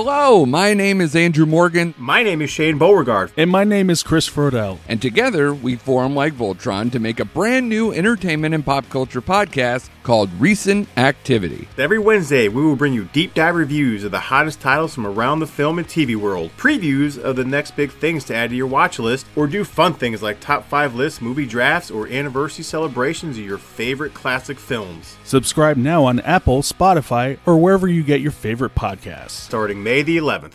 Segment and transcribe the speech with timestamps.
[0.00, 3.32] Hello, my name is Andrew Morgan, My name is Shane Beauregard.
[3.36, 4.78] And my name is Chris Frodell.
[4.86, 9.20] and together we form like Voltron to make a brand new entertainment and pop culture
[9.20, 11.68] podcast called Recent Activity.
[11.76, 15.40] Every Wednesday, we will bring you deep dive reviews of the hottest titles from around
[15.40, 18.68] the film and TV world, previews of the next big things to add to your
[18.68, 23.36] watch list, or do fun things like top 5 lists, movie drafts, or anniversary celebrations
[23.36, 25.16] of your favorite classic films.
[25.24, 29.30] Subscribe now on Apple, Spotify, or wherever you get your favorite podcasts.
[29.32, 30.52] Starting May the 11th.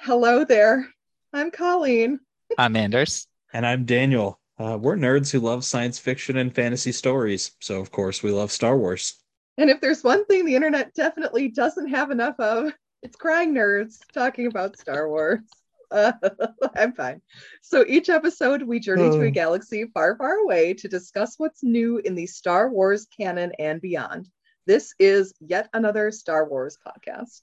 [0.00, 0.88] Hello there.
[1.32, 2.18] I'm Colleen.
[2.58, 3.28] I'm Anders.
[3.52, 4.40] And I'm Daniel.
[4.58, 7.52] Uh, we're nerds who love science fiction and fantasy stories.
[7.60, 9.14] So, of course, we love Star Wars.
[9.56, 12.72] And if there's one thing the internet definitely doesn't have enough of,
[13.04, 15.38] it's crying nerds talking about Star Wars.
[15.92, 16.10] Uh,
[16.74, 17.22] I'm fine.
[17.62, 21.98] So each episode, we journey to a galaxy far, far away to discuss what's new
[21.98, 24.28] in the Star Wars canon and beyond.
[24.66, 27.42] This is yet another Star Wars podcast.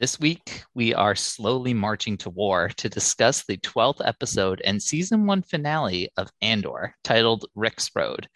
[0.00, 5.26] This week, we are slowly marching to war to discuss the 12th episode and season
[5.26, 8.28] one finale of Andor, titled Rix Road.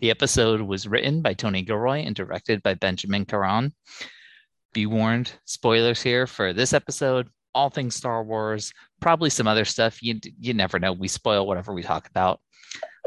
[0.00, 3.74] The episode was written by Tony Gilroy and directed by Benjamin Caron.
[4.72, 10.02] Be warned, spoilers here for this episode, all things Star Wars, probably some other stuff.
[10.02, 10.94] You, you never know.
[10.94, 12.40] We spoil whatever we talk about.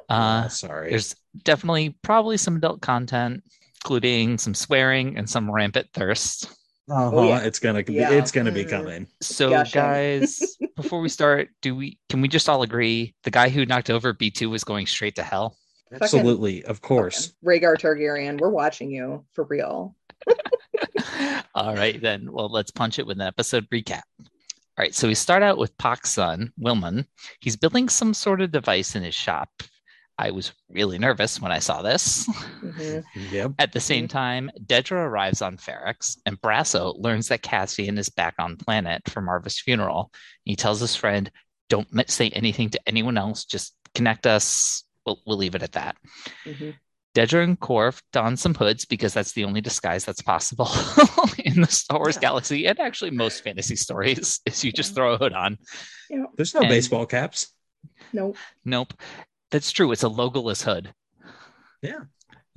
[0.07, 0.91] Uh, sorry.
[0.91, 3.43] there's definitely probably some adult content,
[3.83, 6.47] including some swearing and some rampant thirst.
[6.89, 7.11] Uh-huh.
[7.13, 7.39] Oh, yeah.
[7.39, 8.11] It's gonna Yeah.
[8.11, 8.69] it's gonna be Mm.
[8.69, 9.07] coming.
[9.21, 13.49] So, Yeah, guys, before we start, do we can we just all agree the guy
[13.49, 15.57] who knocked over B two was going straight to hell?
[15.91, 17.33] Absolutely, of course.
[17.43, 19.95] Rhaegar Targaryen, we're watching you for real.
[21.55, 22.31] all right, then.
[22.31, 24.01] Well, let's punch it with an episode recap.
[24.19, 27.05] All right, so we start out with Paak's son, Wilmon.
[27.39, 29.49] He's building some sort of device in his shop.
[30.17, 32.25] I was really nervous when I saw this.
[32.61, 33.03] Mhm.
[33.31, 33.51] Yep.
[33.59, 38.35] At the same time, Dedra arrives on Ferrix, and Brasso learns that Cassian is back
[38.39, 40.11] on planet for Marva's funeral.
[40.45, 41.29] He tells his friend,
[41.69, 43.43] "Don't say anything to anyone else.
[43.45, 44.83] Just connect us.
[45.05, 45.97] We'll, we'll leave it at that."
[46.45, 46.75] Mhm.
[47.13, 50.67] Dedra and Korv don some hoods because that's the only disguise that's possible
[51.45, 52.21] in the Star Wars Yeah.
[52.21, 55.57] galaxy, and actually most fantasy stories is you just throw a hood on.
[56.37, 57.51] There's no And- baseball caps.
[58.11, 58.35] Nope.
[58.65, 58.93] Nope,
[59.55, 59.93] that's true.
[59.93, 60.93] It's a logoless hood.
[61.81, 62.01] Yeah.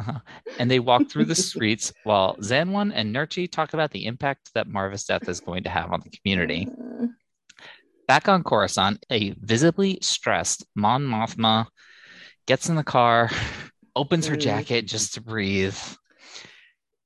[0.00, 0.18] Uh-huh.
[0.58, 4.66] And they walk through the streets while Xanwan and Nurchi talk about the impact that
[4.66, 6.66] Marva's death is going to have on the community.
[6.66, 7.10] Mm,
[8.08, 11.66] Back on Coruscant, a visibly stressed Mon Mothma
[12.46, 13.30] gets in the car,
[13.94, 14.40] opens her Mm.
[14.40, 15.78] jacket just to breathe,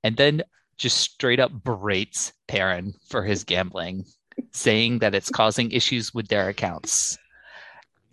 [0.02, 0.42] and then
[0.78, 4.06] just straight up berates Perrin for his gambling,
[4.52, 7.18] saying that it's causing issues with their accounts.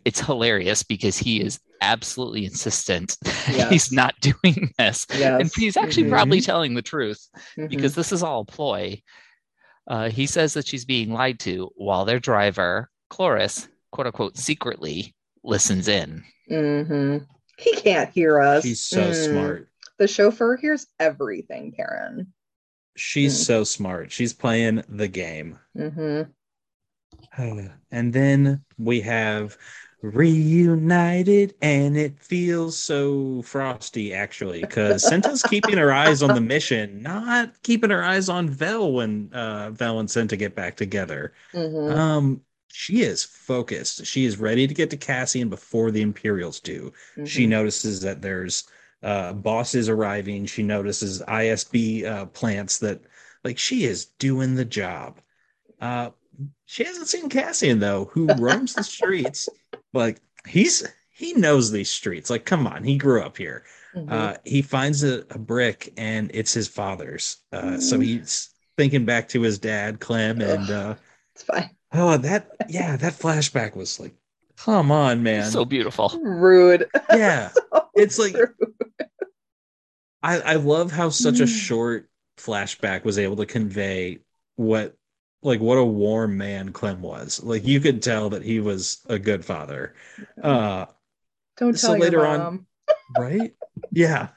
[0.04, 3.70] It's hilarious because he is absolutely insistent that Yes.
[3.70, 5.06] he's not doing this.
[5.18, 5.42] Yes.
[5.42, 6.10] And he's actually Mhm.
[6.12, 7.70] probably telling the truth Mhm.
[7.70, 9.02] because this is all a ploy.
[9.88, 15.16] Uh, he says that she's being lied to while their driver, Kloris, quote unquote, secretly
[15.44, 16.24] listens in.
[16.50, 17.26] Mhm.
[17.58, 18.64] He can't hear us.
[18.64, 19.30] He's so Mm.
[19.30, 19.68] smart.
[19.98, 22.34] The chauffeur hears everything, Karen.
[22.96, 23.46] She's Mm.
[23.46, 24.12] so smart.
[24.12, 25.60] She's playing the game.
[25.76, 26.22] hmm
[27.92, 29.58] And then we have
[30.02, 37.02] reunited, and it feels so frosty actually, because Cinta's keeping her eyes on the mission,
[37.02, 41.34] not keeping her eyes on Vel when uh, Vel and Cinta get back together.
[41.54, 44.06] hmm Um, she is focused.
[44.06, 46.94] She is ready to get to Cassian before the Imperials do.
[47.24, 47.50] She Mm-hmm.
[47.50, 48.66] notices that there's
[49.04, 50.46] uh, bosses arriving.
[50.46, 53.02] She notices ISB uh, plants that,
[53.44, 55.20] like, she is doing the job.
[55.82, 56.12] Uh,
[56.66, 59.52] she hasn't seen Cassian though, who roams the streets.
[59.94, 62.30] Like, he's he knows these streets.
[62.30, 63.64] Like, come on, he grew up here.
[63.96, 64.12] Mhm.
[64.12, 67.38] Uh, he finds a, a brick and it's his father's.
[67.52, 68.04] Uh, so Mm.
[68.06, 70.96] he's thinking back to his dad, Clem, and uh,
[71.36, 71.72] it's fine.
[71.94, 74.14] oh, that yeah, that flashback was like,
[74.58, 75.50] come on, man.
[75.50, 76.10] So beautiful.
[76.22, 76.88] Rude.
[77.10, 77.50] yeah,
[77.96, 78.54] It's like- Rude.
[80.22, 81.48] I I love how such a Mm.
[81.66, 84.20] short flashback was able to convey
[84.56, 84.96] what
[85.42, 87.42] like what a warm man Clem was.
[87.44, 89.94] Like you could tell that he was a good father.
[90.42, 90.86] Uh
[91.58, 92.66] Don't so tell your later on-
[93.18, 93.54] right?
[93.92, 94.30] yeah.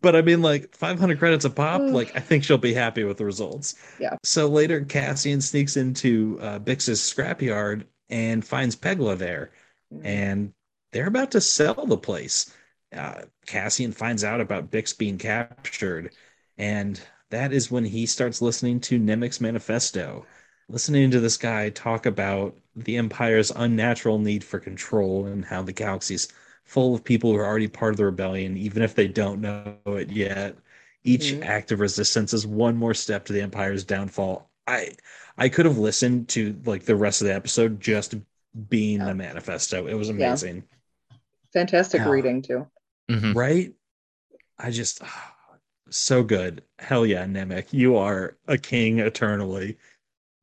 [0.00, 1.80] But I mean, like 500 credits a pop.
[1.80, 3.74] Like I think she'll be happy with the results.
[3.98, 4.16] Yeah.
[4.22, 9.52] So later, Cassian sneaks into uh, Bix's scrapyard and finds Pegla there,
[9.92, 10.06] Mm-hmm.
[10.06, 10.52] and
[10.92, 12.52] they're about to sell the place.
[12.94, 16.14] Uh, Cassian finds out about Bix being captured,
[16.58, 17.00] and
[17.34, 20.26] that is when he starts listening to Nemik's manifesto,
[20.68, 25.72] listening to this guy talk about the Empire's unnatural need for control and how the
[25.72, 26.28] galaxy's
[26.64, 29.76] full of people who are already part of the rebellion, even if they don't know
[29.86, 30.56] it yet.
[31.04, 31.44] Each Mhm.
[31.44, 34.92] act of resistance is one more step to the Empire's downfall, I
[35.36, 38.14] I could have listened to like the rest of the episode just
[38.68, 39.06] being Yeah.
[39.06, 39.86] the manifesto.
[39.86, 40.14] It was Yeah.
[40.28, 40.64] amazing.
[41.52, 42.10] Fantastic Yeah.
[42.10, 42.66] reading too.
[43.10, 43.34] Mhm.
[43.34, 43.74] Right?
[44.58, 45.33] I just ah,
[45.94, 46.62] so good.
[46.78, 47.66] Hell yeah, Nemik.
[47.72, 49.78] You are a king eternally.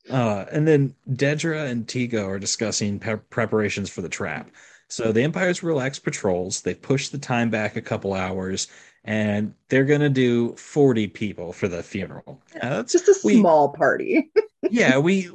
[0.09, 4.49] Uh, and then Dedra and Tigo are discussing pe- preparations for the trap.
[4.87, 6.61] So the Empire's relaxed patrols.
[6.61, 8.67] They push the time back a couple hours,
[9.05, 12.41] and they're gonna do 40 people for the funeral.
[12.55, 14.31] Yeah, that's Just a we- small party.
[14.69, 15.29] yeah, we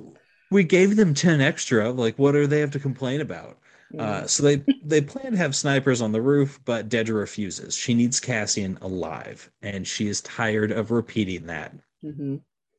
[0.50, 1.90] we gave them 10 extra.
[1.90, 3.58] Like, what do they have to complain about?
[3.98, 7.76] Uh, so they they plan to have snipers on the roof, but Dedra refuses.
[7.76, 11.72] She needs Cassian alive, and she is tired of repeating that.
[12.02, 12.36] hmm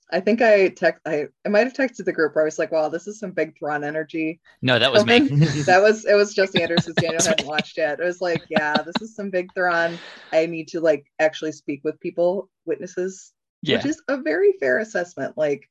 [0.09, 1.01] I think I text.
[1.05, 3.31] I, I might have texted the group where I was like, "Wow, this is some
[3.31, 5.19] big Thrawn energy." No, that was me.
[5.65, 6.13] that was it.
[6.15, 6.93] Was Jesse Anderson?
[6.97, 7.99] Daniel hadn't watched yet.
[7.99, 9.99] It was like, yeah, this is some big Thrawn.
[10.31, 13.75] I need to like actually speak with people, witnesses, Yeah.
[13.75, 15.37] which is a very fair assessment.
[15.37, 15.69] Like,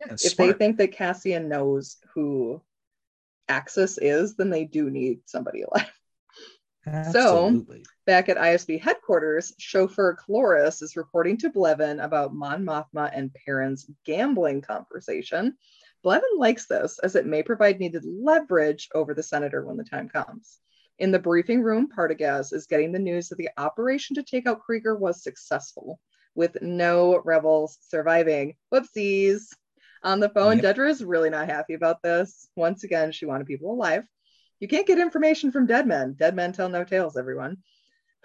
[0.00, 2.60] Yeah, if they think that Cassian knows who
[3.48, 5.90] Axis is, then they do need somebody alive.
[6.86, 7.84] Absolutely.
[8.06, 13.90] Back at ISB headquarters, chauffeur Kloris is reporting to Blevin about Mon Mothma and Perrin's
[14.04, 15.56] gambling conversation.
[16.04, 20.08] Blevin likes this as it may provide needed leverage over the senator when the time
[20.08, 20.58] comes.
[20.98, 24.60] In the briefing room, Partagaz is getting the news that the operation to take out
[24.68, 26.00] Kreegyr was successful,
[26.34, 28.54] with no rebels surviving.
[28.72, 29.48] Whoopsies.
[30.02, 30.76] On the phone, Yep.
[30.76, 32.48] Dedra is really not happy about this.
[32.56, 34.04] Once again, she wanted people alive.
[34.60, 36.14] You can't get information from dead men.
[36.18, 37.58] Dead men tell no tales, everyone.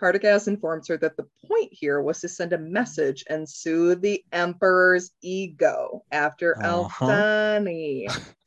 [0.02, 4.24] Partagaz informs her that the point here was to send a message and soothe the
[4.32, 7.06] Emperor's ego after Uh-huh.
[7.06, 8.08] Aldhani.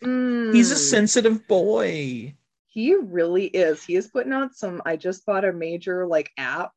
[0.53, 0.79] He's a Mm.
[0.91, 2.35] sensitive boy.
[2.67, 3.83] He really is.
[3.83, 4.83] He is putting out some.
[4.85, 6.73] I just bought a major like app,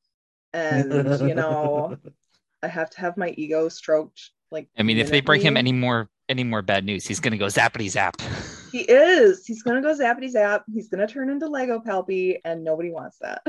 [0.54, 0.94] and
[1.28, 1.98] you know,
[2.63, 4.31] I have to have my ego stroked.
[4.50, 7.37] Like, I mean, if they bring him any more any more bad news, he's gonna
[7.37, 8.15] go zappity zap.
[8.71, 9.45] he is.
[9.45, 10.63] He's gonna go zappity zap.
[10.71, 13.41] He's gonna turn into Lego Palpy, and nobody wants that.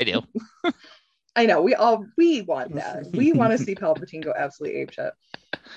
[0.00, 0.22] I do.
[1.36, 3.06] I know we all we want that.
[3.12, 5.10] We want to see Palpatine go absolutely apeshit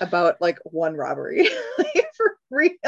[0.00, 1.48] about like one robbery
[1.78, 2.78] Like, for real.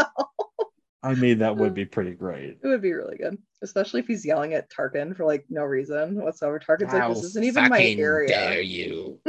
[1.02, 2.58] I mean, that would uh, be pretty great.
[2.62, 6.20] It would be really good, especially if he's yelling at Tarkin for like no reason
[6.20, 6.58] whatsoever.
[6.58, 9.20] Tarkin's like, "This isn't even my fucking area." Dare you?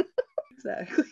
[0.52, 1.04] Exactly.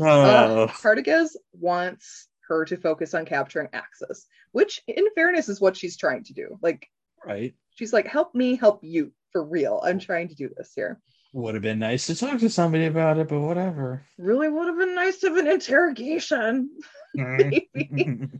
[0.00, 5.76] Uh, oh, Partagaz wants her to focus on capturing Axis, which, in fairness, is what
[5.76, 6.58] she's trying to do.
[6.62, 6.88] Like,
[7.24, 7.54] right.
[7.74, 11.00] she's like, "Help me, help you." For real, I'm trying to do this here.
[11.32, 14.04] Would have been nice to talk to somebody about it, but whatever.
[14.18, 16.70] Really would have been nice to have an interrogation.
[17.14, 17.68] Maybe.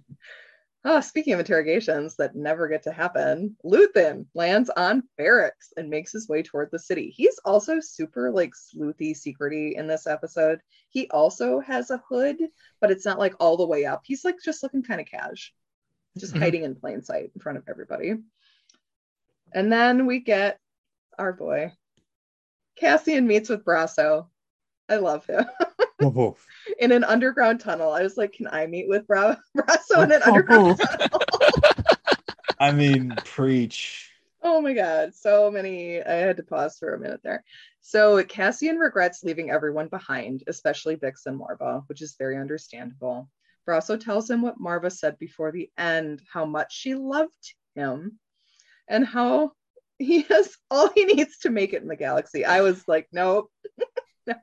[0.83, 6.13] Oh, speaking of interrogations that never get to happen, Luthen lands on barracks and makes
[6.13, 7.11] his way toward the city.
[7.11, 10.61] He's also super like sleuthy, secrety in this episode.
[10.89, 12.39] He also has a hood,
[12.81, 14.03] but it's not like all the way up.
[14.05, 15.53] He's like just looking kind of cash,
[16.17, 16.39] just Mhm.
[16.39, 18.15] hiding in plain sight in front of everybody.
[19.53, 20.59] And then we get
[21.19, 21.73] our boy.
[22.77, 24.29] Cassian meets with Brasso.
[24.89, 25.45] I love him.
[26.03, 26.37] Oh.
[26.79, 27.93] in an underground tunnel.
[27.93, 30.29] I was like, can I meet with Bra- Brasso in an oh.
[30.29, 31.11] underground tunnel?
[32.59, 34.11] I mean, preach.
[34.43, 36.03] Oh my god, so many.
[36.03, 37.45] I had to pause for a minute there.
[37.81, 43.29] So Cassian regrets leaving everyone behind, especially Bix and Marva, which is very understandable.
[43.69, 48.19] Brasso tells him what Marva said before the end, how much she loved him,
[48.89, 49.53] and how
[49.99, 52.45] he has all he needs to make it in the galaxy.
[52.45, 53.51] I was like, nope,
[54.27, 54.35] no,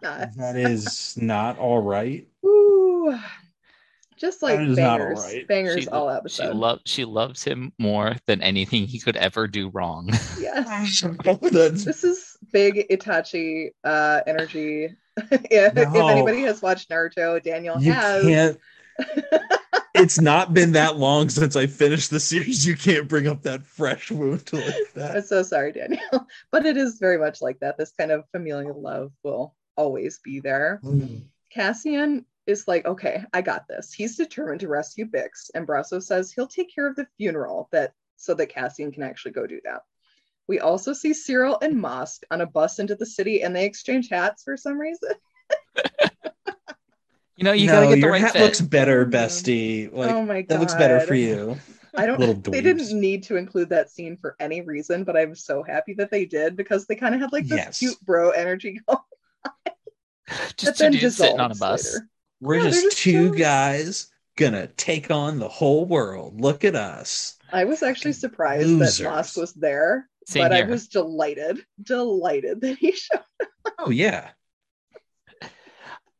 [0.00, 0.36] this.
[0.36, 2.26] That is not all right.
[2.46, 3.18] Ooh,
[4.16, 5.48] just like That is not bangers, alright.
[5.48, 6.56] bangers She, all she episode.
[6.56, 10.08] loves she loves him more than anything he could ever do wrong.
[10.40, 14.90] yes, That's this is big Itachi uh, energy.
[15.16, 18.22] if, if anybody has watched Naruto, Daniel you has.
[18.24, 18.58] can't.
[19.94, 22.66] It's not been that long since I finished the series.
[22.66, 25.16] You can't bring up that fresh wound like that.
[25.16, 27.76] I'm so sorry, Daniel, but it is very much like that.
[27.76, 30.80] This kind of familial love will always be there.
[30.84, 31.24] Mm.
[31.50, 33.92] Cassian is like, okay, I got this.
[33.92, 37.92] He's determined to rescue Bix, and Brasso says he'll take care of the funeral that
[38.16, 39.82] so that Cassian can actually go do that.
[40.46, 44.08] We also see Syril and Mosk on a bus into the city, and they exchange
[44.08, 45.10] hats for some reason.
[47.36, 48.42] You know, you no, gotta get the your right hat fit.
[48.42, 49.90] looks better, bestie.
[49.90, 51.56] Like oh my god, that looks better for you.
[51.96, 52.20] I don't.
[52.20, 55.94] little They didn't need to include that scene for any reason, but I'm so happy
[55.94, 57.78] that they did because they kind of had like this Yes.
[57.78, 58.98] cute bro energy going.
[60.56, 61.84] Just two dudes sitting on a bus.
[61.94, 62.06] later.
[62.40, 63.38] We're Yeah, just just two chilling.
[63.38, 64.06] guys
[64.36, 66.40] gonna take on the whole world.
[66.40, 67.36] Look at us.
[67.52, 68.98] I was actually Fucking surprised losers.
[68.98, 73.20] that Mosk was there, Same but I was delighted, delighted that he showed.
[73.40, 73.74] up.
[73.78, 74.30] Oh yeah.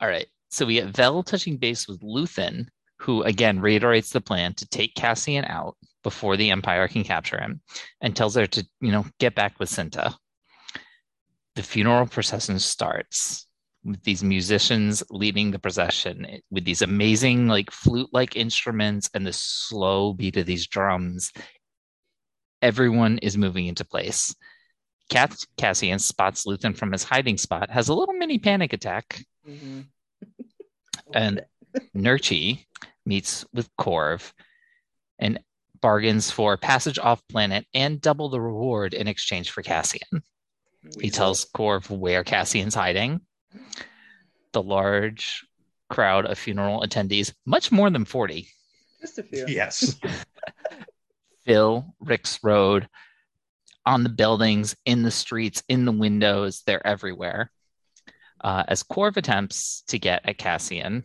[0.00, 0.26] All right.
[0.50, 2.66] So we get Vel touching base with Luthen,
[2.98, 7.60] who again reiterates the plan to take Cassian out before the Empire can capture him,
[8.00, 10.14] and tells her to, you know, get back with Cinta.
[11.56, 13.46] The funeral procession starts
[13.84, 20.12] with these musicians leading the procession with these amazing like flute-like instruments and the slow
[20.12, 21.32] beat of these drums.
[22.62, 24.34] Everyone is moving into place.
[25.08, 29.86] Cass- Cassian spots Luthen from his hiding spot, has a little mini panic attack, Mhm.
[31.14, 31.40] and
[31.96, 32.66] Nurchi
[33.06, 34.32] meets with Korv
[35.18, 35.40] and
[35.80, 40.22] bargains for passage off planet and double the reward in exchange for Cassian.
[41.00, 43.20] He tells Korv where Cassian's hiding.
[44.52, 45.46] The large
[45.88, 48.48] crowd of funeral attendees, much more than 40,
[49.00, 49.46] just a few.
[49.48, 49.96] Yes.
[51.44, 52.88] fill Rix Road
[53.86, 56.62] on the buildings, in the streets, in the windows.
[56.66, 57.50] They're everywhere.
[58.40, 61.04] Uh, as Korv attempts to get at Cassian,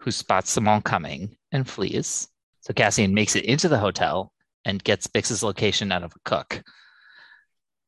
[0.00, 2.28] who spots them all coming and flees.
[2.60, 4.32] So Cassian makes it into the hotel
[4.64, 6.62] and gets Bix's location out of a cook.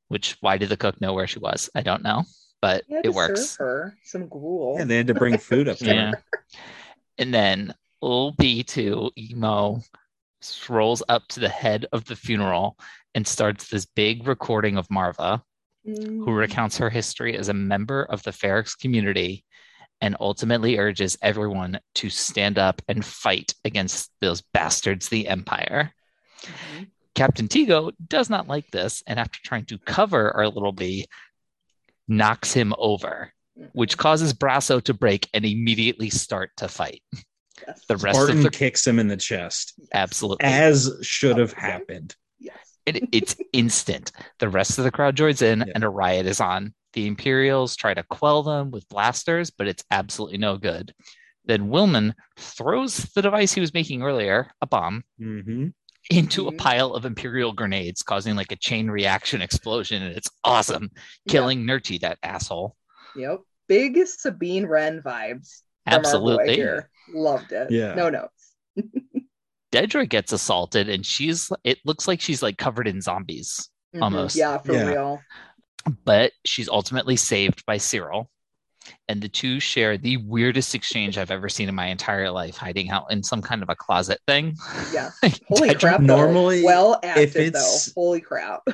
[0.08, 1.70] Which, why did the cook know where she was?
[1.74, 2.24] I don't know,
[2.62, 3.50] but He had it to works.
[3.50, 4.76] serve her some gruel.
[4.78, 6.10] and they had to bring food up to Yeah.
[6.12, 6.44] her.
[7.18, 9.82] And then little B2 emo
[10.40, 12.78] strolls up to the head of the funeral
[13.14, 15.42] and starts this big recording of Marva,
[15.84, 15.92] who
[16.26, 16.36] Mm.
[16.36, 19.44] recounts her history as a member of the Ferrix community
[20.02, 25.92] and ultimately urges everyone to stand up and fight against those bastards, the Empire.
[26.42, 26.88] Mhm.
[27.14, 31.06] Captain Tigo does not like this, and after trying to cover our little B,
[32.10, 33.32] knocks him over,
[33.72, 37.02] which causes Brasso to break and immediately start to fight.
[37.66, 37.80] Yes.
[37.88, 42.14] The rest Spartan of the kicks him in the chest, absolutely as should have happened.
[42.38, 42.56] Yes.
[42.86, 44.12] it, it's instant.
[44.38, 45.72] The rest of the crowd joins in, Yeah.
[45.74, 46.74] and a riot is on.
[46.94, 50.92] The Imperials try to quell them with blasters, but it's absolutely no good.
[51.44, 55.68] Then Wilmon throws the device he was making earlier, a bomb, hmm
[56.10, 56.58] into a Mhm.
[56.58, 60.90] pile of Imperial grenades, causing like a chain reaction explosion, and it's awesome,
[61.28, 62.76] killing Nurchi, that asshole.
[63.16, 63.40] Yep.
[63.68, 65.62] Big Sabine Wren vibes.
[65.84, 66.54] from our boy Absolutely.
[66.56, 66.90] here.
[67.12, 67.70] Loved it.
[67.70, 67.94] Yeah.
[67.94, 68.54] No notes.
[69.72, 73.70] Dedra gets assaulted, and she's it looks like she's like covered in zombies.
[73.94, 74.02] Mhm.
[74.02, 74.36] Almost.
[74.36, 74.86] Yeah, for Yeah.
[74.88, 75.20] real.
[76.04, 78.26] but she's ultimately saved by Syril.
[79.08, 82.90] And the two share the weirdest exchange I've ever seen in my entire life, hiding
[82.90, 84.56] out in some kind of a closet thing.
[84.92, 85.10] Yeah.
[85.48, 86.00] Holy Dedra- crap.
[86.00, 86.06] though.
[86.06, 88.00] normally, Well acted if it's- though.
[88.00, 88.62] Holy crap.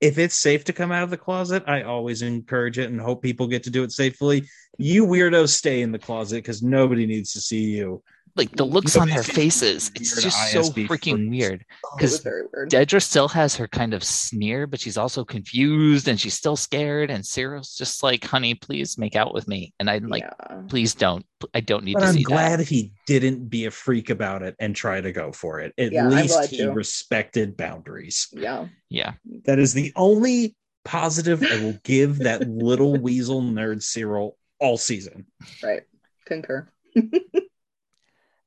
[0.00, 3.22] If it's safe to come out of the closet, I always encourage it and hope
[3.22, 4.46] people get to do it safely.
[4.76, 8.02] You weirdos stay in the closet because nobody needs to see you.
[8.36, 10.88] Like the looks on their faces, it's weird just so freaking
[11.28, 11.30] freaks.
[11.30, 11.64] weird.
[11.84, 12.68] Oh, it was 'Cause very weird.
[12.70, 17.10] Dedra still has her kind of sneer, but she's also confused and she's still scared.
[17.10, 19.72] And Syril's just like, honey, please make out with me.
[19.78, 20.62] And I'm like, yeah.
[20.68, 21.24] please don't.
[21.54, 22.66] I don't need But to I'm see glad that.
[22.68, 25.72] he didn't be a freak about it and try to go for it.
[25.78, 26.72] At Yeah, least he too.
[26.72, 28.26] respected boundaries.
[28.32, 28.66] Yeah.
[28.90, 29.12] Yeah.
[29.44, 35.26] That is the only positive I will give that little weasel nerd Syril all season.
[35.62, 35.82] Right.
[36.26, 36.68] Concur.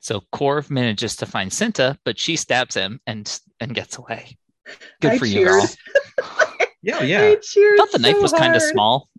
[0.07, 3.27] So Korv manages to find Cinta, but she stabs him and
[3.59, 4.37] and gets away.
[5.01, 5.59] Good I for you, girl.
[5.67, 5.77] cheers.
[6.81, 7.19] Yeah, I yeah.
[7.23, 9.09] I thought the knife so was kind of small.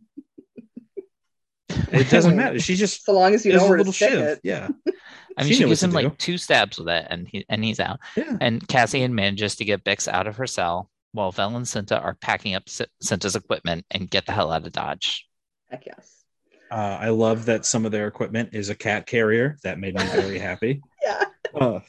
[1.68, 2.58] It doesn't matter.
[2.58, 4.18] She just So long as you is know a where to little shiv.
[4.18, 4.40] it.
[4.42, 4.68] Yeah.
[5.36, 7.62] I mean, She she, gives him to like two stabs with it, and he and
[7.62, 8.00] he's out.
[8.16, 8.38] Yeah.
[8.40, 12.14] And Cassian manages to get Bix out of her cell while Vel and Cinta are
[12.14, 15.28] packing up C- Cinta's equipment and get the hell out of Dodge.
[15.68, 16.24] Heck yes.
[16.70, 19.56] Uh, I love that some of their equipment is a cat carrier.
[19.62, 20.82] That made me very happy.
[21.02, 21.24] Yeah.
[21.54, 21.80] Uh,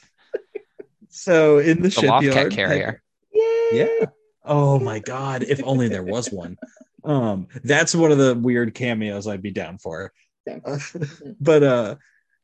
[1.08, 3.02] so in the, The Loft shipyard, Cat carrier.
[3.32, 3.68] Yay.
[3.72, 4.06] Yeah.
[4.44, 5.42] Oh my god!
[5.42, 6.56] If only there was one.
[7.04, 10.12] Um, that's one of the weird cameos I'd be down for.
[10.46, 10.62] Same.
[11.40, 11.96] but uh,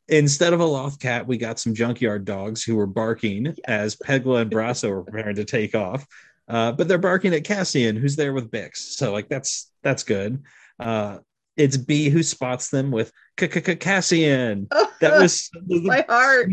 [0.09, 4.43] instead of a loft cat, we got some junkyard dogs who were barking as Pegla
[4.43, 6.07] and Brasso were preparing to take off.
[6.49, 8.77] Uh, but they're barking at Cassian, who's there with Bix.
[8.77, 10.43] So like that's that's good.
[10.79, 11.19] Uh,
[11.57, 14.69] it's B who spots them with Cassian.
[15.01, 16.51] That was my heart.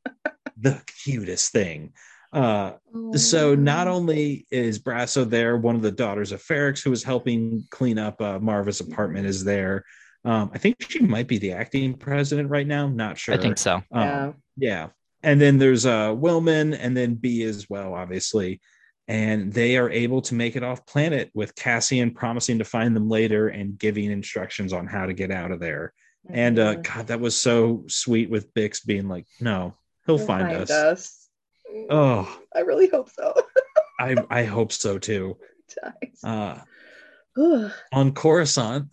[0.58, 1.94] the cutest thing.
[2.30, 2.72] Uh,
[3.14, 7.64] so not only is Brasso there, one of the daughters of Ferrix who was helping
[7.70, 9.82] clean up uh, Marva's apartment is there.
[10.26, 12.86] Um, I think she might be the acting president right now.
[12.86, 13.34] Not sure.
[13.34, 13.76] I think so.
[13.76, 14.32] Um, Yeah.
[14.58, 14.88] yeah.
[15.22, 18.60] And then there's uh, Wilmon and then B as well, obviously.
[19.08, 23.08] And they are able to make it off planet with Cassian promising to find them
[23.08, 25.92] later and giving instructions on how to get out of there.
[26.28, 26.82] And uh, Mhm.
[26.94, 29.74] God, that was so sweet with Bix being like, no,
[30.06, 31.28] he'll You'll find, us.
[31.72, 33.32] Mm, Oh, I really hope so.
[34.00, 35.38] I I hope so too.
[36.24, 36.58] Uh,
[37.92, 38.88] on Coruscant,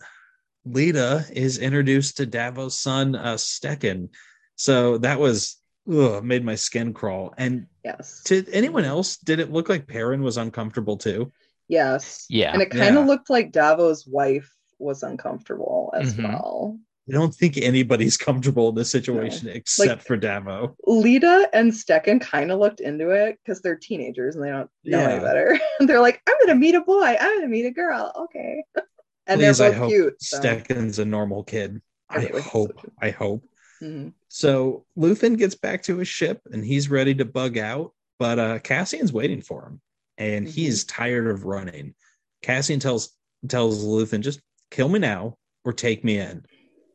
[0.66, 4.10] Leida is introduced to Davo's son, uh, Stecken.
[4.56, 5.56] So that was
[5.90, 7.34] ugh, made my skin crawl.
[7.38, 8.22] And Yes.
[8.24, 11.32] to anyone else, did it look like Perrin was uncomfortable too?
[11.68, 12.26] Yes.
[12.28, 12.52] Yeah.
[12.52, 13.10] And it kind of Yeah.
[13.10, 16.24] looked like Davo's wife was uncomfortable as Mhm.
[16.24, 16.78] well.
[17.08, 20.74] I don't think anybody's comfortable in this situation except for Davo.
[20.86, 24.98] Leida and Stecken kind of looked into it because they're teenagers and they don't know
[25.00, 25.08] Yeah.
[25.10, 25.58] any better.
[25.80, 28.10] they're like, I'm gonna meet a boy, I'm gonna meet a girl.
[28.16, 28.64] Okay.
[29.26, 30.22] and Please, they're I both hope cute.
[30.22, 30.38] So.
[30.40, 31.80] Stecken's a normal kid.
[32.08, 33.42] I I hope so, I hope.
[33.84, 34.12] Mhm.
[34.28, 38.58] So Luthen gets back to his ship and he's ready to bug out, but uh,
[38.60, 39.80] Cassian's waiting for him,
[40.18, 40.50] and Mhm.
[40.50, 41.94] he's tired of running.
[42.42, 46.46] Cassian tells tells Luthen, "Just kill me now or take me in."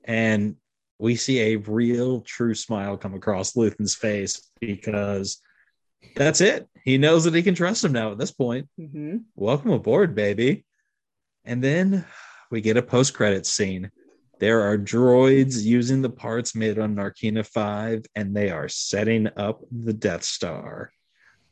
[0.04, 0.56] And
[0.98, 5.40] we see a real, true smile come across Luthen's face because
[6.16, 6.68] that's it.
[6.84, 8.68] He knows that he can trust him now at this point.
[8.80, 9.26] Mhm.
[9.36, 10.66] Welcome aboard, baby.
[11.46, 12.06] And then
[12.50, 13.92] we get a post credit scene.
[14.40, 19.62] There are droids using the parts made on Narkina 5, and they are setting up
[19.72, 20.92] the Death Star.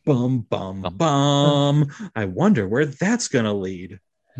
[0.06, 0.96] Bum, bum, Bum.
[0.98, 1.88] bum.
[2.15, 4.00] I wonder where that's going to lead.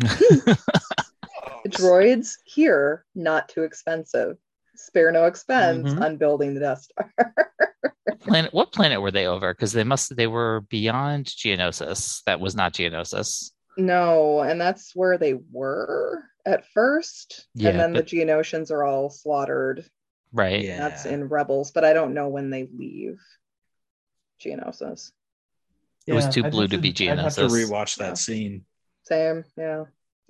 [1.68, 4.36] Droids here, not too expensive.
[4.76, 6.00] Spare no expense Mhm.
[6.00, 7.12] on building the Death Star.
[8.20, 9.52] planet what planet were they over?
[9.52, 12.22] Because they must they were beyond Geonosis.
[12.24, 13.50] That was not Geonosis.
[13.76, 17.46] no, and that's where they were at first.
[17.54, 19.84] Yeah, and then but- the Geonosians are all slaughtered.
[20.32, 20.62] Right.
[20.62, 20.76] Yeah.
[20.78, 23.18] That's in Rebels, but I don't know when they leave
[24.44, 25.12] Geonosis.
[26.06, 28.14] It was too I'd blue have to be I'd have to rewatch that Yeah.
[28.14, 28.64] scene.
[29.04, 29.84] Same, yeah.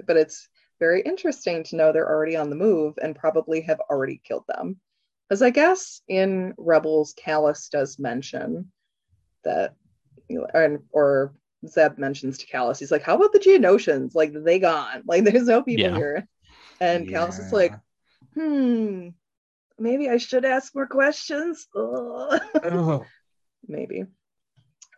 [0.07, 0.49] But it's
[0.81, 4.81] very interesting to know they're already on the move and probably have already killed them.
[5.29, 8.71] Because I guess in Rebels, Kallus does mention
[9.45, 9.75] that,
[10.29, 11.35] you know, and, or
[11.67, 14.15] Zeb mentions to Kallus, he's like, How about the Geonosians?
[14.15, 15.03] Like, they gone.
[15.07, 15.97] Like, there's no people Yeah.
[15.97, 16.29] here.
[16.81, 17.75] And Kallus is like,
[18.35, 19.09] Hmm,
[19.79, 21.67] maybe I should ask more questions.
[21.75, 23.05] Oh,
[23.67, 24.05] maybe.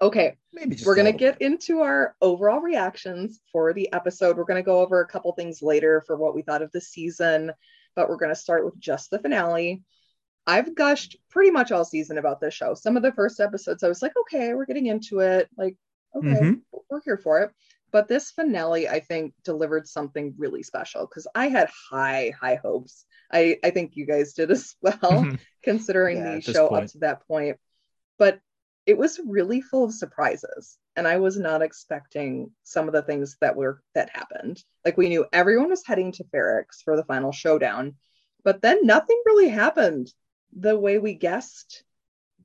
[0.02, 4.36] Okay, maybe we're going to get into our overall reactions for the episode.
[4.36, 6.80] We're going to go over a couple things later for what we thought of the
[6.80, 7.52] season,
[7.94, 9.82] but we're going to start with just the finale.
[10.46, 12.72] I've gushed pretty much all season about this show.
[12.72, 15.50] Some of the first episodes, I was like, okay, we're getting into it.
[15.58, 15.76] Like,
[16.14, 16.62] okay, Mhm.
[16.90, 17.52] we're here for it.
[17.92, 23.04] But this finale, I think, delivered something really special because I had high, high hopes.
[23.32, 25.38] I, I think you guys did as well Mhm.
[25.62, 27.58] considering Yeah, the show up to that point.
[28.18, 28.40] But
[28.86, 33.36] it was really full of surprises, and I was not expecting some of the things
[33.40, 34.62] that were that happened.
[34.84, 37.96] Like we knew everyone was heading to Ferrix for the final showdown,
[38.44, 40.12] but then nothing really happened
[40.52, 41.84] the way we guessed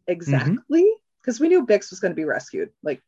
[0.07, 0.85] exactly
[1.21, 2.71] because we knew Bix was going to be rescued.
[2.83, 3.01] Like,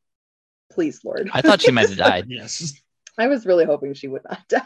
[0.71, 1.29] please, Lord.
[1.33, 2.25] I thought she might have died.
[2.29, 2.73] Yes.
[3.17, 4.61] I was really hoping she would not die.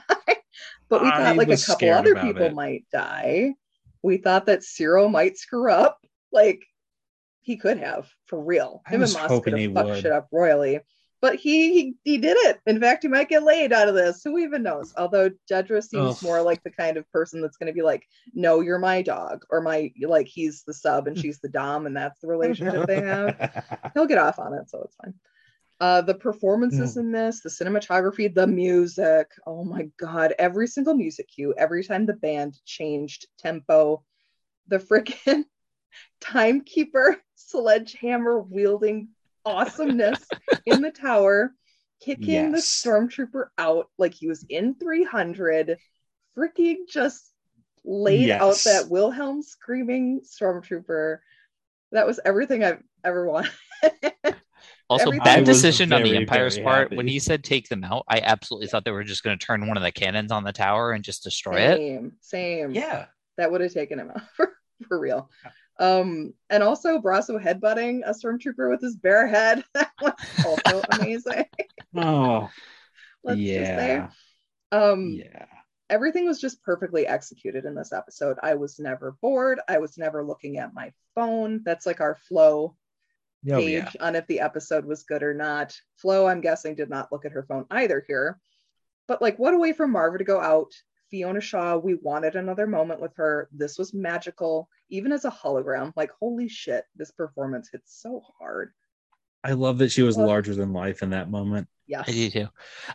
[0.89, 2.53] but we I thought like a couple other people it.
[2.53, 3.53] might die.
[4.03, 5.99] We thought that Syril might screw up.
[6.31, 6.63] Like
[7.41, 8.81] he could have for real.
[8.85, 10.01] I Him and was Mosk could have fucked would.
[10.01, 10.79] shit up royally.
[11.21, 12.59] But he, he he did it.
[12.65, 14.23] In fact, he might get laid out of this.
[14.23, 14.91] Who even knows?
[14.97, 16.23] Although Dedra seems Ugh.
[16.23, 19.43] more like the kind of person that's going to be like, "No, you're my dog,"
[19.51, 23.01] or my like he's the sub and she's the dom, and that's the relationship they
[23.01, 25.13] have he'll get off on it, so it's fine.
[25.81, 29.27] Uh, the performances in this, the cinematography, the music.
[29.47, 30.31] Oh my god!
[30.37, 34.03] Every single music cue, every time the band changed tempo,
[34.67, 35.45] the freaking
[36.21, 39.07] timekeeper sledgehammer wielding
[39.43, 40.23] awesomeness
[40.67, 41.51] in the tower,
[41.99, 45.79] kicking the stormtrooper out like he was in 300,
[46.37, 47.33] freaking just
[47.83, 51.17] laid out that Wilhelm screaming stormtrooper.
[51.91, 53.51] That was everything I've ever wanted.
[54.91, 56.83] Also, Everything- bad I was decision on the Empire's part.
[56.87, 56.97] happy.
[56.97, 59.67] When he said take them out, I absolutely thought they were just going to turn
[59.67, 61.77] one of the cannons on the tower and just destroy it.
[61.77, 62.71] same, same.
[62.71, 63.05] yeah.
[63.37, 64.51] that would have taken him out for,
[64.87, 65.29] for real.
[65.79, 69.63] Um, and also Brasso headbutting a stormtrooper with his bare head.
[69.73, 70.13] That was
[70.45, 71.45] also amazing.
[71.95, 72.49] Oh,
[73.23, 73.95] Let's just say.
[73.95, 74.09] yeah.
[74.71, 75.45] Um, Yeah.
[75.89, 78.37] everything was just perfectly executed in this episode.
[78.43, 79.59] I was never bored.
[79.67, 81.61] I was never looking at my phone.
[81.63, 82.75] That's like our flow
[83.49, 84.05] Oh, page yeah.
[84.05, 85.75] on if the episode was good or not.
[85.97, 88.39] Flo, I'm guessing, did not look at her phone either here.
[89.07, 90.71] But like, what a way for Marva to go out.
[91.09, 93.49] Fiona Shaw, we wanted another moment with her.
[93.51, 95.91] This was magical, even as a hologram.
[95.95, 98.71] Like, holy shit, this performance hits so hard.
[99.43, 101.67] I love that she was Well- larger than life in that moment.
[101.87, 102.47] Yeah, I do too.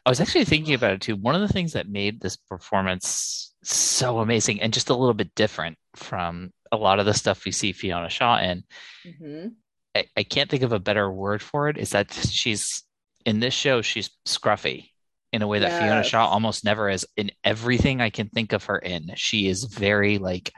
[0.07, 1.17] I was actually thinking about it too.
[1.17, 5.35] One of the things that made this performance so amazing and just a little bit
[5.35, 8.65] different from a lot of the stuff we see Fiona Shaw in,
[9.05, 9.55] Mhm.
[9.97, 12.83] I, I can't think of a better word for it, is that she's
[13.25, 14.91] in this show, she's scruffy
[15.33, 18.65] in a way that Fiona Shaw almost never is in everything I can think of
[18.65, 19.11] her in.
[19.17, 20.53] She is very like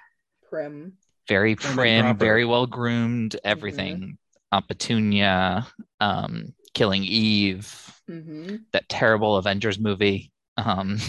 [0.48, 0.92] Prim.
[1.28, 2.18] very Prim and prim, proper.
[2.18, 3.48] very well groomed, Mm-hmm.
[3.48, 4.18] everything.
[4.52, 5.66] Aunt Petunia,
[6.00, 10.30] um, Killing Eve, hmm that terrible Avengers movie.
[10.56, 10.98] Um,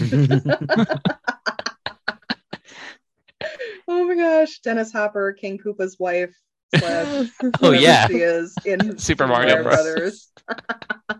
[3.88, 6.34] Oh my gosh, Dennis Hopper, King Koopa's wife.
[6.76, 10.30] Slash oh whoever yeah, she is in Super Mario Bros.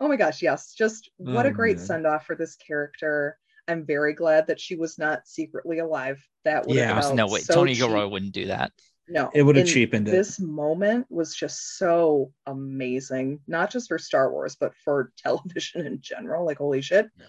[0.00, 1.86] oh my gosh, yes, just what a Oh, great man.
[1.86, 3.38] send off for this character.
[3.68, 6.22] I'm very glad that she was not secretly alive.
[6.44, 7.00] That would Yeah.
[7.00, 7.80] have no way so Tony cheap.
[7.84, 8.72] Gilroy wouldn't do that.
[9.06, 10.12] No, It would have and cheapened it.
[10.12, 15.98] This moment was just so amazing, not just for Star Wars, but for television in
[16.00, 16.46] general.
[16.46, 17.10] Like, holy shit.
[17.18, 17.26] Yeah.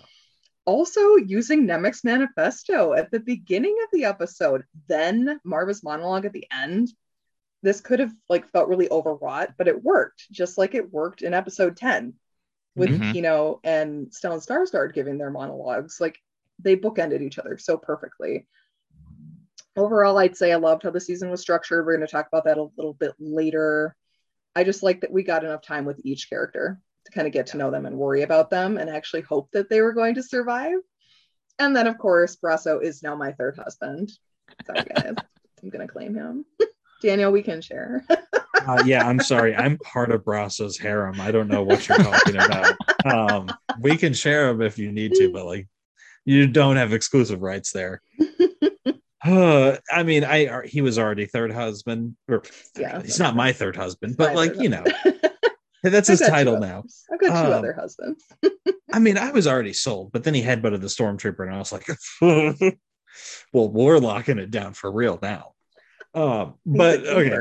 [0.65, 6.47] Also, using Nemik's manifesto at the beginning of the episode, then Marva's monologue at the
[6.51, 6.89] end.
[7.65, 11.33] This could have like felt really overwrought, but it worked, just like it worked in
[11.33, 12.13] episode 10
[12.75, 13.11] with Mhm.
[13.11, 15.99] Kino and Stellan Skarsgård giving their monologues.
[15.99, 16.21] Like
[16.59, 18.47] they bookended each other so perfectly.
[19.75, 21.83] Overall i'd say i loved how the season was structured.
[21.83, 23.95] We're going to talk about that a little bit later.
[24.55, 27.47] I just like that we got enough time with each character to kind of get
[27.47, 30.23] to know them and worry about them and actually hope that they were going to
[30.23, 30.77] survive.
[31.57, 34.11] And then of course brasso is now my third husband.
[34.67, 35.15] Sorry guys
[35.63, 36.45] i'm going to claim him
[37.01, 38.05] daniel we can share
[38.67, 39.55] uh, yeah, I'm sorry.
[39.55, 41.21] I'm part of Brasso's harem.
[41.21, 42.75] I don't know what you're talking about.
[43.05, 43.47] Um,
[43.79, 45.67] we can share them if you need to, but like,
[46.23, 48.01] you don't have exclusive rights there.
[49.23, 52.43] Uh, I mean, I he was already third husband, or
[52.77, 53.01] Yeah.
[53.01, 54.83] he's not my third husband, but like you know,
[55.81, 56.83] that's his title now.
[57.11, 58.23] i've got two Um, other husbands
[58.93, 61.71] I mean, I was already sold, but then he headbutted the stormtrooper, and I was
[61.71, 61.87] like,
[63.51, 65.54] "Well, we're locking it down for real now."
[66.15, 67.37] Um, but okay,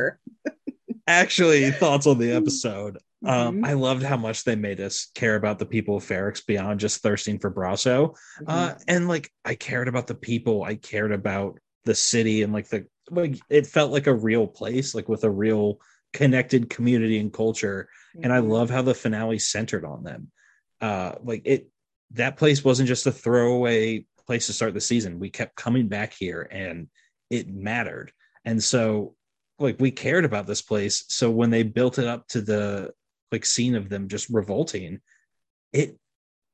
[1.06, 2.98] actually, thoughts on the episode.
[3.24, 3.66] Um, Mhm.
[3.66, 7.00] I loved how much they made us care about the people of Ferrix beyond just
[7.02, 8.14] thirsting for Brasso.
[8.46, 8.82] Uh, Mm-hmm.
[8.88, 10.62] and like, I cared about the people.
[10.62, 14.94] I cared about the city, and like the like, it felt like a real place,
[14.94, 15.78] like with a real
[16.12, 17.88] connected community and culture.
[18.22, 18.48] And I Mhm.
[18.48, 20.30] love how the finale centered on them.
[20.80, 21.68] Uh, like it,
[22.12, 25.18] that place wasn't just a throwaway place to start the season.
[25.18, 26.88] We kept coming back here, and
[27.30, 28.12] it mattered.
[28.44, 29.14] And so,
[29.58, 31.04] like, we cared about this place.
[31.08, 32.92] So when they built it up to the
[33.32, 35.00] like scene of them just revolting,
[35.72, 35.98] it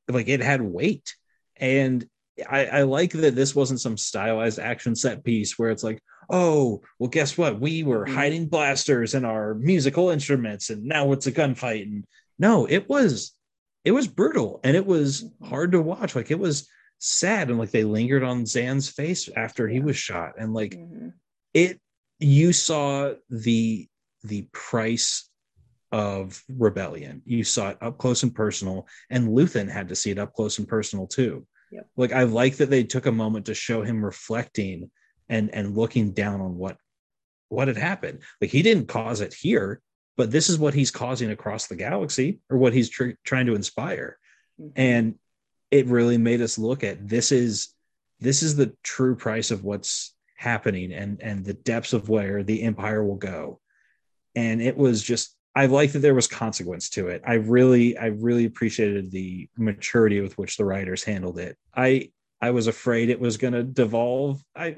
[0.09, 1.15] like it had weight.
[1.57, 2.07] And
[2.49, 6.01] I, I like that this wasn't some stylized action set piece where it's like,
[6.31, 7.61] oh, well, guess what?
[7.61, 8.15] We were Mhm.
[8.15, 11.83] hiding blasters and our musical instruments, and now it's a gunfight.
[11.83, 12.05] And
[12.39, 13.35] no, it was
[13.85, 15.49] it was brutal and it was Mhm.
[15.49, 16.15] hard to watch.
[16.15, 20.35] Like it was sad and like they lingered on Zan's face after he was shot.
[20.39, 21.15] And like Mhm.
[21.55, 21.81] It
[22.19, 23.89] you saw the
[24.25, 25.29] the price
[25.93, 30.19] of rebellion you saw it up close and personal and luthen had to see it
[30.19, 31.87] up close and personal too Yep.
[31.97, 34.91] like i like that they took a moment to show him reflecting
[35.29, 36.77] and and looking down on what
[37.49, 39.81] what had happened like he didn't cause it here
[40.17, 43.55] but this is what he's causing across the galaxy or what he's tr- trying to
[43.55, 44.19] inspire
[44.61, 44.73] Mhm.
[44.77, 45.15] and
[45.71, 47.75] it really made us look at this is
[48.21, 52.63] this is the true price of what's happening and and the depths of where the
[52.63, 53.61] empire will go.
[54.35, 57.21] And it was just i like that there was consequence to it.
[57.27, 61.59] I really i really appreciated the maturity with which the writers handled it.
[61.77, 64.43] I i was afraid it was going to devolve.
[64.57, 64.77] I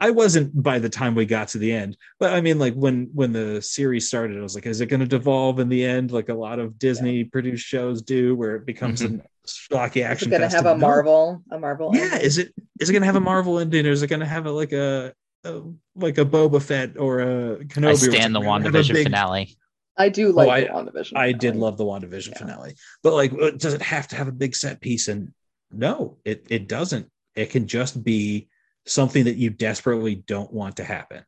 [0.00, 3.10] I wasn't by the time we got to the end, but I mean, like when
[3.14, 6.10] when the series started, I was like, is it going to devolve in the end,
[6.10, 9.20] like a lot of Disney produced shows do, where it becomes Mhm.
[9.20, 10.76] a schlocky Is it going to have a.
[10.76, 11.42] Marvel?
[11.50, 11.90] A Marvel?
[11.94, 12.20] Yeah, ending?
[12.20, 14.26] is it is it going to have a Marvel ending, or is it going to
[14.26, 15.12] have a like a,
[15.44, 15.62] a
[15.96, 17.88] like a Boba Fett or a Kenobi?
[17.88, 19.56] I stand the like, we're gonna have a WandaVision big- finale.
[19.98, 21.12] I do like Oh, I- the WandaVision.
[21.16, 22.38] I did love the WandaVision Yeah.
[22.38, 25.08] finale, but like, uh, does it have to have a big set piece?
[25.08, 25.32] And
[25.70, 27.10] no, it it doesn't.
[27.34, 28.48] It can just be
[28.86, 31.24] something that you desperately don't want to happen.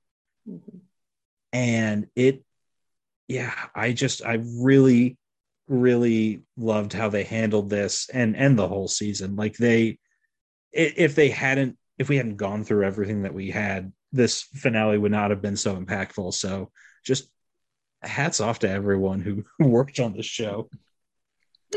[0.49, 0.81] Mhm.
[1.55, 2.45] and it
[3.29, 5.17] yeah i just i really
[5.69, 9.99] really loved how they handled this and and the whole season like they
[10.73, 15.13] if they hadn't if we hadn't gone through everything that we had this finale would
[15.13, 16.71] not have been so impactful so
[17.05, 17.31] just
[18.03, 20.69] hats off to everyone who worked on this show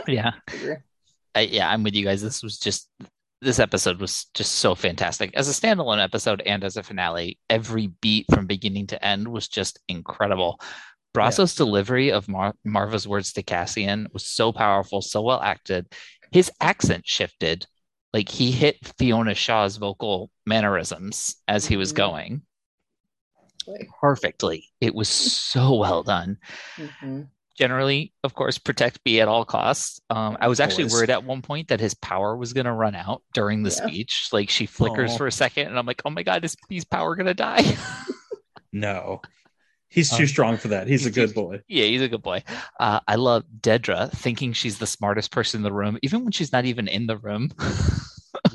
[0.08, 0.76] Yeah.
[1.36, 2.22] I, yeah, I'm with you guys.
[2.22, 2.90] This was just
[3.40, 7.38] this episode was just so fantastic as a standalone episode and as a finale.
[7.50, 10.60] Every beat from beginning to end was just incredible.
[11.18, 15.88] Brasso's delivery of Mar- Marva's words to Cassian was so powerful, so well acted.
[16.32, 17.66] His accent shifted,
[18.14, 21.96] like he hit Fiona Shaw's vocal mannerisms as he was Mhm.
[21.96, 22.42] going
[23.66, 24.70] Like, perfectly.
[24.80, 26.38] It was so well done.
[26.78, 27.28] mhm.
[27.58, 30.00] generally, of course, protect B at all costs.
[30.12, 30.94] Um, I was actually Always.
[30.94, 33.88] worried at one point that his power was going to run out during the Yeah.
[33.88, 34.30] speech.
[34.32, 35.18] Like she flickers Aw.
[35.18, 37.64] for a second, and I'm like, oh my god, is B's power going to die?
[38.74, 39.22] No,
[39.90, 40.88] he's too Um, strong for that.
[40.88, 41.62] He's a good boy.
[41.68, 42.44] yeah, he's a good boy.
[42.80, 46.52] Uh, I love Dedra thinking she's the smartest person in the room, even when she's
[46.52, 47.52] not even in the room.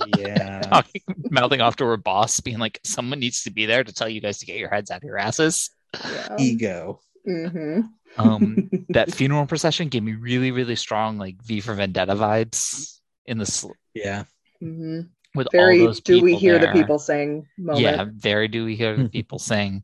[0.06, 0.82] Yeah.
[1.30, 4.20] Mouthing off to her boss, being like, someone needs to be there to tell you
[4.20, 5.70] guys to get your heads out of your asses.
[6.10, 6.36] Yeah.
[6.38, 7.00] Ego.
[7.26, 7.80] hmm
[8.16, 13.38] Um, that funeral procession gave me really, really strong like V for Vendetta vibes in
[13.38, 14.24] the sl- Yeah.
[14.60, 15.00] hmm
[15.34, 17.82] with Very all those do we people hear the people sing moment.
[17.82, 19.82] Yeah, very do we hear the people sing.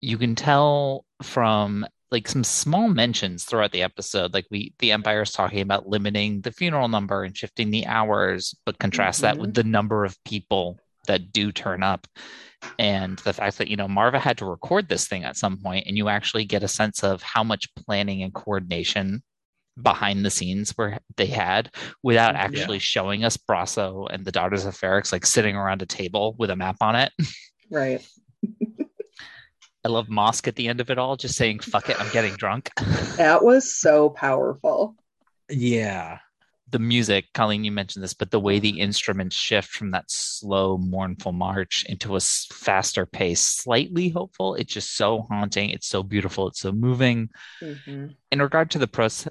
[0.00, 5.22] You can tell from like some small mentions throughout the episode, like we the Empire
[5.22, 9.50] is talking about limiting the funeral number and shifting the hours, but contrast that with
[9.50, 9.54] mm-hmm.
[9.54, 12.06] the number of people that do turn up.
[12.78, 15.86] And the fact that, you know, Marva had to record this thing at some point,
[15.86, 19.22] and you actually get a sense of how much planning and coordination
[19.80, 21.70] behind the scenes where they had
[22.02, 22.52] without mm-hmm.
[22.52, 22.60] Yeah.
[22.60, 26.50] actually showing us Brasso and the daughters of Ferrix like sitting around a table with
[26.50, 27.12] a map on it.
[27.72, 28.04] Right.
[29.84, 32.34] I love Mosk at the end of it all, just saying, fuck it, I'm getting
[32.34, 32.70] drunk.
[33.16, 34.94] That was so powerful.
[35.48, 36.18] Yeah.
[36.70, 40.78] the music, Colleen, you mentioned this, but the way the instruments shift from that slow,
[40.78, 44.54] mournful march into a faster pace, slightly hopeful.
[44.54, 45.70] It's just so haunting.
[45.70, 46.48] It's so beautiful.
[46.48, 47.30] It's so moving.
[47.60, 49.28] hmm In regard to the pros-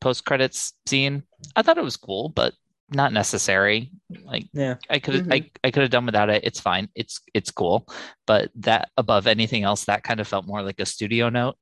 [0.00, 2.54] post credits scene, I thought it was cool, but
[2.90, 3.90] not necessary.
[4.24, 4.76] Like Yeah.
[4.88, 6.44] I could have I, I could have done without it.
[6.44, 6.88] It's fine.
[6.94, 7.86] It's it's cool.
[8.26, 11.56] But that above anything else, that kind of felt more like a studio note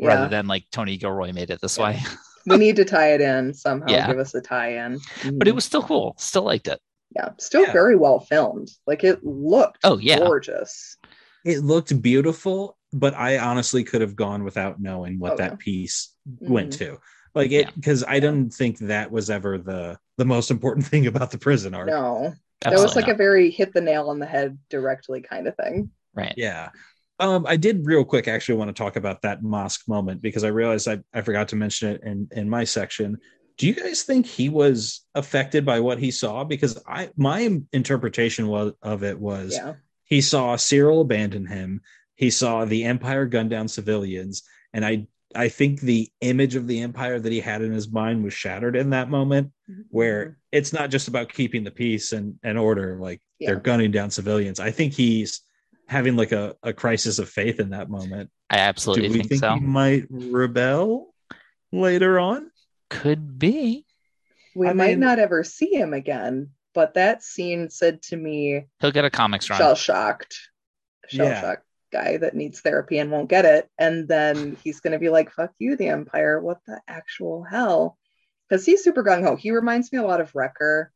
[0.00, 1.84] rather than like Tony Gilroy made it this Yeah.
[1.84, 2.00] way.
[2.46, 3.86] we need to tie it in somehow.
[3.88, 4.06] Yeah.
[4.08, 4.98] Give us a tie-in.
[5.34, 6.14] But it was still cool.
[6.18, 6.80] Still liked it.
[7.14, 7.72] yeah, still Yeah.
[7.72, 8.68] very well filmed.
[8.86, 10.18] Like it looked Oh, yeah.
[10.18, 10.96] gorgeous.
[11.44, 16.14] It looked beautiful, but I honestly could have gone without knowing what Oh, that piece
[16.40, 16.78] went Mhm.
[16.78, 16.98] to.
[17.34, 21.30] Like it because I don't think that was ever the the most important thing about
[21.30, 21.88] the prison arc.
[21.88, 23.14] No, that was like not.
[23.14, 25.90] a very hit the nail on the head directly kind of thing.
[26.14, 26.34] right.
[26.36, 26.70] Yeah.
[27.18, 30.48] Um, I did real quick actually want to talk about that Mosk moment because I
[30.48, 33.18] realized I, I forgot to mention it in, in my section.
[33.58, 36.42] Do you guys think he was affected by what he saw?
[36.42, 41.82] Because I my interpretation was of it was Yeah, he saw Syril abandon him,
[42.16, 44.42] he saw the Empire gun down civilians,
[44.72, 48.22] and I I think the image of the Empire that he had in his mind
[48.24, 49.82] was shattered in that moment mm-hmm.
[49.90, 53.48] where it's not just about keeping the peace and, and order like Yeah.
[53.50, 55.40] they're gunning down civilians i think he's
[55.88, 59.28] having like a, a crisis of faith in that moment I absolutely do we think,
[59.30, 59.54] think, so.
[59.54, 61.14] he might rebel
[61.72, 62.50] later on
[62.90, 63.86] Could be.
[64.54, 66.50] we I might mean- not ever see him again.
[66.74, 69.58] But that scene said to me, He'll get a comics run.
[69.58, 70.38] shell shocked,
[71.08, 71.40] shell Yeah.
[71.40, 73.68] shocked guy that needs therapy and won't get it.
[73.78, 76.40] And then he's going to be like, fuck you, the Empire.
[76.40, 77.98] What the actual hell?
[78.48, 79.36] Because he's super gung ho.
[79.36, 80.92] He reminds me a lot of Wrecker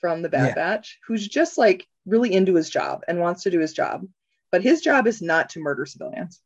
[0.00, 0.54] from the Bad Yeah.
[0.54, 4.06] Batch, who's just like really into his job and wants to do his job.
[4.50, 6.40] But his job is not to murder civilians.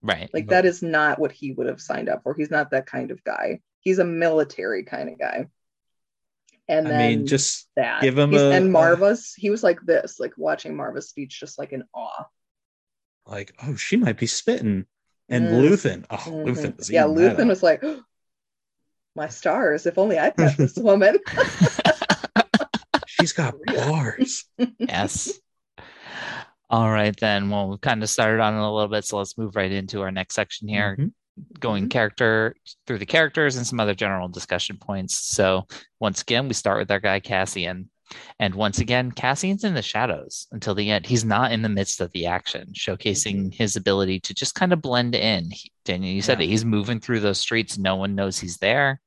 [0.00, 0.30] Right.
[0.32, 0.50] Like No.
[0.50, 2.34] that is not what he would have signed up for.
[2.34, 3.60] He's not that kind of guy.
[3.80, 5.48] He's a military kind of guy.
[6.70, 9.80] And i then mean just that give him He's- a- and Marva's he was like
[9.82, 12.24] this, like watching Marva's speech, just like in awe.
[13.28, 14.86] Like oh she might be spitting
[15.28, 15.60] and Mm.
[15.60, 16.46] luthen oh Mhm.
[16.46, 17.46] luthen was yeah, eating Luthen up.
[17.48, 17.82] was like,
[19.14, 21.18] my stars, if only I met this woman.
[23.06, 24.44] she's got bars
[24.78, 25.32] yes.
[26.70, 27.48] All right, then.
[27.48, 30.02] Well, we've kind of started on it a little bit, so let's move right into
[30.02, 31.12] our next section here, Mhm.
[31.58, 31.90] going Mhm.
[31.90, 32.54] character
[32.86, 35.14] through the characters and some other general discussion points.
[35.16, 35.66] So,
[35.98, 37.88] once again, we start with our guy Cassian.
[38.38, 41.06] And once again, Cassian's in the shadows until the end.
[41.06, 43.48] He's not in the midst of the action, showcasing mm-hmm.
[43.50, 45.50] his ability to just kind of blend in.
[45.50, 46.46] He, Daniel, you said Yeah.
[46.46, 46.50] it.
[46.50, 47.78] He's moving through those streets.
[47.78, 49.00] No one knows he's there.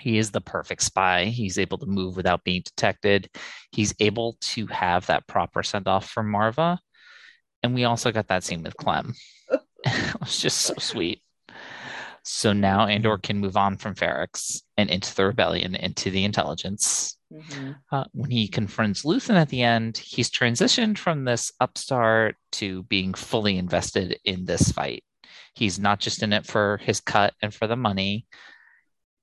[0.00, 1.26] He is the perfect spy.
[1.26, 3.30] He's able to move without being detected.
[3.72, 6.78] He's able to have that proper send off for Marva.
[7.62, 9.14] And we also got that scene with Clem.
[9.84, 11.22] it was just so sweet.
[12.22, 13.20] So now Andor mm-hmm.
[13.20, 17.18] can move on from Ferrix and into the rebellion, into the intelligence.
[17.32, 17.76] Mhm.
[17.90, 23.14] Uh, when he confronts Luthen at the end, he's transitioned from this upstart to being
[23.14, 25.04] fully invested in this fight.
[25.54, 28.26] He's not just in it for his cut and for the money.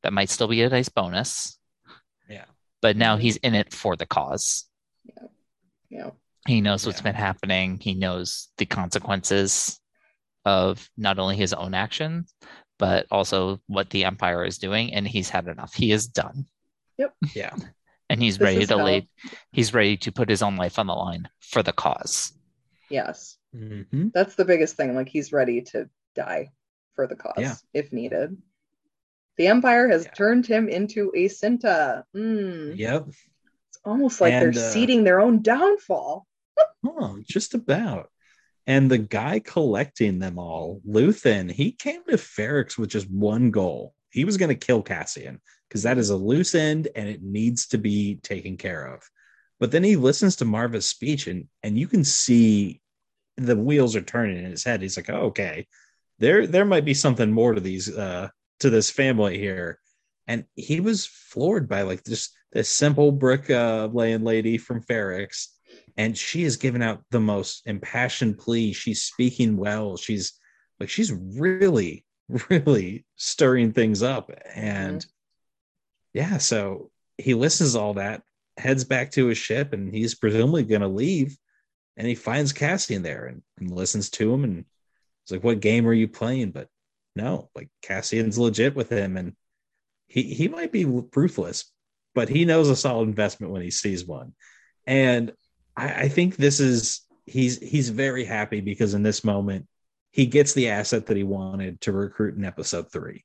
[0.04, 1.60] That might still be a nice bonus.
[2.30, 2.46] Yeah.
[2.82, 4.68] But now he's in it for the cause.
[5.90, 6.12] Yeah.
[6.48, 7.04] He knows what's Yeah.
[7.04, 7.80] been happening.
[7.80, 9.80] He knows the consequences
[10.44, 12.34] of not only his own actions,
[12.80, 14.94] but also what the Empire is doing.
[14.94, 15.74] And he's had enough.
[15.76, 16.48] He is done.
[16.98, 17.16] Yep.
[17.36, 17.56] Yeah
[18.12, 19.08] And he's This ready to how- lay
[19.54, 22.34] he's ready to put his own life on the line for the cause.
[22.90, 23.38] Yes.
[23.56, 24.12] Mhm.
[24.14, 24.94] That's the biggest thing.
[24.96, 26.52] Like he's ready to die.
[26.94, 27.56] for the cause Yeah.
[27.74, 28.36] if needed.
[29.38, 30.12] The Empire has Yeah.
[30.12, 32.04] turned him into a Cinta.
[32.14, 33.08] Mm, Yep.
[33.08, 36.28] It's almost like And, they're uh, seeding their own downfall.
[36.86, 38.12] Oh, just about.
[38.68, 43.96] And the guy collecting them all, Luthen, he came to Ferrix with just one goal.
[44.12, 45.42] He was going to kill Cassian
[45.72, 49.10] because that is a loose end and it needs to be taken care of.
[49.58, 52.82] But then he listens to Marva's speech and and you can see
[53.38, 54.82] the wheels are turning in his head.
[54.82, 55.66] He's like, oh, okay,
[56.20, 58.28] there there might be something more to these uh
[58.60, 59.80] to this family here.
[60.28, 65.48] And he was floored by like just this simple brick uh laying lady from Ferrix
[65.96, 68.74] and she is giving out the most impassioned plea.
[68.74, 69.96] She's speaking well.
[69.96, 70.34] She's
[70.82, 72.04] like she's really,
[72.50, 74.32] really stirring things up.
[74.54, 75.06] And
[76.14, 78.24] yeah, so he listens to all that,
[78.58, 81.38] heads back to his ship, and he's presumably gonna leave.
[81.98, 84.66] And he finds Cassian there and, and listens to him and
[85.24, 86.52] it's like, what game are you playing?
[86.52, 86.68] But
[87.16, 89.36] no, like Cassian's legit with him, and
[90.08, 91.72] he he might be ruthless,
[92.16, 94.34] but he knows a solid investment when he sees one.
[94.86, 95.34] And
[95.76, 99.68] I, I think this is he's he's very happy because in this moment
[100.12, 103.24] he gets the asset that he wanted to recruit in episode three.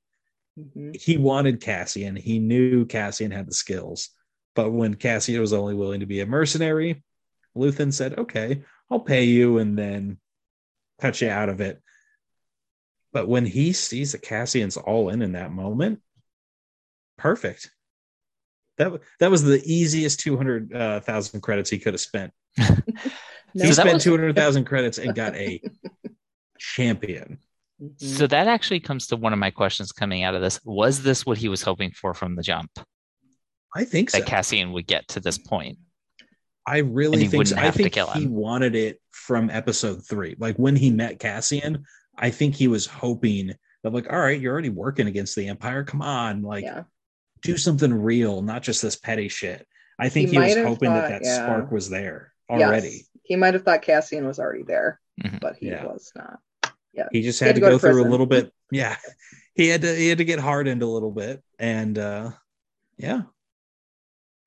[0.58, 0.96] Mhm.
[0.96, 2.16] He wanted Cassian.
[2.16, 4.10] He knew Cassian had the skills,
[4.54, 7.02] but when Cassian was only willing to be a mercenary,
[7.56, 10.18] Luthen said, "Okay, I'll pay you and then
[11.00, 11.82] cut you out of it."
[13.12, 16.00] But when he sees that Cassian's all in in that moment,
[17.18, 17.70] perfect.
[18.78, 21.00] That that was the easiest two hundred uh,
[21.40, 22.32] credits he could have spent.
[23.54, 23.64] No.
[23.64, 25.62] he spent was- two hundred thousand credits and got a
[26.58, 27.38] champion.
[27.98, 30.58] So that actually comes to one of my questions coming out of this.
[30.64, 32.70] Was this what he was hoping for from the jump?
[33.74, 34.18] I think so.
[34.18, 35.78] That Cassian would get to this point?
[36.66, 37.56] I really think so.
[37.56, 40.36] I think he wanted it from episode three.
[40.38, 41.84] Like when he met Cassian,
[42.16, 45.84] I think he was hoping that, like, all right, you're already working against the Empire.
[45.84, 46.84] Come on, like, yeah.
[47.42, 49.66] do something real, not just this petty shit.
[49.98, 51.44] I think He he, was hoping thought, that that yeah.
[51.44, 52.62] spark was there Yes.
[52.62, 53.06] already.
[53.22, 55.40] He might have thought Cassian was already there, Mhm.
[55.40, 55.84] but he Yeah.
[55.84, 56.38] was not.
[57.12, 58.06] He just He had, to go, through prison.
[58.06, 58.52] a little bit.
[58.70, 58.96] Yeah,
[59.54, 59.94] he had to.
[59.94, 62.30] He had to get hardened a little bit, and uh
[62.98, 63.22] yeah,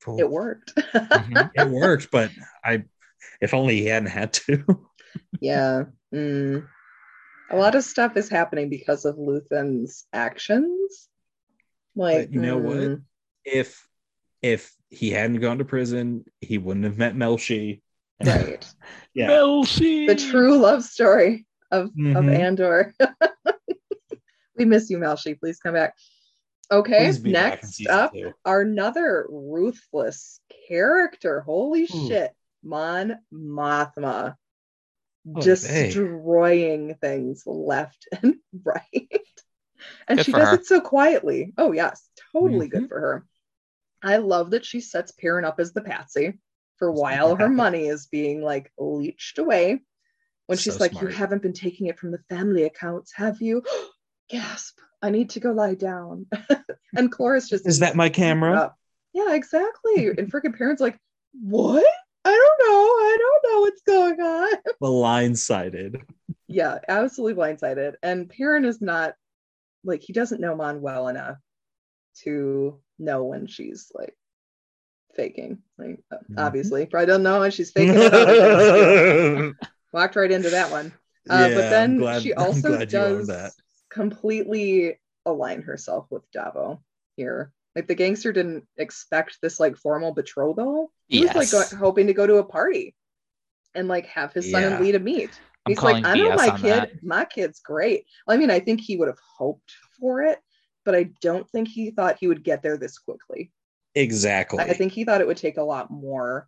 [0.04, 0.20] Cool.
[0.20, 0.74] It worked.
[0.76, 1.52] Mhm.
[1.56, 2.32] it worked, but
[2.64, 2.84] I,
[3.42, 4.64] if only he hadn't had to.
[5.42, 5.84] yeah.
[6.14, 6.68] Mm.
[7.52, 11.08] A lot of stuff is happening because of Luthen's actions.
[11.96, 12.78] Like, But you know what?
[12.78, 13.02] mm,
[13.44, 13.88] if
[14.42, 17.82] if he hadn't gone to prison, he wouldn't have met Melshi.
[18.24, 18.66] Right.
[19.16, 20.08] Yeah, Melshi.
[20.08, 22.36] the true love story of, of Mhm.
[22.36, 22.93] Andor.
[24.55, 25.39] we miss you, Melshi.
[25.39, 25.95] Please come back.
[26.71, 28.34] Okay, Please be back in next up, two.
[28.45, 31.41] another ruthless character.
[31.41, 32.08] Holy Ooh.
[32.08, 32.32] shit.
[32.63, 34.36] Mon Mothma.
[35.36, 39.10] Oh, destroying things left and right.
[40.08, 40.55] And Good she does her.
[40.55, 41.53] it so quietly.
[41.58, 42.77] Oh, yes, totally Mm-hmm.
[42.79, 43.25] good for her.
[44.01, 46.39] I love that she sets Perrin up as the patsy
[46.77, 49.82] for while her money is being like leached away.
[50.50, 51.06] When she's like, smart.
[51.12, 53.64] You haven't been taking it from the family accounts, have you?
[54.30, 54.80] Gasp.
[55.02, 56.26] I need to go lie down.
[56.96, 58.56] and Kloris just Is that my camera?
[58.56, 58.76] up.
[59.14, 60.08] Yeah, exactly.
[60.08, 60.98] and freaking parents like,
[61.40, 61.86] what?
[62.26, 62.76] I don't know.
[62.76, 64.58] I don't know what's going on.
[64.82, 66.02] The line sided.
[66.48, 67.94] yeah, absolutely blindsided.
[68.02, 69.14] And Perrin is not
[69.84, 71.38] like he doesn't know Mon well enough
[72.24, 74.16] to know when she's like
[75.16, 75.60] faking.
[75.78, 76.38] Like Mhm.
[76.38, 77.96] obviously, probably doesn't know when she's faking.
[79.93, 79.95] it.
[79.97, 80.93] Walked right into that one.
[81.30, 83.52] Uh, but then glad- she also glad you owned does that.
[83.89, 86.80] completely align herself with Davo
[87.15, 87.52] here.
[87.75, 90.91] Like the gangster didn't expect this like formal betrothal.
[91.08, 92.95] He was like go- hoping to go to a party
[93.75, 94.75] and like have his son Yeah.
[94.78, 95.30] and Leida meet.
[95.65, 96.63] I'm He's like, I know BS my kid.
[96.71, 97.04] that.
[97.04, 98.06] My kid's great.
[98.28, 100.39] I mean, I think he would have hoped for it,
[100.86, 103.52] but I don't think he thought he would get there this quickly.
[103.93, 104.60] Exactly.
[104.63, 106.47] I think he thought it would take a lot more.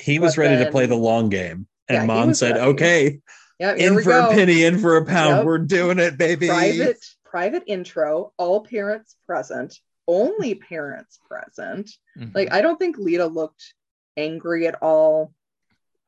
[0.00, 1.68] he was but ready to play the long game.
[1.88, 2.60] And Yeah, he Mon said, ready.
[2.72, 3.20] okay,
[3.58, 4.28] Yeah, in for go.
[4.30, 5.36] a penny, in for a pound.
[5.38, 5.44] Yep.
[5.46, 6.48] We're doing it, baby.
[6.48, 9.76] private private intro all parents present
[10.06, 12.34] only parents present Mhm.
[12.34, 13.74] like i don't think Leida looked
[14.16, 15.34] angry at all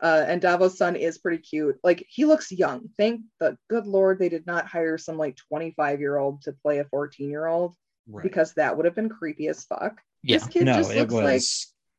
[0.03, 1.79] uh, and Davo's son is pretty cute.
[1.85, 2.89] Like he looks young.
[2.97, 6.79] Thank the good lord they did not hire some like 25 year old to play
[6.79, 7.75] a 14 year old
[8.09, 8.23] Right.
[8.23, 10.01] because that would have been creepy as fuck.
[10.23, 10.39] yeah.
[10.39, 11.23] This kid no, just it looks was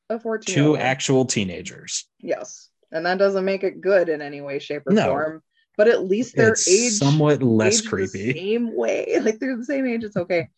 [0.09, 2.09] like a 14 two actual teenagers.
[2.19, 5.07] Yes, and that doesn't make it good in any way, shape, or No.
[5.07, 5.43] form.
[5.77, 8.33] But at least they're It's age somewhat less age the creepy.
[8.33, 9.17] same way.
[9.21, 10.03] Like they're the same age.
[10.03, 10.49] It's okay.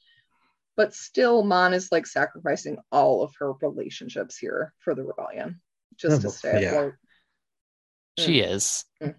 [0.75, 5.61] But still, Mon is like sacrificing all of her relationships here for the rebellion,
[5.97, 6.69] just to Oh, stay yeah.
[6.69, 6.93] afloat.
[8.17, 8.85] She is.
[9.01, 9.15] Mm.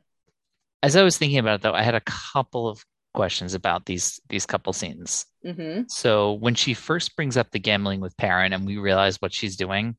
[0.82, 2.84] As I was thinking about it, though, I had a couple of
[3.14, 5.26] questions about these these couple scenes.
[5.44, 9.32] hmm So when she first brings up the gambling with Perrin and we realize what
[9.32, 9.96] she's doing,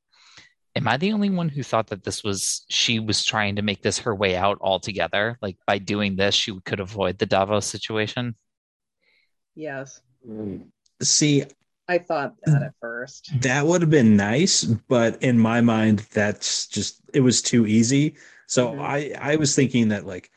[0.75, 3.81] am I the only one who thought that this was she was trying to make
[3.81, 5.37] this her way out altogether?
[5.41, 8.35] Like by doing this, she could avoid the Davo's situation?
[9.55, 10.01] Yes.
[11.01, 11.43] See,
[11.87, 13.31] I thought that at first.
[13.41, 18.15] that would have been nice, but in my mind, that's just it was too easy.
[18.47, 18.79] So Mhm.
[18.79, 20.31] I I was thinking that like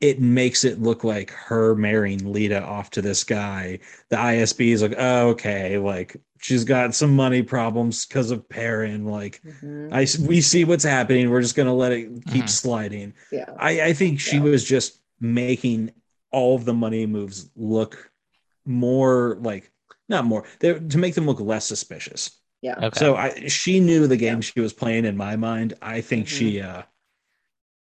[0.00, 3.80] it makes it look like her marrying Leida off to this guy.
[4.10, 9.06] The ISB is like, oh, okay, like she's got some money problems because of Perrin.
[9.06, 9.92] Like Mhm.
[9.92, 11.30] I we see what's happening.
[11.30, 12.48] We're just gonna let it keep Mhm.
[12.50, 13.14] sliding.
[13.30, 13.46] Yeah.
[13.58, 14.42] I, I think she Yeah.
[14.42, 15.92] was just making
[16.30, 18.10] all of the money moves look
[18.66, 19.70] more like
[20.08, 22.30] not more they to make them look less suspicious.
[22.60, 22.76] Yeah.
[22.78, 22.98] Okay.
[22.98, 24.40] So I she knew the game Yeah.
[24.40, 25.74] she was playing in my mind.
[25.80, 26.30] I think Mhm.
[26.30, 26.82] she uh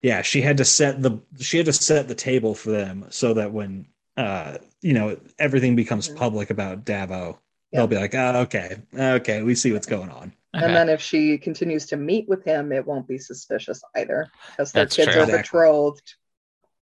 [0.04, 3.34] yeah, she had to set the she had to set the table for them so
[3.34, 3.88] that when
[4.18, 7.38] uh you know everything becomes public about Davo,
[7.72, 7.80] Yeah.
[7.80, 10.34] they'll be like, oh, okay, okay, we see what's going on.
[10.56, 10.66] Okay.
[10.66, 14.72] And then if she continues to meet with him, it won't be suspicious either because
[14.74, 15.22] their That's kids true.
[15.22, 15.42] are Exactly.
[15.42, 16.14] betrothed.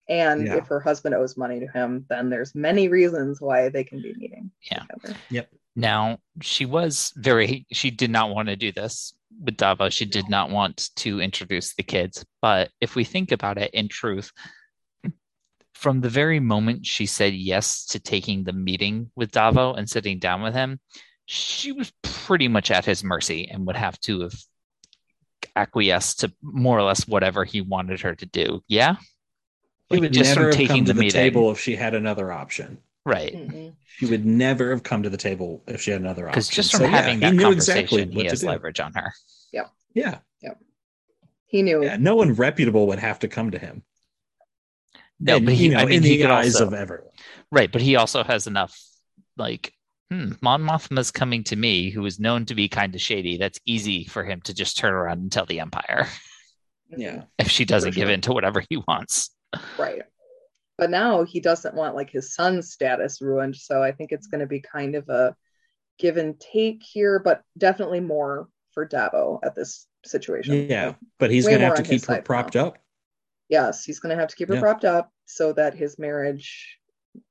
[0.08, 0.56] And Yeah.
[0.56, 4.12] if her husband owes money to him, then there's many reasons why they can be
[4.14, 4.50] meeting.
[4.70, 4.82] Yeah.
[5.02, 5.48] together.
[5.76, 9.90] Now, she was very, she did not want to do this with Davo.
[9.90, 12.24] She did not want to introduce the kids.
[12.42, 14.30] But if we think about it in truth,
[15.84, 20.18] from the very moment she said yes to taking the meeting with Davo and sitting
[20.18, 20.80] down with him,
[21.26, 24.32] she was pretty much at his mercy and would have to have
[25.54, 28.62] acquiesced to more or less whatever he wanted her to do.
[28.66, 28.94] Yeah.
[28.96, 29.00] She
[29.90, 32.32] Like, would just never have taking come to the the table if she had another
[32.32, 32.78] option.
[33.04, 33.34] Right.
[33.34, 33.74] Mhm.
[33.98, 36.32] She would never have come to the table if she had another option.
[36.32, 39.12] Because just from So, having he that knew conversation, exactly he has leverage on her.
[39.52, 40.20] Yeah, Yeah.
[40.40, 40.58] Yep.
[41.44, 41.84] He knew.
[41.84, 41.98] yeah.
[41.98, 43.82] No one reputable would have to come to him.
[45.20, 46.74] No, And, but he, you know, I mean, in he the could eyes also, of
[46.74, 47.08] everyone.
[47.50, 48.78] right, but he also has enough,
[49.36, 49.72] like,
[50.10, 53.36] hmm, Mon Mothma's coming to me, who is known to be kind of shady.
[53.36, 56.08] That's easy for him to just turn around and tell the Empire.
[56.96, 59.30] Yeah, if she doesn't give in to whatever he wants.
[59.78, 60.02] Right.
[60.76, 63.56] But now he doesn't want like his son's status ruined.
[63.56, 65.34] So I think it's going to be kind of a
[65.98, 70.66] give and take here, but definitely more for Davo at this situation.
[70.68, 70.94] yeah.
[71.18, 72.66] But he's going to have to keep her propped now.
[72.66, 72.78] up.
[73.48, 74.60] Yes, he's going to have to keep her Yeah.
[74.60, 76.78] propped up so that his marriage,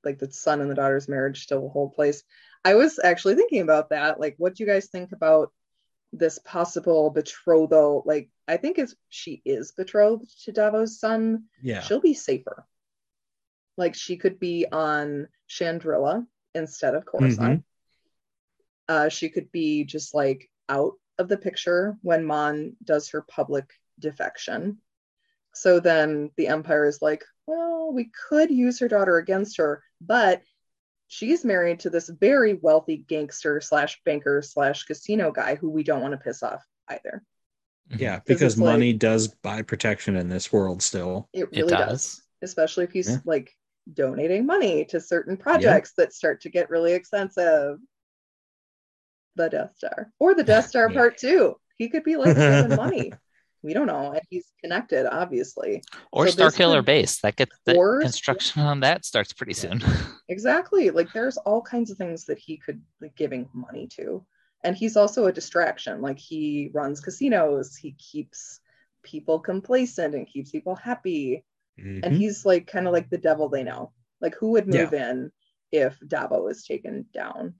[0.04, 2.22] like the son and the daughter's marriage, still will hold place.
[2.64, 4.20] I was actually thinking about that.
[4.20, 5.52] Like, what do you guys think about
[6.12, 8.02] this possible betrothal?
[8.06, 12.66] Like, I think if she is betrothed to Davo's son, Yeah, she'll be safer.
[13.76, 17.64] Like she could be on Chandrila instead of Coruscant.
[18.88, 23.72] Uh, she could be just like out of the picture when Mon does her public
[23.98, 24.78] defection.
[25.54, 30.42] So then the Empire is like, well, we could use her daughter against her, but
[31.08, 36.00] she's married to this very wealthy gangster slash banker slash casino guy who we don't
[36.02, 37.22] want to piss off either.
[37.90, 38.02] Mm-hmm.
[38.02, 41.28] Yeah, Because it's like- money does buy protection in this world still.
[41.32, 41.88] It It really does.
[41.88, 42.22] does.
[42.42, 43.18] especially if he's Yeah.
[43.24, 43.54] like
[43.92, 47.78] donating money to certain projects that start to get really expensive.
[49.36, 50.94] The Death Star or the Death Star Yeah.
[50.96, 51.56] Part Two.
[51.76, 53.12] He could be like giving money.
[53.64, 55.82] We don't know, and he's connected, obviously.
[56.12, 57.20] Or So this Starkiller could- Base.
[57.22, 59.82] That gets the Or- construction on that starts pretty soon.
[60.28, 60.88] Exactly.
[60.90, 64.24] Like there's all kinds of things that he could like giving money to,
[64.62, 66.00] and he's also a distraction.
[66.00, 67.76] Like he runs casinos.
[67.76, 68.60] He keeps
[69.02, 71.44] people complacent and keeps people happy.
[71.76, 72.16] and Mhm.
[72.16, 73.92] he's like kind of like the devil they know.
[74.20, 75.30] Like who would move in
[75.72, 77.54] if Davo is taken down?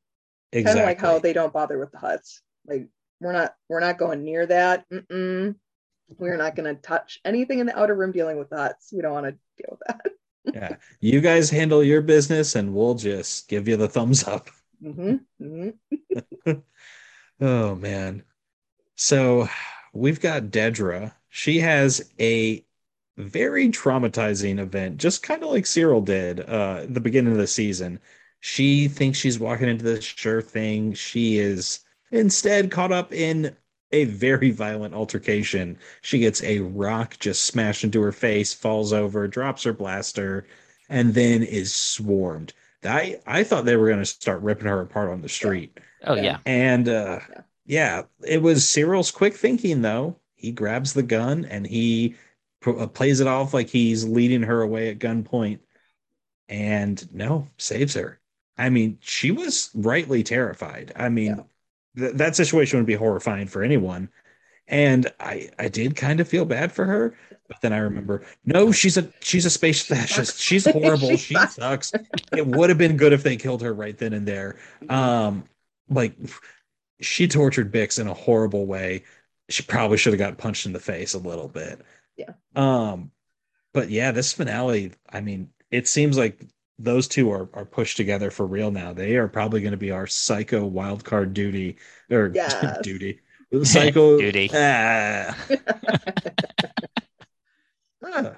[0.52, 0.62] Exactly.
[0.64, 2.40] Kind of like how they don't bother with the Hutts.
[2.66, 2.88] Like
[3.20, 4.88] we're not we're not going near that.
[4.88, 5.56] Mm-mm.
[6.18, 8.76] We're not going to touch anything in the Outer Rim dealing with that.
[8.78, 8.92] Hutts.
[8.92, 10.06] We don't want to deal with that.
[10.54, 10.76] yeah.
[11.00, 14.50] You guys handle your business, and we'll just give you the thumbs up.
[14.82, 15.70] hmm hmm
[17.40, 18.22] Oh man.
[18.96, 19.48] So
[19.92, 21.14] we've got Dedra.
[21.28, 22.64] She has a
[23.16, 27.46] very traumatizing event, just kind of like Syril did uh at the beginning of the
[27.46, 28.00] season.
[28.40, 30.94] She thinks she's walking into the sure thing.
[30.94, 31.80] She is
[32.10, 33.56] instead caught up in
[33.94, 35.78] a very violent altercation.
[36.02, 40.46] She gets a rock just smashed into her face, falls over, drops her blaster,
[40.88, 42.52] and then is swarmed.
[42.84, 45.78] I I thought they were going to start ripping her apart on the street.
[46.02, 46.22] Oh Yeah.
[46.22, 46.38] yeah.
[46.46, 47.42] And uh Yeah.
[47.66, 50.16] yeah, it was Syril's quick thinking though.
[50.34, 52.16] He grabs the gun and he
[52.62, 55.60] p- uh, plays it off like he's leading her away at gunpoint
[56.48, 58.20] and no, saves her.
[58.56, 60.92] I mean, she was rightly terrified.
[60.96, 61.44] I mean,
[61.96, 64.10] th- that situation would be horrifying for anyone.
[64.68, 67.16] And I I did kind of feel bad for her,
[67.48, 70.40] but then I remember, no, she's a she's a space fascist.
[70.40, 71.16] She's horrible.
[71.18, 71.56] She she sucks.
[71.56, 71.92] sucks.
[72.34, 74.56] It would have been good if they killed her right then and there.
[74.88, 75.44] Um,
[75.90, 76.16] like
[77.00, 79.04] she tortured Bix in a horrible way.
[79.50, 81.80] She probably should have got punched in the face a little bit.
[82.16, 82.32] Yeah.
[82.54, 83.10] Um,
[83.72, 86.40] but yeah, this finale, I mean, it seems like
[86.78, 88.92] those two are are pushed together for real now.
[88.92, 91.76] They are probably going to be our psycho wild card duty
[92.10, 92.78] or Yes.
[92.82, 93.20] duty.
[93.62, 94.50] Psycho Duty.
[94.54, 95.36] Ah.
[98.02, 98.32] Ah.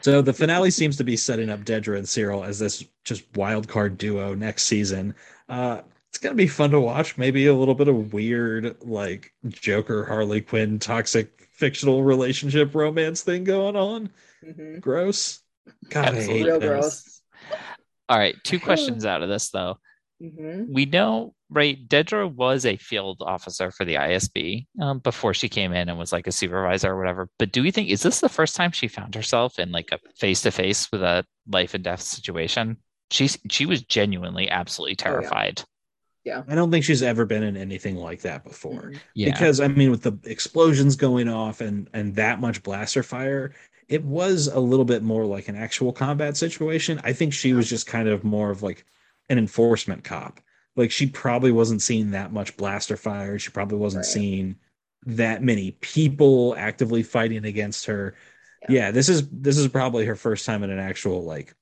[0.00, 3.68] so the finale seems to be setting up Dedra and Syril as this just wild
[3.68, 5.14] card duo next season.
[5.48, 7.18] Uh, it's gonna be fun to watch.
[7.18, 13.44] Maybe a little bit of weird, like Joker Harley Quinn toxic fictional relationship romance thing
[13.44, 14.10] going on.
[14.42, 14.80] Mhm.
[14.80, 15.40] Gross.
[15.88, 16.68] God, I hate Real those.
[16.68, 17.22] gross.
[18.08, 19.78] All right, two questions out of this though.
[20.20, 21.88] hmm We know, right?
[21.88, 26.12] Dedra was a field officer for the ISB um, before she came in and was
[26.12, 27.28] like a supervisor or whatever.
[27.38, 29.98] But do we think is this the first time she found herself in like a
[30.16, 32.76] face to face with a life and death situation?
[33.10, 35.12] She's she was genuinely absolutely Oh, yeah.
[35.12, 35.62] terrified.
[36.48, 38.90] I don't think she's ever been in anything like that before.
[38.90, 39.00] Mhm.
[39.14, 43.54] Yeah, because I mean, with the explosions going off and and that much blaster fire,
[43.88, 47.00] it was a little bit more like an actual combat situation.
[47.04, 48.84] I think she was just kind of more of like
[49.28, 50.40] an enforcement cop.
[50.74, 53.38] Like she probably wasn't seeing that much blaster fire.
[53.38, 54.12] She probably wasn't Right.
[54.12, 54.56] seeing
[55.06, 58.14] that many people actively fighting against her.
[58.68, 58.74] Yeah.
[58.76, 58.90] Yeah.
[58.90, 61.54] this is this is probably her first time in an actual like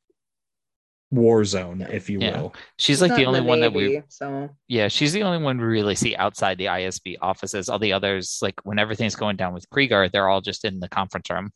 [1.10, 1.90] war zone, Yeah.
[1.90, 2.40] if you Yeah.
[2.40, 2.54] will.
[2.78, 5.58] she's like the in only one that we Navy, So Yeah, she's the only one
[5.58, 7.68] we really see outside the ISB offices.
[7.68, 10.88] All the others, like when everything's going down with Kreegyr, they're all just in the
[10.88, 11.52] conference room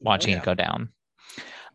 [0.00, 0.38] watching Yeah.
[0.38, 0.90] it go down.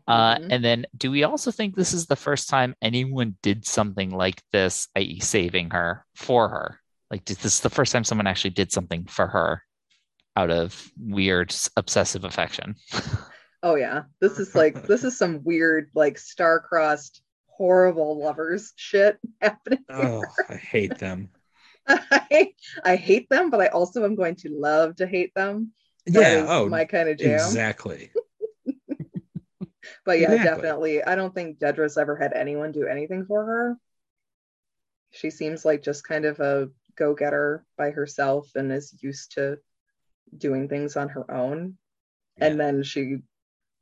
[0.08, 0.48] Uh, Mhm.
[0.50, 4.42] and then, do we also think this is the first time anyone did something like
[4.50, 6.80] this, i.e., saving her for her?
[7.10, 9.62] Like, did this is the first time someone actually did something for her
[10.36, 12.74] out of weird obsessive affection?
[13.62, 19.84] Oh yeah, this is like this is some weird like star-crossed horrible lovers shit happening.
[19.88, 21.28] Oh, I hate them.
[21.86, 22.52] I,
[22.84, 25.72] I hate them, but I also am going to love to hate them.
[26.06, 27.34] That Yeah, oh, my kind of jam.
[27.34, 28.10] exactly.
[30.04, 30.62] But yeah, Exactly.
[30.62, 31.02] definitely.
[31.04, 33.76] I don't think Dedra's ever had anyone do anything for her.
[35.10, 39.58] She seems like just kind of a go-getter by herself and is used to
[40.36, 41.76] doing things on her own.
[42.38, 43.18] And then she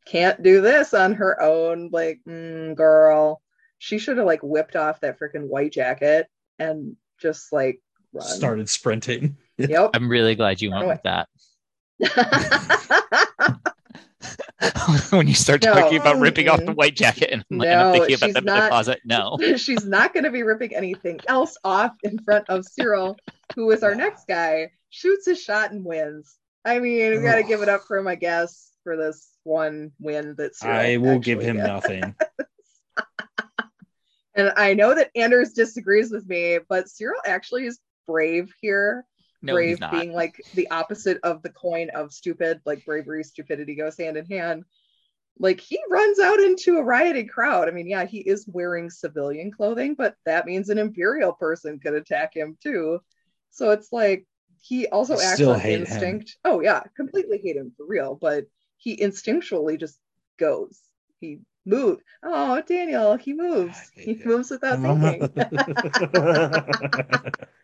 [0.06, 1.88] can't do this on her own.
[1.92, 3.40] Like, mm, girl,
[3.78, 6.26] she should have like whipped off that freaking white jacket
[6.58, 7.80] and just like
[8.12, 8.26] run.
[8.26, 9.36] Started sprinting.
[9.58, 9.90] Yep.
[9.92, 11.28] I'm really glad you went with that.
[15.10, 15.74] when you start No.
[15.74, 18.48] talking about ripping off the white jacket and, and I'm No, thinking about she's them
[18.48, 19.38] in the closet, no.
[19.56, 23.16] she's not going to be ripping anything else off in front of Syril,
[23.56, 26.36] who is our next guy, shoots his shot and wins.
[26.64, 29.92] I mean, we got to give it up for him, I guess, for this one
[29.98, 31.68] win that Syril I will give him gets.
[31.68, 32.14] nothing.
[34.36, 39.04] And I know that Anders disagrees with me, but Syril actually is brave here.
[39.42, 39.92] No, brave he's not.
[39.92, 44.26] being like the opposite of the coin of stupid, like bravery, stupidity goes hand in
[44.26, 44.64] hand.
[45.38, 47.68] Like he runs out into a rioting crowd.
[47.68, 51.94] I mean, yeah, he is wearing civilian clothing, but that means an imperial person could
[51.94, 53.00] attack him too.
[53.50, 54.26] So it's like
[54.60, 55.82] he also I acts still on hate him.
[55.82, 56.36] instinct.
[56.44, 58.44] Oh yeah, completely hate him for real, but
[58.76, 59.98] he instinctually just
[60.38, 60.78] goes.
[61.20, 62.02] He moves.
[62.22, 63.90] Oh, Daniel, he moves.
[63.94, 65.30] He moves without thinking.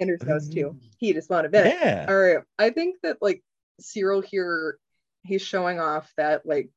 [0.00, 0.76] Anders knows too.
[0.98, 1.76] He just wanted minute.
[1.80, 2.06] yeah.
[2.08, 2.38] All right.
[2.58, 3.42] I think that like
[3.80, 4.78] Syril here,
[5.22, 6.70] he's showing off that like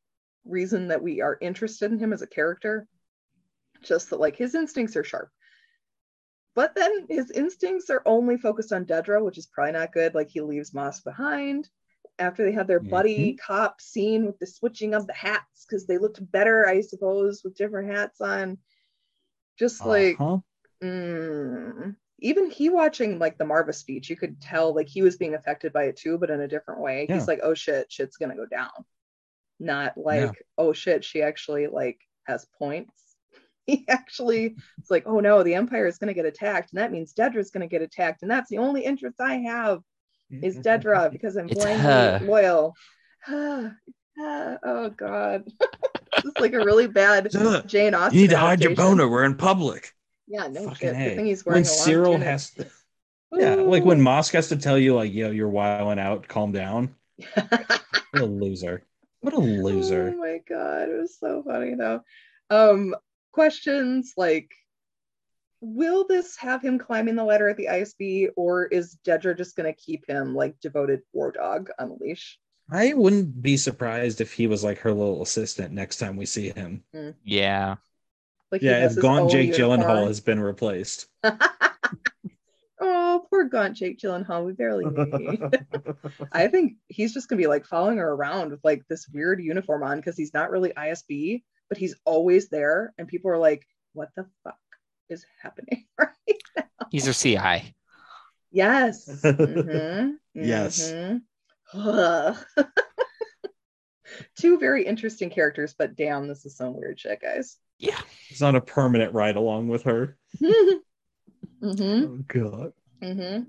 [0.45, 2.88] reason that we are interested in him as a character.
[3.82, 5.30] Just that like his instincts are sharp.
[6.55, 10.13] But then his instincts are only focused on Dedra, which is probably not good.
[10.13, 11.67] Like he leaves Mosk behind
[12.19, 15.97] after they had their buddy cop scene with the switching of the hats because they
[15.97, 18.59] looked better, I suppose, with different hats on.
[19.57, 20.38] Just like Uh-huh.
[20.84, 21.95] Mm.
[22.24, 25.74] Even he watching like the Marva speech, you could tell like he was being affected
[25.74, 27.05] by it too, but in a different way.
[27.07, 27.15] Yeah.
[27.15, 28.71] He's like, oh shit, shit's gonna go down.
[29.59, 32.91] Not like, oh shit, she actually like has points.
[33.65, 37.13] He actually it's like, oh no, the Empire is gonna get attacked, and that means
[37.13, 39.80] Dedra's gonna get attacked, and that's the only interest I have
[40.30, 42.76] is Dedra because I'm blindly loyal.
[44.19, 45.43] oh god.
[46.17, 47.32] it's like a really bad
[47.65, 48.17] Jane Austen.
[48.17, 49.07] You need to hide your boner.
[49.07, 49.93] We're in public.
[50.34, 50.96] Yeah, no Fucking shit.
[50.96, 51.10] A.
[51.10, 52.28] Good thing he's wearing when a Syril tunic.
[52.28, 52.66] has to,
[53.34, 56.96] yeah, like when Mosk has to tell you, like, yo, you're wilding out, calm down.
[58.14, 58.84] What a loser.
[59.22, 60.14] What a loser.
[60.16, 62.02] Oh my god, it was so funny though.
[62.52, 62.96] Um,
[63.32, 64.52] questions like
[65.62, 69.72] will this have him climbing the ladder at the ISB, or is Dedra just going
[69.72, 72.38] to keep him like devoted war dog on a leash?
[72.72, 76.50] I wouldn't be surprised if he was like her little assistant next time we see
[76.50, 76.84] him.
[77.24, 77.78] Yeah.
[78.54, 81.08] Like Yeah, if Gaunt own Jake Gyllenhaal has been replaced.
[82.80, 84.45] oh, poor Gaunt Jake Gyllenhaal.
[84.45, 85.49] We barely knew.
[86.32, 89.82] I think he's just gonna be like following her around with like this weird uniform
[89.82, 94.10] on because he's not really ISB, but he's always there, and people are like, "What
[94.16, 94.60] the fuck
[95.10, 96.12] is happening?" Right?
[96.56, 97.74] now?" He's her CI.
[98.51, 99.24] Yes.
[99.24, 100.18] Mhm.
[100.36, 100.91] Yes.
[100.91, 101.22] Mhm.
[101.74, 102.38] Ugh.
[104.38, 107.58] Two very interesting characters, but damn, this is some weird shit, guys.
[107.84, 108.00] Yeah.
[108.30, 110.18] He's on a permanent ride along with her.
[110.42, 110.80] mm-hmm.
[111.62, 112.74] Oh god.
[113.02, 113.44] Mm-hmm.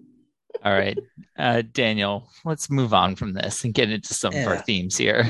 [0.65, 0.99] All right.
[1.39, 5.29] Uh, Daniel, let's move on from this and get into some of our themes here.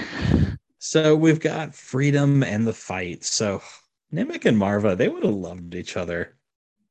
[0.79, 3.25] So we've got freedom and the fight.
[3.25, 3.63] So
[4.13, 6.37] Nemik and Marva, they would have loved each other.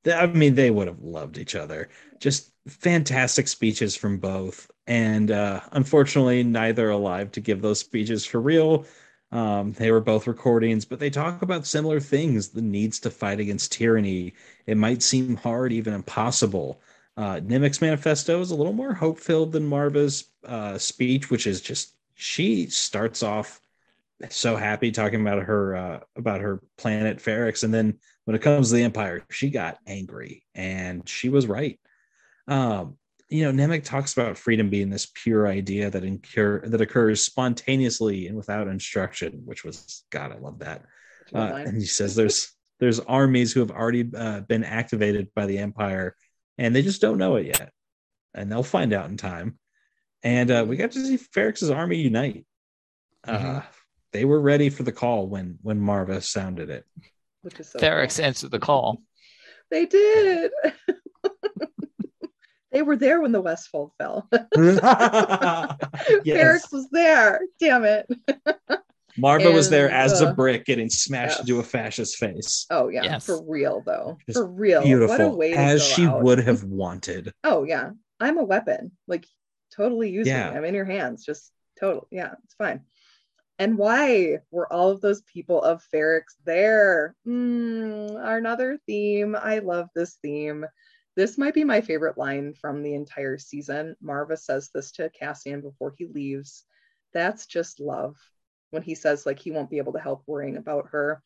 [0.06, 1.90] I mean, they would have loved each other.
[2.20, 4.70] Just fantastic speeches from both.
[4.88, 8.86] And uh, unfortunately, neither alive to give those speeches for real.
[9.34, 13.40] Um, they were both recordings, but they talk about similar things the needs to fight
[13.40, 14.36] against tyranny.
[14.68, 16.80] It might seem hard, even impossible.
[17.18, 21.96] Uh, manifesto is a little more hope filled than Marva's uh, speech, which is just
[22.14, 23.60] she starts off
[24.30, 28.70] so happy talking about her uh, about her planet Ferrix, and then when it comes
[28.70, 31.80] to the Empire, she got angry, and she was right.
[32.48, 32.98] Um,
[33.34, 38.28] you know, Nemik talks about freedom being this pure idea that incur that occurs spontaneously
[38.28, 40.84] and without instruction, which was God, I love that.
[41.34, 45.58] Uh, and he says there's there's armies who have already uh, been activated by the
[45.58, 46.16] Empire,
[46.60, 47.72] and they just don't know it yet,
[48.36, 49.58] and they'll find out in time.
[50.22, 52.46] And uh, we got to see Ferrix's army unite.
[53.24, 53.62] Uh,
[54.12, 56.86] they were ready for the call when when Marva sounded it.
[57.42, 58.26] Which is so Ferrix cool.
[58.26, 59.02] answered the call.
[59.72, 60.52] They did.
[62.74, 64.28] they were there when the Westfold fell.
[64.32, 64.50] yes.
[66.26, 67.40] Ferrix was there.
[67.60, 68.08] Damn it.
[69.18, 71.40] Marva was there as uh, a brick getting smashed yes.
[71.42, 72.66] into a fascist face.
[72.72, 73.26] Oh yeah, Yes.
[73.26, 74.18] for real though.
[74.26, 74.80] Just for real.
[74.80, 76.24] What a Beautiful, way to as go she out.
[76.24, 77.32] would have wanted.
[77.44, 78.92] Oh yeah, I'm a weapon.
[79.08, 79.28] Like
[79.76, 80.50] totally use Yeah.
[80.50, 80.58] me.
[80.58, 81.24] I'm in your hands.
[81.24, 82.08] Just total.
[82.10, 82.82] Yeah, it's fine.
[83.60, 87.16] And why were all of those people of Ferrix there?
[87.28, 89.36] Mm, another theme.
[89.40, 90.66] I love this theme.
[91.16, 93.96] This might be my favorite line from the entire season.
[94.02, 96.66] Marva says this to Cassian before he leaves.
[97.14, 98.18] That's just love.
[98.72, 101.22] When he says like he won't be able to help worrying about her.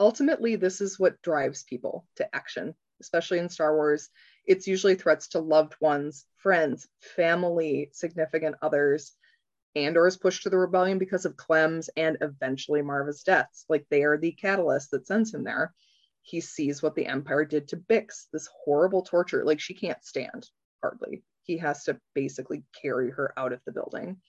[0.00, 4.08] Ultimately, this is what drives people to action, especially in Star Wars.
[4.44, 9.12] It's usually threats to loved ones, friends, family, significant others.
[9.76, 13.64] Andor is pushed to the rebellion because of Clem's and eventually Marva's deaths.
[13.68, 15.72] Like they are the catalyst that sends him there.
[16.22, 19.44] He sees what the Empire did to Bix, this horrible torture.
[19.44, 20.48] Like she can't stand,
[20.82, 21.22] hardly.
[21.42, 24.20] He has to basically carry her out of the building.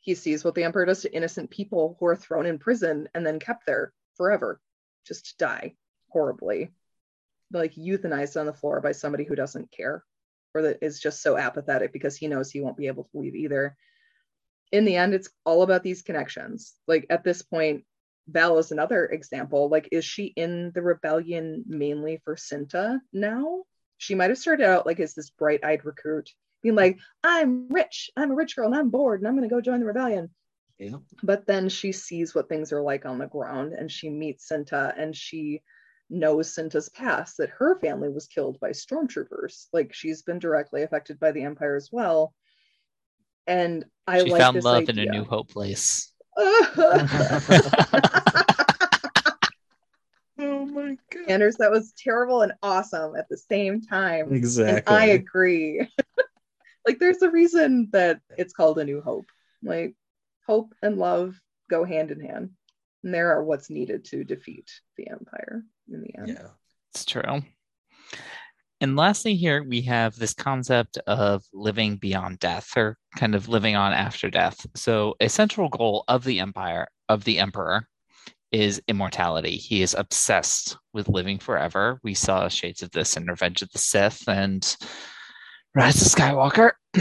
[0.00, 3.26] He sees what the Emperor does to innocent people who are thrown in prison and
[3.26, 4.60] then kept there forever,
[5.06, 5.74] just to die
[6.08, 6.72] horribly.
[7.52, 10.04] Like euthanized on the floor by somebody who doesn't care
[10.54, 13.34] or that is just so apathetic because he knows he won't be able to leave
[13.34, 13.76] either
[14.72, 16.74] in the end, it's all about these connections.
[16.86, 17.84] Like at this point,
[18.28, 19.68] Val is another example.
[19.68, 23.62] Like, is she in the rebellion mainly for Cinta now?
[23.98, 26.30] She might have started out like as this bright eyed recruit,
[26.62, 29.54] being like, I'm rich, I'm a rich girl, and I'm bored, and I'm going to
[29.54, 30.30] go join the rebellion.
[30.78, 30.96] Yeah.
[31.22, 34.92] But then she sees what things are like on the ground and she meets Cinta
[34.98, 35.62] and she
[36.10, 39.66] knows Cinta's past that her family was killed by stormtroopers.
[39.72, 42.34] Like, she's been directly affected by the Empire as well.
[43.46, 45.06] And I she like found love in a.
[45.06, 46.12] New Hope place.
[50.38, 51.28] Oh my god.
[51.28, 54.34] Anders, that was terrible and awesome at the same time.
[54.34, 54.94] Exactly.
[54.94, 55.88] And I agree.
[56.86, 59.26] like, there's a reason that it's called A New Hope.
[59.62, 59.94] Like,
[60.46, 62.50] hope and love go hand in hand.
[63.02, 66.28] And there are what's needed to defeat the Empire in the end.
[66.28, 66.48] yeah.
[66.92, 67.42] It's true.
[68.80, 73.74] And lastly, here we have this concept of living beyond death or kind of living
[73.74, 74.66] on after death.
[74.74, 77.86] So, a central goal of the empire, of the emperor,
[78.52, 79.56] is immortality.
[79.56, 81.98] He is obsessed with living forever.
[82.02, 84.62] We saw shades of this in Revenge of the Sith and
[85.74, 86.72] Rise of Skywalker.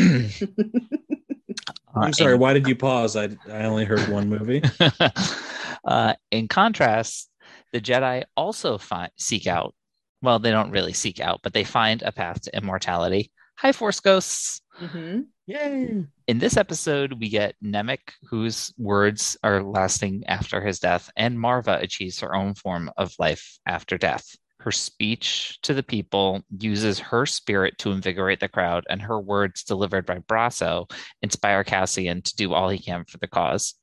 [1.95, 2.33] I'm Uh, sorry.
[2.35, 3.15] in- Why did you pause?
[3.15, 4.61] I I only heard one movie.
[5.85, 7.29] uh, in contrast,
[7.73, 9.73] the Jedi also find, seek out,
[10.21, 13.31] well, they don't really seek out, but they find a path to immortality.
[13.57, 14.61] Hi, Force Ghosts.
[14.77, 16.03] hmm Yay!
[16.27, 21.77] In this episode, we get Nemik, whose words are lasting after his death, and Marva
[21.79, 24.25] achieves her own form of life after death,
[24.61, 29.63] Her speech to the people uses her spirit to invigorate the crowd, and her words
[29.63, 30.89] delivered by Brasso
[31.21, 33.75] inspire Cassian to do all he can for the cause.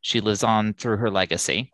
[0.00, 1.72] She lives on through her legacy,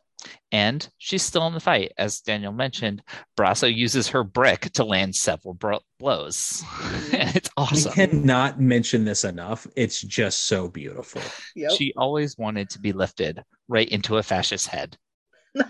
[0.53, 1.93] and she's still in the fight.
[1.99, 3.03] As Daniel mentioned,
[3.39, 6.63] Brasso uses her brick to land several bro- blows.
[7.13, 7.77] it's awesome.
[7.77, 7.93] We awesome.
[7.93, 9.67] cannot mention this enough.
[9.77, 11.23] It's just so beautiful.
[11.55, 11.73] Yep.
[11.73, 14.97] She always wanted to be lifted right into a fascist head.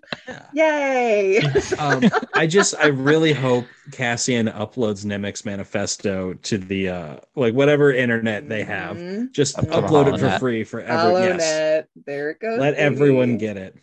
[0.54, 1.40] Yay!
[1.78, 2.02] Um,
[2.34, 8.48] I just, I really hope Cassian uploads Nemik's manifesto to the, uh, like whatever internet
[8.48, 8.96] they have.
[8.96, 9.32] Mhm.
[9.32, 10.38] Just Up to the upload it for HoloNet.
[10.38, 11.22] free for everyone.
[11.22, 11.42] Yes.
[11.42, 12.04] HoloNet.
[12.06, 12.58] There it goes.
[12.60, 12.82] Let baby.
[12.82, 13.76] everyone get it.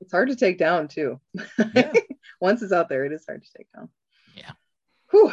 [0.00, 1.20] It's hard to take down too.
[1.74, 1.92] Yeah.
[2.40, 3.88] Once it's out there, it is hard to take down.
[4.36, 4.52] Yeah.
[5.10, 5.32] Whew.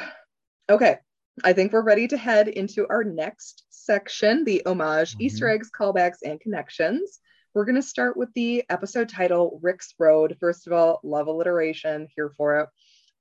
[0.69, 0.97] Okay.
[1.43, 5.21] I think we're ready to head into our next section the homage, Mhm.
[5.21, 7.19] Easter eggs, callbacks, and connections.
[7.58, 10.38] We're going to start with the episode title, Rix Road.
[10.39, 12.70] First of all, love alliteration, here for it.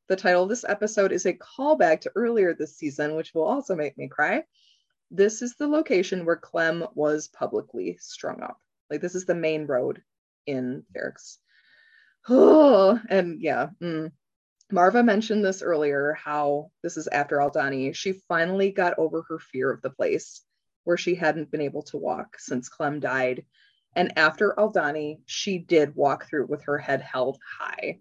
[0.08, 3.74] The title of this episode is a callback to earlier this season, which will also
[3.74, 4.44] make me cry.
[5.10, 8.58] This is the location where Clem was publicly strung up.
[8.90, 10.02] Like, this is the main road
[10.46, 11.38] in Ferrix.
[12.28, 13.68] Oh, and yeah.
[13.82, 14.12] mm.
[14.70, 17.94] Marva mentioned this earlier how this is after Aldhani.
[17.94, 20.42] She finally got over her fear of the place
[20.84, 23.46] where she hadn't been able to walk since Clem died.
[23.96, 28.00] And after Aldhani, she did walk through with her head held high.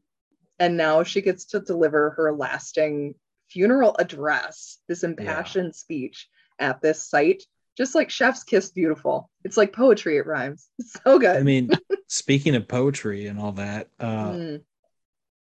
[0.59, 3.15] And now she gets to deliver her lasting
[3.49, 6.27] funeral address, this impassioned speech
[6.59, 7.43] at this site,
[7.77, 9.29] just like Chef's Kiss Beautiful.
[9.43, 10.69] It's like poetry, it rhymes.
[10.79, 11.37] It's so good.
[11.37, 11.69] I mean,
[12.07, 14.61] speaking of poetry and all that, uh, Mm,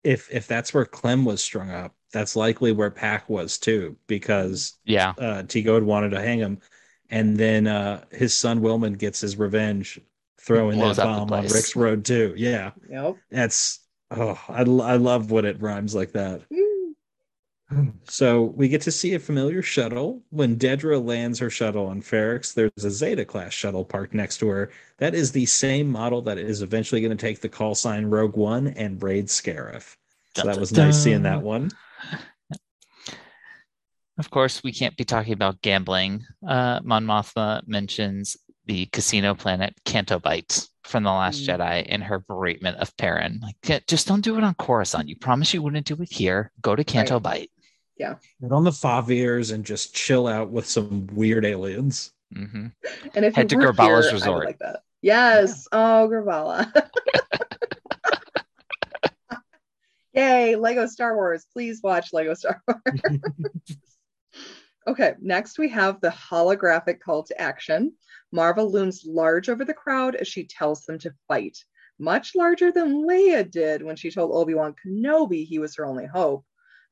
[0.04, 4.74] if if that's where Clem was strung up, that's likely where Paak was too, because
[4.86, 5.14] Yeah.
[5.18, 6.60] uh, Tigo had wanted to hang him,
[7.10, 10.00] and then uh, his son Wilmon gets his revenge,
[10.46, 11.44] throwing that Blows up the bomb on.
[11.44, 12.34] Rix Road too.
[12.38, 13.18] Yeah, yep.
[13.30, 13.80] that's
[14.12, 14.64] oh, I I
[14.98, 16.42] love when it rhymes like that.
[18.10, 20.22] So we get to see a familiar shuttle.
[20.30, 24.50] When Dedra lands her shuttle on Ferrix, there's a Zeta class shuttle parked next to
[24.50, 24.72] her.
[24.98, 28.36] That is the same model that is eventually going to take the call sign Rogue
[28.36, 29.96] One and raid Scarif.
[30.36, 31.72] So that was nice seeing that one.
[34.18, 36.26] Of course, we can't be talking about gambling.
[36.46, 41.48] Uh, Mon Mothma mentions the casino planet Canto Bight from The Last Mm.
[41.58, 43.40] Jedi in her beratement of Perrin.
[43.42, 45.10] Like, "Yeah, just don't do it on Coruscant.
[45.10, 46.52] You promised you wouldn't do it here.
[46.62, 47.52] Go to Canto Bight.
[47.98, 48.16] Yeah.
[48.42, 52.12] Get on the Fathiers and just chill out with some weird aliens.
[52.34, 52.68] hmm
[53.14, 54.46] And if Head to you were Gravala's here, resort.
[54.46, 54.82] like that.
[55.02, 55.68] Yes.
[55.72, 56.72] Oh, Gravala.
[60.14, 61.46] Yay, Lego Star Wars.
[61.54, 63.02] Please watch Lego Star Wars.
[64.88, 67.94] okay, next we have the holographic call to action.
[68.32, 71.58] Marva looms large over the crowd as she tells them to fight,
[72.00, 76.06] much larger than Leia did when she told Obi Wan Kenobi he was her only
[76.06, 76.46] hope.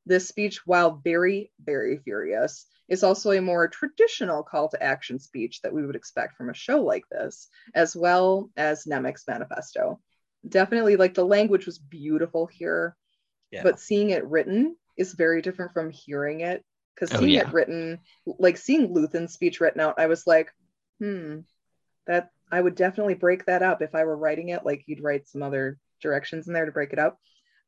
[0.05, 5.61] This speech, while very, very furious, is also a more traditional call to action speech
[5.61, 9.99] that we would expect from a show like this, as well as Nemik's manifesto.
[10.47, 12.95] Definitely, like the language was beautiful here,
[13.51, 13.63] Yeah.
[13.63, 16.63] but seeing it written is very different from hearing it.
[16.95, 17.47] Because Oh, seeing yeah.
[17.47, 20.51] it written, like seeing Luthen's speech written out, I was like,
[20.99, 21.39] hmm,
[22.07, 24.65] that I would definitely break that up if I were writing it.
[24.65, 27.19] Like you'd write some other directions in there to break it up.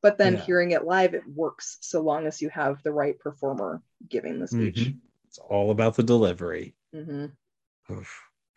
[0.01, 0.45] But then Yeah.
[0.45, 4.47] hearing it live, it works so long as you have the right performer giving the
[4.47, 4.77] speech.
[4.77, 4.99] Mhm.
[5.27, 6.75] It's all about the delivery.
[6.91, 7.27] hmm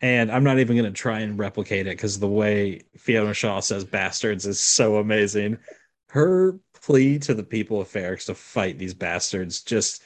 [0.01, 3.59] And I'm not even going to try and replicate it because the way Fiona Shaw
[3.59, 5.57] says bastards is so amazing.
[6.09, 10.03] Her plea to the people of Ferrix to fight these bastards just,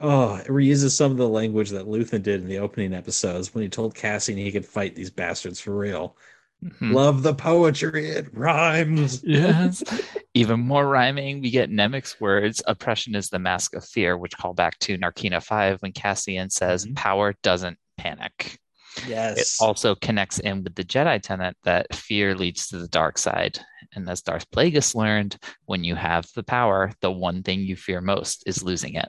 [0.00, 3.62] oh, it reuses some of the language that Luthen did in the opening episodes when
[3.62, 6.16] he told Cassian he could fight these bastards for real.
[6.64, 6.92] Mhm.
[6.92, 9.22] Love the poetry, it rhymes.
[9.22, 9.82] Yes.
[10.34, 14.54] Even more rhyming, we get Nemik's words, oppression is the mask of fear, which call
[14.54, 16.96] back to Narkina 5 when Cassian says, Mhm.
[16.96, 18.58] power doesn't panic.
[19.06, 19.38] Yes.
[19.38, 23.60] It also connects in with the Jedi tenet that fear leads to the dark side.
[23.94, 25.36] And as Darth Plagueis learned,
[25.66, 29.08] when you have the power, the one thing you fear most is losing it.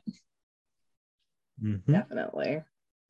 [1.63, 1.85] Mhm.
[1.85, 2.63] Definitely.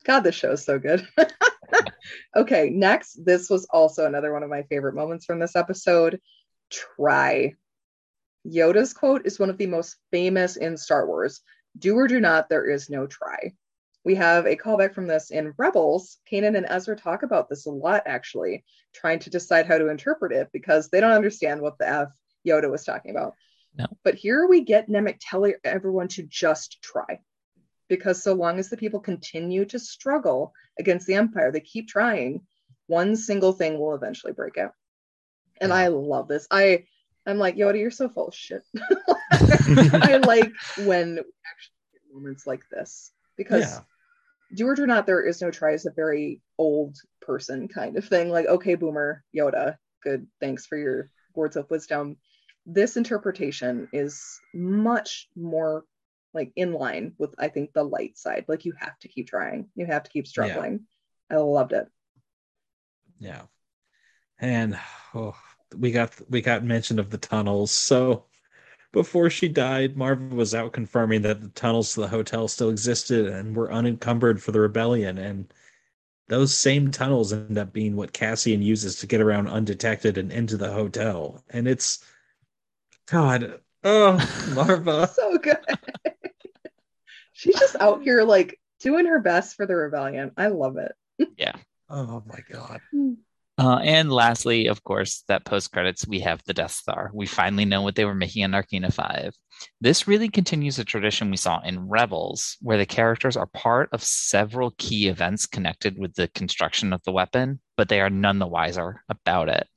[0.05, 1.07] God, this show is so good.
[2.35, 6.19] okay, next, this was also another one of my favorite moments from this episode.
[6.69, 7.55] Try.
[8.47, 11.41] Yoda's quote is one of the most famous in Star Wars.
[11.77, 13.53] Do or do not, there is no try.
[14.05, 16.17] We have a callback from this in Rebels.
[16.31, 20.31] Kanan and Ezra talk about this a lot, actually, trying to decide how to interpret
[20.31, 22.07] it because they don't understand what the F
[22.47, 23.33] Yoda was talking about.
[23.77, 23.85] No.
[24.03, 27.19] But here we get Nemik telling everyone to just try
[27.89, 32.41] because so long as the people continue to struggle against the empire, they keep trying,
[32.87, 34.73] one single thing will eventually break out.
[35.59, 36.47] And I love this.
[36.49, 36.85] I
[37.25, 38.63] I'm like, Yoda, you're so full of shit.
[39.31, 43.81] I like when actually get moments like this because Yeah.
[44.55, 48.05] do it or not, there is no try is a very old person kind of
[48.05, 48.29] thing.
[48.29, 52.17] Like, okay, boomer, Yoda, good, thanks for your words of wisdom.
[52.65, 55.83] This interpretation is much more
[56.33, 58.45] like in line with I think the light side.
[58.47, 60.81] Like you have to keep trying, you have to keep struggling.
[61.29, 61.87] I loved it.
[63.19, 63.43] Yeah.
[64.39, 64.79] And
[65.13, 65.35] oh,
[65.77, 67.71] we got we got mention of the tunnels.
[67.71, 68.25] So
[68.91, 73.27] before she died, Marva was out confirming that the tunnels to the hotel still existed
[73.27, 75.17] and were unencumbered for the rebellion.
[75.17, 75.53] And
[76.27, 80.57] those same tunnels end up being what Cassian uses to get around undetected and into
[80.57, 81.43] the hotel.
[81.49, 82.03] And it's
[83.07, 85.07] God, oh Marva.
[85.07, 85.57] so good.
[87.39, 90.31] She's just out here like doing her best for the rebellion.
[90.35, 90.91] I love it.
[91.37, 91.53] Yeah.
[91.89, 92.81] Oh my god.
[93.57, 97.11] Uh, and lastly, of course, that post credits, we have the Death Star.
[97.13, 99.33] We finally know what they were making in Narkina 5.
[99.79, 104.03] This really continues a tradition we saw in Rebels, where the characters are part of
[104.03, 108.47] several key events connected with the construction of the weapon, but they are none the
[108.47, 109.67] wiser about it.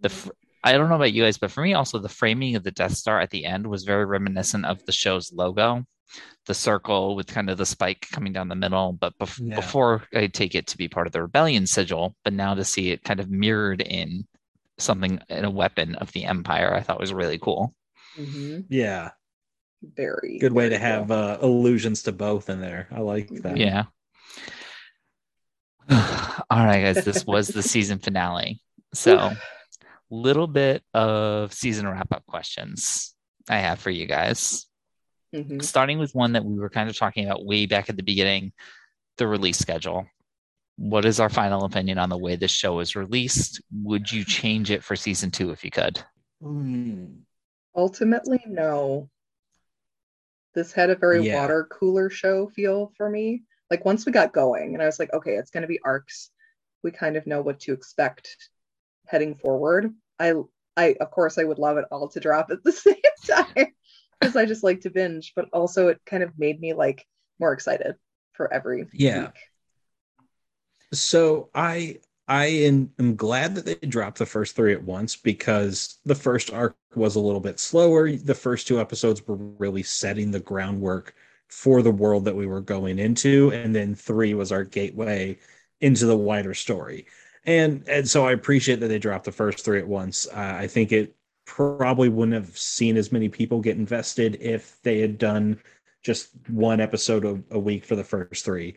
[0.00, 0.30] The fr-
[0.66, 2.94] I don't know about you guys, but for me, also the framing of the Death
[2.94, 5.84] Star at the end was very reminiscent of the show's logo,
[6.46, 8.92] the circle with kind of the spike coming down the middle.
[8.92, 9.54] But bef- Yeah.
[9.54, 12.90] before I take it to be part of the rebellion sigil, but now to see
[12.90, 14.26] it kind of mirrored in
[14.78, 17.72] something in a weapon of the Empire, I thought was really cool.
[18.18, 18.64] Mhm.
[18.68, 19.10] Yeah.
[19.82, 21.16] Very Good way to have cool.
[21.16, 22.88] uh, allusions to both in there.
[22.90, 23.56] I like that.
[23.56, 23.84] Yeah.
[26.50, 28.60] All right, guys, this was the season finale.
[28.94, 29.32] So,
[30.10, 33.14] little bit of season wrap up questions
[33.48, 34.66] I have for you guys.
[35.34, 35.62] Mhm.
[35.62, 38.52] starting with one that we were kind of talking about way back at the beginning
[39.18, 40.06] the release schedule
[40.76, 44.70] what is our final opinion on the way this show is released would you change
[44.70, 46.02] it for season two if you could
[46.40, 47.06] Hmm.
[47.74, 49.10] Ultimately, no.
[50.54, 51.40] This had a very Yeah.
[51.40, 53.44] water cooler show feel for me.
[53.70, 56.30] Like once we got going, and I was like, okay, it's going to be arcs.
[56.82, 58.36] We kind of know what to expect
[59.08, 59.92] heading forward.
[60.18, 60.34] I,
[60.76, 62.96] I of course, I would love it all to drop at the same
[63.26, 63.72] time
[64.20, 65.32] because I just like to binge.
[65.34, 67.06] But also, it kind of made me like
[67.38, 67.96] more excited
[68.32, 69.22] for every Yeah.
[69.22, 69.30] week.
[70.92, 71.98] So I
[72.28, 76.52] I am, am glad that they dropped the first three at once because the first
[76.52, 78.10] arc was a little bit slower.
[78.10, 81.14] The first two episodes were really setting the groundwork
[81.48, 85.38] for the world that we were going into, and then three was our gateway
[85.80, 87.06] into the wider story.
[87.46, 90.26] And and so I appreciate that they dropped the first three at once.
[90.26, 95.00] Uh, I think it probably wouldn't have seen as many people get invested if they
[95.00, 95.60] had done
[96.02, 98.76] just one episode a, a week for the first three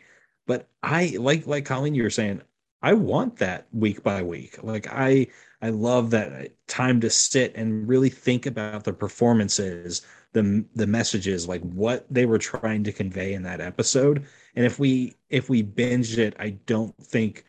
[0.50, 2.42] but I like like Colleen, you were saying,
[2.82, 4.58] I want that week by week.
[4.64, 5.28] Like I
[5.62, 10.02] I love that time to sit and really think about the performances,
[10.34, 14.26] the the messages, like what they were trying to convey in that episode.
[14.56, 17.46] And if we if we binged it, I don't think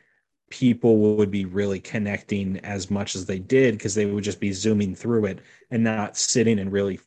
[0.50, 4.52] people would be really connecting as much as they did because they would just be
[4.52, 5.38] zooming through it
[5.70, 6.98] and not sitting and really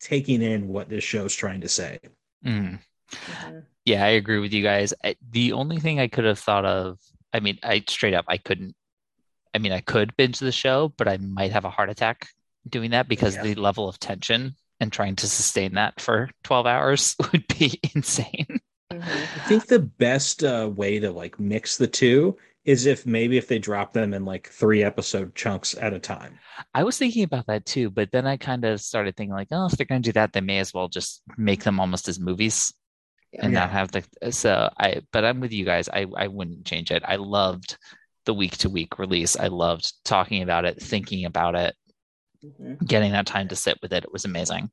[0.00, 1.98] taking in what this show's trying to say.
[2.44, 2.78] Mm.
[3.84, 6.98] Yeah i agree with you guys I, the only thing i could have thought of
[7.32, 8.74] i mean i straight up i couldn't
[9.54, 12.28] i mean i could binge the show but i might have a heart attack
[12.68, 13.42] doing that because Yeah.
[13.42, 18.60] the level of tension and trying to sustain that for 12 hours would be insane
[18.92, 19.02] Mhm.
[19.08, 23.48] I think the best uh, way to like mix the two is if maybe if
[23.48, 26.38] they drop them in like three episode chunks at a time.
[26.74, 29.66] I was thinking about that too, but then I kind of started thinking like, oh,
[29.66, 32.20] if they're going to do that, they may as well just make them almost as
[32.20, 32.72] movies
[33.32, 33.40] Yeah.
[33.44, 33.60] and Yeah.
[33.60, 34.32] not have the.
[34.32, 35.88] So I, but I'm with you guys.
[35.88, 37.02] I I wouldn't change it.
[37.04, 37.76] I loved
[38.26, 39.36] the week to week release.
[39.36, 41.74] I loved talking about it, thinking about it,
[42.44, 42.86] Mhm.
[42.86, 44.04] getting that time to sit with it.
[44.04, 44.70] It was amazing.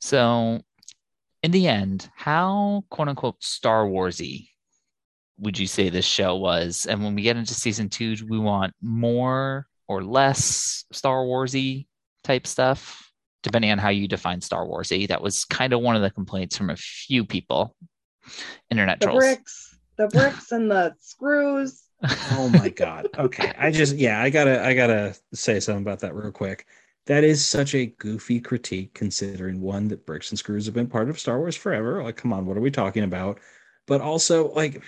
[0.00, 0.60] So,
[1.42, 4.48] in the end, how quote unquote Star Warsy
[5.38, 6.86] would you say this show was?
[6.88, 11.86] And when we get into season two, do we want more or less Star Warsy
[12.22, 13.10] type stuff?
[13.42, 16.56] Depending on how you define Star Warsy, that was kind of one of the complaints
[16.56, 17.76] from a few people,
[18.70, 19.18] internet The trolls.
[19.22, 21.82] bricks, the bricks and the screws.
[22.32, 23.08] Oh my god.
[23.18, 23.52] Okay.
[23.58, 26.66] I just yeah, I gotta I gotta say something about that real quick.
[27.06, 31.10] That is such a goofy critique considering one that bricks and screws have been part
[31.10, 32.02] of Star Wars forever.
[32.02, 33.40] Like, come on, what are we talking about?
[33.86, 34.82] But also, like,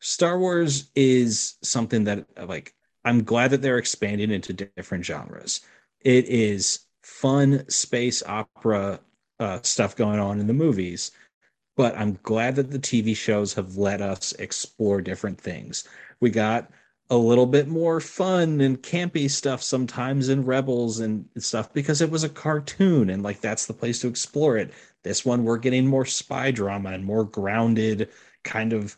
[0.00, 2.74] Star Wars is something that like
[3.04, 5.60] I'm glad that they're expanding into different genres.
[6.00, 9.00] It is fun space opera
[9.38, 11.12] uh, stuff going on in the movies,
[11.76, 15.88] but I'm glad that the TV shows have let us explore different things.
[16.20, 16.70] We got
[17.10, 22.10] a little bit more fun and campy stuff sometimes in Rebels and stuff because it
[22.10, 24.72] was a cartoon and like that's the place to explore it.
[25.02, 28.10] This one we're getting more spy drama and more grounded
[28.44, 28.96] kind of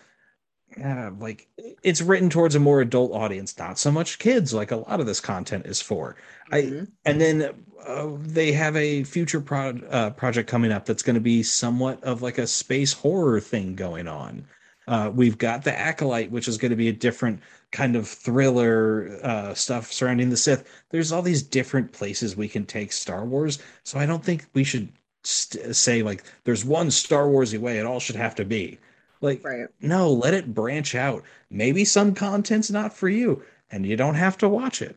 [0.79, 1.49] yeah, like
[1.83, 5.07] it's written towards a more adult audience, not so much kids like a lot of
[5.07, 6.17] this content is for.
[6.53, 6.85] Mhm.
[6.85, 7.55] I and then
[7.87, 12.03] uh, they have a future pro- uh, project coming up that's going to be somewhat
[12.05, 14.47] of like a space horror thing going on.
[14.89, 19.19] Uh, we've got the Acolyte, which is going to be a different kind of thriller
[19.23, 20.65] uh, stuff surrounding the Sith.
[20.91, 24.65] There's all these different places we can take Star Wars, so I don't think we
[24.65, 24.89] should
[25.25, 28.79] st- say like there's one Star Warsy way it all should have to be.
[29.23, 29.69] Like Right.
[29.81, 31.25] no, let it branch out.
[31.51, 34.97] Maybe some content's not for you, and you don't have to watch it.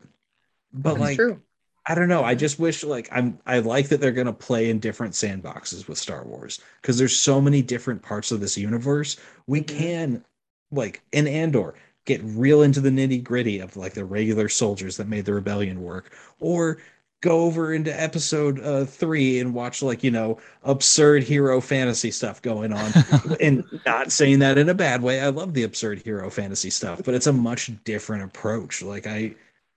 [0.74, 1.42] But That's like true.
[1.88, 2.24] I don't know.
[2.24, 5.98] I just wish like I'm I like that they're gonna play in different sandboxes with
[6.00, 9.18] Star Wars because there's so many different parts of this universe.
[9.48, 9.64] We Mhm.
[9.64, 10.26] can
[10.72, 15.08] like in Andor get real into the nitty gritty of like the regular soldiers that
[15.08, 16.80] made the rebellion work, or
[17.26, 22.40] go over into episode uh, three and watch like you know absurd hero fantasy stuff
[22.42, 22.92] going on.
[23.42, 25.20] and not saying that in a bad way.
[25.20, 28.84] I love the absurd hero fantasy stuff, but it's a much different approach.
[28.84, 29.36] Like I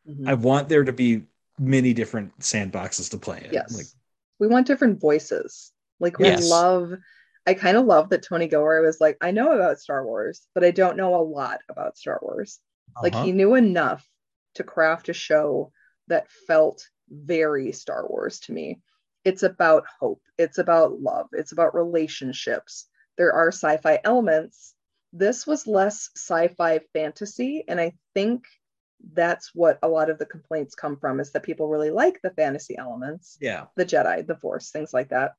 [0.08, 0.28] Mhm.
[0.28, 1.24] I want there to be
[1.58, 3.52] many different sandboxes to play in.
[3.52, 3.76] Yes.
[3.76, 3.86] Like,
[4.38, 5.72] we want different voices.
[6.00, 6.48] Like we Yes.
[6.48, 6.92] love
[7.46, 10.64] I kind of love that Tony Gilroy was like, I know about Star Wars, but
[10.64, 12.60] I don't know a lot about Star Wars.
[13.02, 13.24] Like uh-huh.
[13.24, 14.06] he knew enough
[14.56, 15.72] to craft a show
[16.08, 18.80] that felt very Star Wars to me.
[19.24, 22.86] It's about hope, it's about love, it's about relationships.
[23.16, 24.74] There are sci-fi elements.
[25.12, 28.44] This was less sci-fi fantasy, and I think
[29.12, 32.30] that's what a lot of the complaints come from is that people really like the
[32.30, 33.66] fantasy elements yeah.
[33.76, 35.34] the Jedi, the Force, things like that.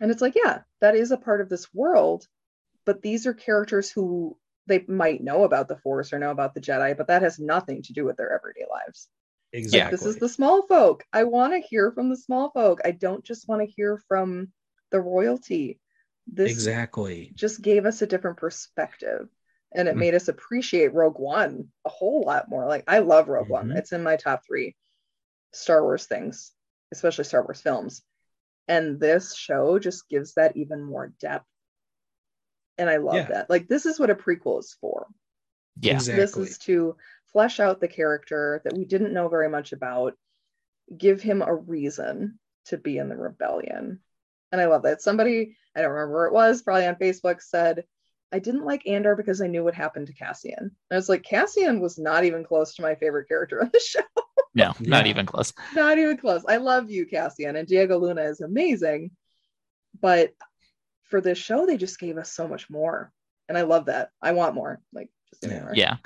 [0.00, 2.26] And it's like, yeah, that is a part of this world,
[2.84, 4.36] but these are characters who
[4.66, 7.82] they might know about the Force or know about the Jedi, but that has nothing
[7.82, 9.08] to do with their everyday lives.
[9.54, 9.96] Exactly.
[9.96, 11.04] This is the small folk.
[11.12, 12.80] I want to hear from the small folk.
[12.84, 14.48] I don't just want to hear from
[14.90, 15.78] the royalty.
[16.26, 17.30] This exactly.
[17.34, 19.28] just gave us a different perspective
[19.72, 19.98] and it Mm.
[19.98, 22.66] made us appreciate Rogue One a whole lot more.
[22.66, 23.68] Like I love Rogue One.
[23.68, 23.76] Mhm.
[23.76, 24.76] It's in my top 3
[25.52, 26.52] Star Wars things,
[26.90, 28.02] especially Star Wars films.
[28.66, 31.46] And this show just gives that even more depth.
[32.76, 33.28] And I love Yeah.
[33.28, 33.50] that.
[33.50, 35.06] Like this is what a prequel is for.
[35.80, 35.94] Yeah.
[35.94, 36.22] Exactly.
[36.22, 36.96] This is to
[37.34, 40.14] flesh out the character that we didn't know very much about,
[40.96, 44.00] give him a reason to be in the rebellion.
[44.52, 45.02] And I love that.
[45.02, 47.84] Somebody, I don't remember where it was, probably on Facebook, said,
[48.32, 50.58] I didn't like Andor because I knew what happened to Cassian.
[50.58, 53.80] And I was like, Cassian was not even close to my favorite character on the
[53.84, 54.00] show.
[54.54, 55.10] No, not Yeah.
[55.10, 55.52] even close.
[55.74, 56.42] not even close.
[56.48, 59.10] I love you, Cassian, and Diego Luna is amazing.
[60.00, 60.32] But
[61.04, 63.12] for this show, they just gave us so much more.
[63.48, 64.10] And I love that.
[64.22, 64.80] I want more.
[64.92, 65.60] Like, just Yeah.
[65.60, 65.72] more.
[65.74, 65.96] Yeah.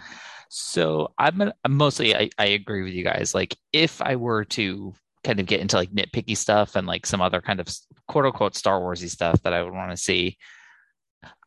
[0.48, 3.34] So I'm gonna I'm mostly I, I agree with you guys.
[3.34, 4.94] Like if I were to
[5.24, 7.68] kind of get into like nitpicky stuff and like some other kind of
[8.06, 10.38] quote unquote Star Warsy stuff that I would want to see,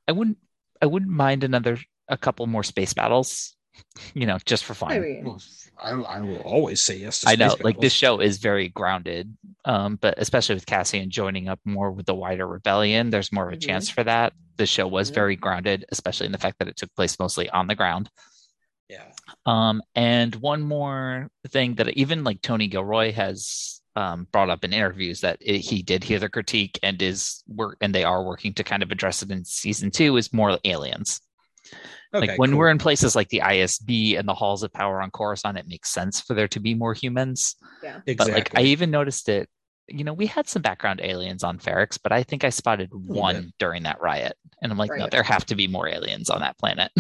[0.08, 0.38] I wouldn't
[0.82, 1.78] I wouldn't mind another
[2.08, 3.56] a couple more space battles,
[4.14, 4.92] you know, just for fun.
[4.92, 5.38] I mean,
[5.82, 8.70] I, I will always say yes to I know, space like this show is very
[8.70, 9.36] grounded,
[9.66, 13.54] um, but especially with Cassian joining up more with the wider rebellion, there's more of
[13.54, 13.62] a Mhm.
[13.62, 14.34] chance for that.
[14.58, 15.14] The show was Mhm.
[15.16, 18.10] very grounded, especially in the fact that it took place mostly on the ground.
[18.92, 19.06] Yeah.
[19.46, 24.74] Um, and one more thing that even like Tony Gilroy has um, brought up in
[24.74, 28.54] interviews that it, he did hear the critique and is work and they are working
[28.56, 31.22] to kind of address it in season two is more aliens.
[32.14, 32.60] Okay, like when cool.
[32.60, 35.90] we're in places like the ISB and the halls of power on Coruscant, it makes
[35.90, 37.56] sense for there to be more humans.
[37.82, 38.02] Yeah.
[38.06, 38.16] exactly.
[38.16, 39.48] But like I even noticed it,
[39.88, 43.54] you know, we had some background aliens on Ferrix, but I think I spotted one
[43.60, 44.34] during that riot.
[44.62, 46.92] And I'm like, no, there have to be more aliens on that planet.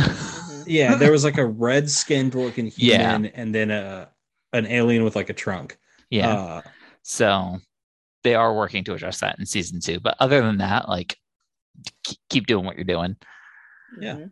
[0.68, 3.14] Yeah, there was like a red skinned looking Yeah.
[3.14, 4.09] human and then a
[4.53, 5.78] an alien with like a trunk.
[6.09, 6.34] yeah.
[6.34, 6.62] Uh,
[7.03, 7.57] So
[8.24, 9.99] they are working to address that in season two.
[9.99, 11.18] But other than that, like
[12.30, 13.16] keep doing what you're doing.
[13.99, 14.16] Yeah.
[14.16, 14.32] Mhm.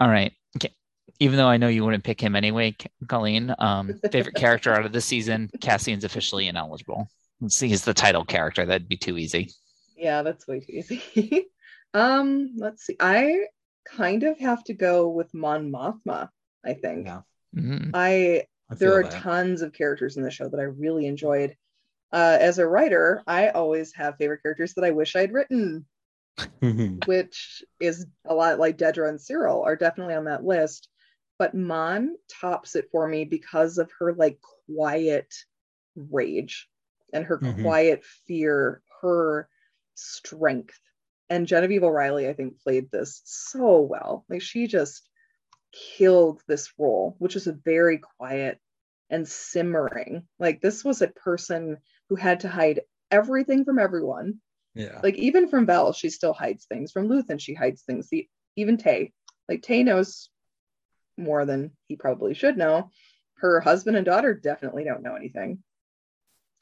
[0.00, 0.32] All right.
[0.56, 0.72] Okay.
[1.20, 2.76] Even though I know you wouldn't pick him anyway,
[3.08, 7.08] Colleen, um, favorite character out of this season, Cassian's officially ineligible.
[7.40, 8.64] Let's see, he's the title character.
[8.66, 9.50] That'd be too easy.
[9.96, 11.46] Yeah, that's way too easy.
[11.94, 12.96] um, let's see.
[13.00, 13.46] I
[13.86, 16.30] kind of have to go with Mon Mothma,
[16.64, 17.06] I think.
[17.06, 17.22] Yeah.
[17.54, 17.90] Mhm.
[17.94, 19.12] I I there are that.
[19.12, 21.56] tons of characters in the show that I really enjoyed.
[22.12, 25.86] Uh, as a writer, I always have favorite characters that I wish I'd written,
[27.06, 30.88] which is a lot like Dedra and Syril are definitely on that list.
[31.38, 34.38] But Mon tops it for me because of her like
[34.74, 35.34] quiet
[35.94, 36.68] rage
[37.12, 37.62] and her Mhm.
[37.62, 39.48] quiet fear, her
[39.94, 40.80] strength.
[41.28, 44.24] And Genevieve O'Reilly, I think, played this so well.
[44.28, 45.08] Like she just
[45.72, 48.60] killed this role, which is a very quiet
[49.10, 50.26] and simmering.
[50.38, 54.40] Like this was a person who had to hide everything from everyone.
[54.74, 55.00] Yeah.
[55.02, 56.92] Like even from Vel, she still hides things.
[56.92, 58.08] From Luthen, she hides things.
[58.08, 59.12] The, even Tay,
[59.48, 60.30] like Tay knows
[61.16, 62.90] more than he probably should know.
[63.38, 65.62] Her husband and daughter definitely don't know anything.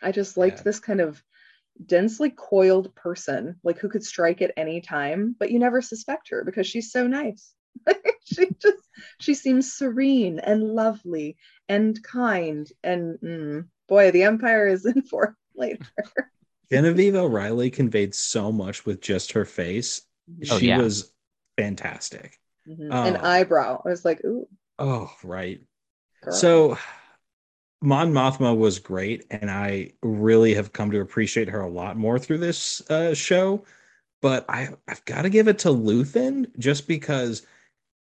[0.02, 0.62] I just liked Yeah.
[0.64, 1.22] this kind of
[1.84, 6.44] densely coiled person, like who could strike at any time, but you never suspect her
[6.44, 7.52] because she's so nice.
[8.24, 8.82] she just
[9.20, 11.36] she seems serene and lovely
[11.68, 15.86] and kind and mm, boy, the Empire is in for it later.
[16.70, 20.02] Genevieve O'Reilly conveyed so much with just her face.
[20.50, 20.80] Oh, she yeah.
[20.80, 21.12] was
[21.56, 22.38] fantastic.
[22.66, 22.88] Mhm.
[22.90, 23.04] Oh.
[23.04, 23.82] An eyebrow.
[23.84, 24.48] I was like, ooh,
[24.78, 25.60] Oh, right.
[26.22, 26.34] girl.
[26.34, 26.78] So
[27.84, 32.18] Mon Mothma was great, and I really have come to appreciate her a lot more
[32.18, 33.64] through this uh, show.
[34.22, 37.46] But I, I've got to give it to Luthen just because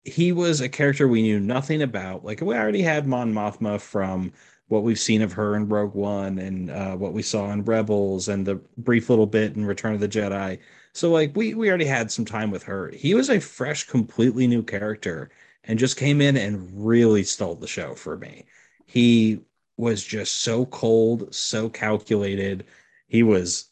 [0.04, 2.26] he was a character we knew nothing about.
[2.26, 4.34] Like we already had Mon Mothma from
[4.68, 8.28] what we've seen of her in Rogue One and uh, what we saw in Rebels
[8.28, 10.60] and the brief little bit in Return of the Jedi.
[10.94, 12.90] So like we we already had some time with her.
[12.90, 15.30] He was a fresh, completely new character
[15.64, 18.46] and just came in and really stole the show for me.
[18.86, 19.42] He
[19.82, 22.66] was just so cold, so calculated.
[23.08, 23.72] He was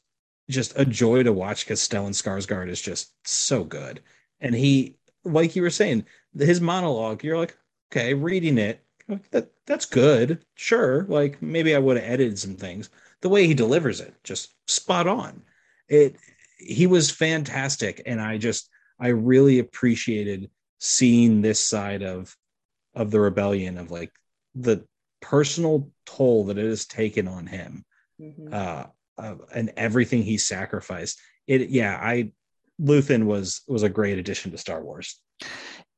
[0.49, 4.01] just a joy to watch because Stellan Skarsgård is just so good.
[4.41, 6.05] And he, like you were saying,
[6.36, 7.55] his monologue, you're like,
[7.91, 8.84] okay, reading it,
[9.30, 11.05] that that's good, sure.
[11.07, 12.89] Like maybe I would have edited some things.
[13.22, 15.43] The way he delivers it, just spot on.
[15.88, 16.16] It
[16.57, 20.49] he was fantastic, and I just I really appreciated
[20.80, 22.36] seeing this side of
[22.95, 24.12] of the rebellion of like
[24.55, 24.84] the
[25.22, 27.84] personal toll that it has taken on him
[28.20, 28.53] Mhm.
[28.53, 28.86] uh,
[29.18, 31.16] uh and everything he sacrificed
[31.47, 32.32] it yeah i
[32.82, 35.22] luthen was was a great addition to star wars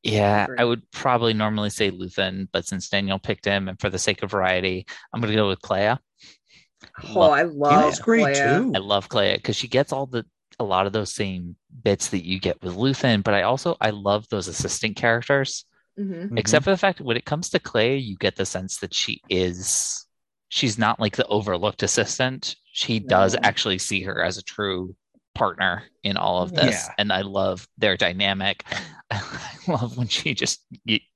[0.03, 3.99] Yeah, I would probably normally say Luthen, but since Daniel picked him and for the
[4.07, 4.77] sake of variety,
[5.13, 5.99] I'm going to go with Kleya.
[7.15, 8.41] oh, I love Tina's great Leia.
[8.41, 10.25] too I love Kleya because she gets all the
[10.59, 13.91] a lot of those same bits that you get with Luthen, but I also I
[13.91, 15.65] love those assistant characters.
[15.99, 16.37] Mhm.
[16.37, 19.21] Except for the fact when it comes to Kleya, you get the sense that she
[19.29, 20.05] is
[20.49, 22.55] she's not like the overlooked assistant.
[22.73, 24.95] She does actually see her as a true
[25.33, 26.85] partner in all of this.
[26.87, 26.93] Yeah.
[26.97, 28.63] And I love their dynamic.
[29.11, 29.21] I
[29.67, 30.65] love when she just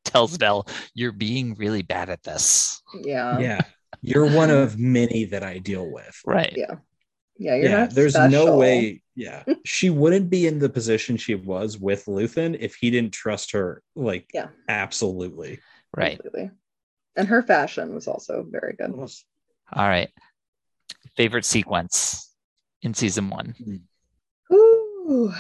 [0.04, 2.82] tells Belle, You're being really bad at this.
[3.04, 3.40] Yeah.
[3.40, 3.62] yeah
[4.02, 6.54] you're one of many that i deal with Right.
[6.56, 6.76] Yeah.
[7.38, 7.56] Yeah.
[7.56, 8.46] You're yeah not there's special.
[8.46, 12.90] no way yeah she wouldn't be in the position she was with luthen if he
[12.92, 14.48] didn't trust her like Yeah.
[14.70, 15.60] absolutely
[15.96, 16.20] Right.
[16.20, 16.52] Completely.
[17.16, 18.92] And her fashion was also very good.
[18.92, 20.10] All right.
[21.16, 22.34] Favorite sequence
[22.82, 23.56] in season one.
[24.52, 25.32] Ooh,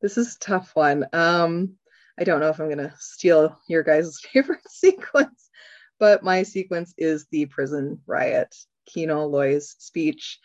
[0.00, 1.06] this is a tough one.
[1.12, 1.74] Um,
[2.18, 5.50] I don't know if I'm gonna steal your guys' favorite sequence,
[5.98, 8.54] but my sequence is the prison riot.
[8.86, 10.38] Kino Loy's speech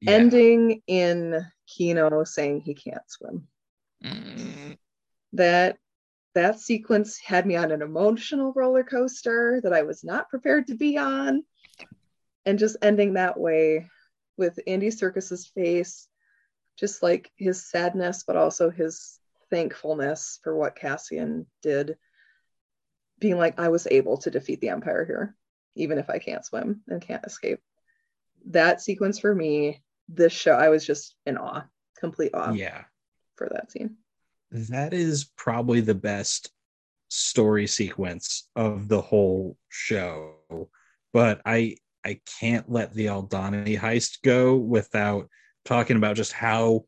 [0.00, 0.12] Yeah.
[0.12, 3.48] ending in Kino saying he can't swim.
[4.04, 4.78] Mm,
[5.32, 5.78] That
[6.34, 10.76] that sequence had me on an emotional roller coaster that I was not prepared to
[10.76, 11.42] be on.
[12.46, 13.88] And just ending that way
[14.36, 16.08] with Andy Serkis's face,
[16.78, 19.18] just like his sadness, but also his
[19.50, 21.98] thankfulness for what Cassian did,
[23.18, 25.36] being like, I was able to defeat the Empire here,
[25.74, 27.60] even if I can't swim and can't escape.
[28.46, 31.64] That sequence for me, this show, I was just in awe,
[31.98, 32.84] complete awe yeah
[33.36, 33.96] for that scene.
[34.50, 36.50] that is probably the best
[37.08, 40.34] story sequence of the whole show
[41.12, 41.74] but i
[42.04, 45.28] i can't let the Aldhani heist go without
[45.64, 46.84] talking about just how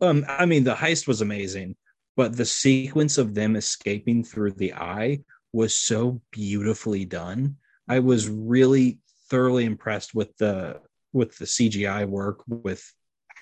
[0.00, 1.76] um i mean the heist was amazing
[2.16, 5.20] but the sequence of them escaping through the eye
[5.52, 7.56] was so beautifully done
[7.88, 10.80] i was really thoroughly impressed with the
[11.12, 12.92] with the cgi work with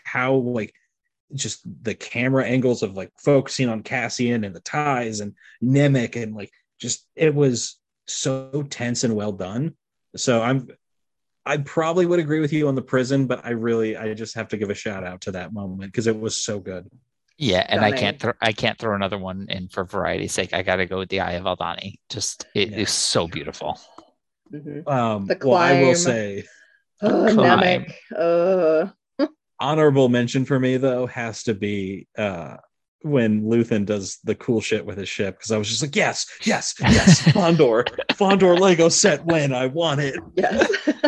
[0.05, 0.73] how like
[1.35, 6.35] just the camera angles of like focusing on Cassian and the ties and Nemik and
[6.35, 6.51] like
[6.81, 9.77] just it was so tense and well done.
[10.17, 10.69] So I'm
[11.45, 14.49] I probably would agree with you on the prison, but I really I just have
[14.49, 16.89] to give a shout out to that moment because it was so good.
[17.37, 20.55] Yeah, and I can't throw I can't throw another one in for variety's sake.
[20.55, 21.99] I got to go with the Eye of Aldhani.
[22.09, 22.85] Just it is Yeah.
[22.87, 23.79] so beautiful.
[24.51, 24.89] Mhm.
[24.89, 26.45] Um The well I will say
[27.03, 27.87] Oh, Climb.
[27.87, 27.95] Nemik.
[29.21, 29.27] Uh,
[29.61, 32.57] honorable mention for me though has to be uh
[33.03, 36.27] when Luthen does the cool shit with his ship because I was just like yes
[36.45, 40.71] yes yes Fondor Fondor Lego set when I want it yes.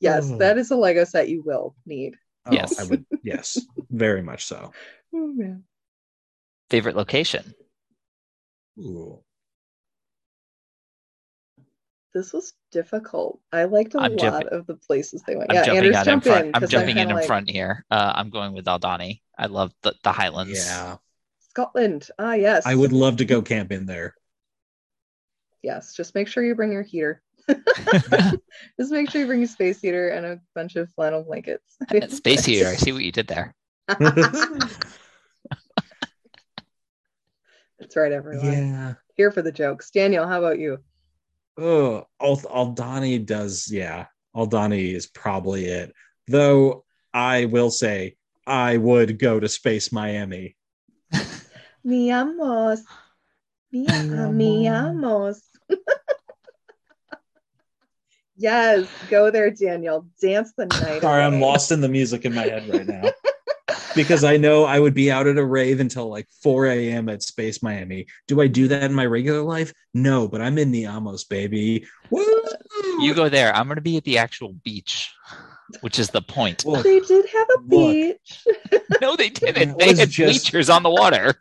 [0.00, 0.38] yes, Oh.
[0.38, 2.16] that is a Lego set you will need.
[2.46, 2.78] Oh, Yes.
[2.78, 3.04] I would.
[3.22, 3.58] Yes,
[3.90, 4.72] very much so.
[5.16, 5.62] Oh, man.
[6.70, 7.54] Favorite location.
[8.80, 9.22] Ooh.
[12.14, 13.40] This was difficult.
[13.52, 15.50] I liked a I'm lot jumping- of the places they went.
[15.50, 16.46] I'm yeah, jumping Anders, out in jump front.
[16.46, 16.54] in.
[16.54, 17.84] I'm jumping in kinda in like, front here.
[17.90, 19.20] Uh, I'm going with Aldhani.
[19.36, 20.64] I love the, the Highlands.
[20.64, 20.96] Yeah.
[21.50, 22.08] Scotland.
[22.18, 22.64] Ah, yes.
[22.66, 24.14] I would love to go camp in there.
[25.62, 27.20] Yes, just make sure you bring your heater.
[27.48, 31.76] just make sure you bring a space heater and a bunch of flannel blankets.
[32.16, 32.68] Space heater.
[32.68, 33.54] I see what you did there.
[37.78, 38.46] That's right, everyone.
[38.46, 38.94] yeah.
[39.14, 39.90] Here for the jokes.
[39.90, 40.78] Daniel, how about you?
[41.56, 43.68] Oh, Al- Aldhani does.
[43.70, 44.06] Yeah.
[44.34, 45.92] Aldhani is probably it.
[46.26, 48.16] Though I will say
[48.46, 50.56] I would go to Space Miami.
[51.86, 52.80] Niamos.
[53.70, 54.90] Mi, Mi uh, mi amor.
[54.90, 55.42] amos.
[58.36, 60.06] yes, go there, Daniel.
[60.20, 61.02] Dance the night.
[61.02, 63.10] Sorry, I'm lost in the music in my head right now.
[63.94, 67.08] because I know I would be out at a rave until like 4 a.m.
[67.08, 68.06] at Space Miami.
[68.28, 69.72] Do I do that in my regular life?
[69.92, 71.86] No, but I'm in the Amos, baby.
[72.10, 72.24] Woo!
[73.00, 73.54] You go there.
[73.54, 75.12] I'm going to be at the actual beach,
[75.80, 76.64] which is the point.
[76.64, 77.92] Look, They did have a Look.
[77.92, 78.46] beach.
[79.00, 79.78] no, they didn't.
[79.78, 81.34] They had just- bleachers on the water.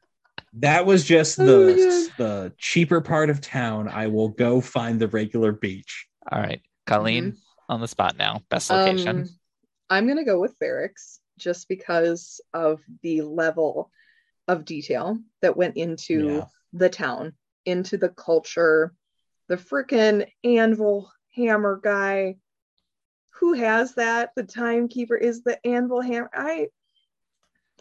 [0.53, 2.07] that was just Oh, the yeah.
[2.17, 3.87] the cheaper part of town.
[3.87, 6.07] I will go find the regular beach.
[6.31, 7.35] All right, Colleen
[7.69, 8.41] on the spot now.
[8.49, 9.21] Best location.
[9.21, 9.29] Um,
[9.89, 13.91] I'm gonna go with Ferrix just because of the level
[14.47, 16.45] of detail that went into Yeah.
[16.73, 17.33] the town,
[17.65, 18.93] into the culture,
[19.47, 22.37] the frickin' anvil hammer guy.
[23.39, 24.31] Who has that?
[24.35, 26.29] The timekeeper is the anvil hammer.
[26.33, 26.69] I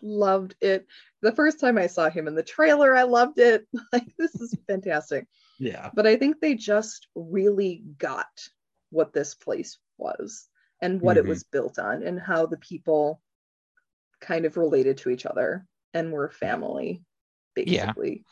[0.01, 0.87] loved it.
[1.20, 3.66] The first time I saw him in the trailer, I loved it.
[3.93, 5.27] Like, this is fantastic
[5.59, 5.91] Yeah.
[5.95, 8.49] but I think they just really got
[8.91, 10.49] what this place was
[10.81, 11.20] and what Mhm.
[11.20, 13.20] it was built on and how the people
[14.23, 17.03] kind of related to each other and were family
[17.57, 17.86] Yeah.
[17.86, 18.24] basically.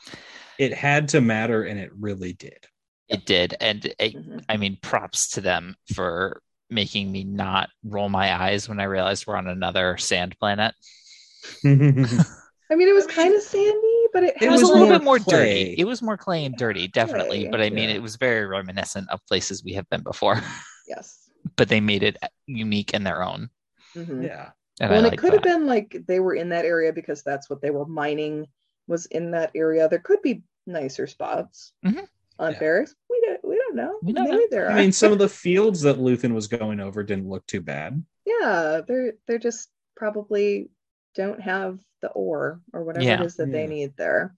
[0.59, 2.67] It had to matter, and it really did.
[3.09, 4.45] It did, and it, Mhm.
[4.49, 6.41] I mean, props to them for
[6.71, 10.75] making me not roll my eyes when I realized we're on another sand planet.
[11.65, 15.03] I mean, it was kind of sandy, but it, It was a little more bit
[15.05, 15.65] more clay.
[15.71, 15.75] dirty.
[15.79, 17.41] It was more clay and dirty, definitely.
[17.43, 17.97] clay, But I mean, yeah.
[17.97, 20.41] it was very reminiscent of places we have been before.
[20.87, 21.29] yes.
[21.57, 23.51] but they made it unique in their own.
[23.97, 24.25] Mhm.
[24.25, 24.51] yeah.
[24.81, 27.23] And well, I and it could have been like they were in that area because
[27.23, 28.47] that's what they were mining
[28.87, 29.89] was in that area.
[29.89, 32.07] There could be nicer spots Mhm.
[32.39, 32.59] on Yeah.
[32.59, 32.91] Ferrix.
[33.11, 33.45] We don't.
[33.45, 33.99] We don't know.
[34.03, 34.47] We don't Maybe know.
[34.51, 34.73] there are.
[34.73, 38.03] I mean, some of the fields that Luthen was going over didn't look too bad.
[38.27, 40.71] yeah they're they're just probably
[41.15, 43.21] don't have the ore or whatever Yeah.
[43.21, 44.35] it is that they need there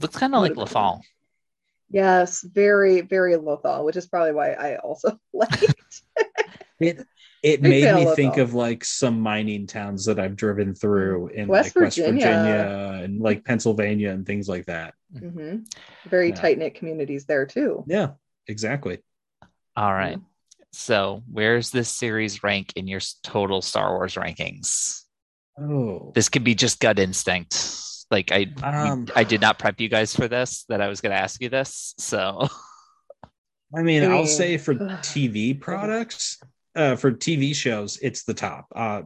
[0.00, 1.00] Looks kind of like Would've Lothal.
[1.90, 6.02] yes very very lothal which is probably why i also liked
[6.80, 7.04] It
[7.42, 8.42] it Big made me think Lothal.
[8.42, 12.24] of like some mining towns that I've driven through in West like West Virginia.
[12.26, 14.94] Virginia and like Pennsylvania and things like that.
[15.16, 15.58] hmm
[16.06, 16.34] very Yeah.
[16.34, 18.12] tight-knit communities there too Yeah,
[18.46, 18.98] exactly.
[19.76, 20.18] All right.
[20.72, 25.02] So, where's this series rank in your total Star Wars rankings?
[25.58, 27.54] Oh, This could be just gut instinct.
[28.10, 30.64] Like I, Um, I did not prep you guys for this.
[30.68, 31.94] That I was going to ask you this.
[31.98, 32.48] So,
[33.76, 34.74] I mean, I I'll say for.
[34.74, 36.38] TV products,
[36.78, 38.68] uh, for TV shows, it's the top.
[38.74, 39.02] Uh,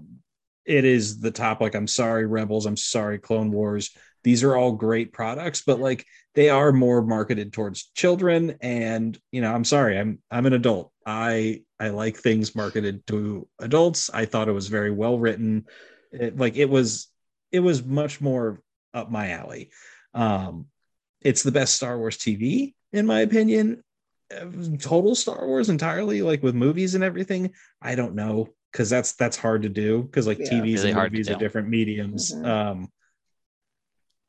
[0.66, 1.62] it is the top.
[1.62, 2.66] Like, I'm sorry, Rebels.
[2.66, 3.90] I'm sorry, Clone Wars.
[4.24, 6.04] These are all great products, but like
[6.34, 8.56] they are more marketed towards children.
[8.60, 10.92] And you know, I'm sorry, I'm I'm an adult.
[11.04, 14.10] I I like things marketed to adults.
[14.10, 15.64] I thought it was very well written.
[16.12, 17.08] It, like it was,
[17.50, 18.60] it was much more
[18.94, 19.70] up my alley.
[20.14, 20.66] Um,
[21.22, 23.82] it's the best Star Wars TV in my opinion
[24.78, 29.36] total Star Wars entirely, like with movies and everything, I don't know because that's that's
[29.36, 30.50] hard to do because like Yeah.
[30.50, 32.32] TVs Really and movies are different mediums.
[32.32, 32.46] Mhm.
[32.46, 32.92] Um,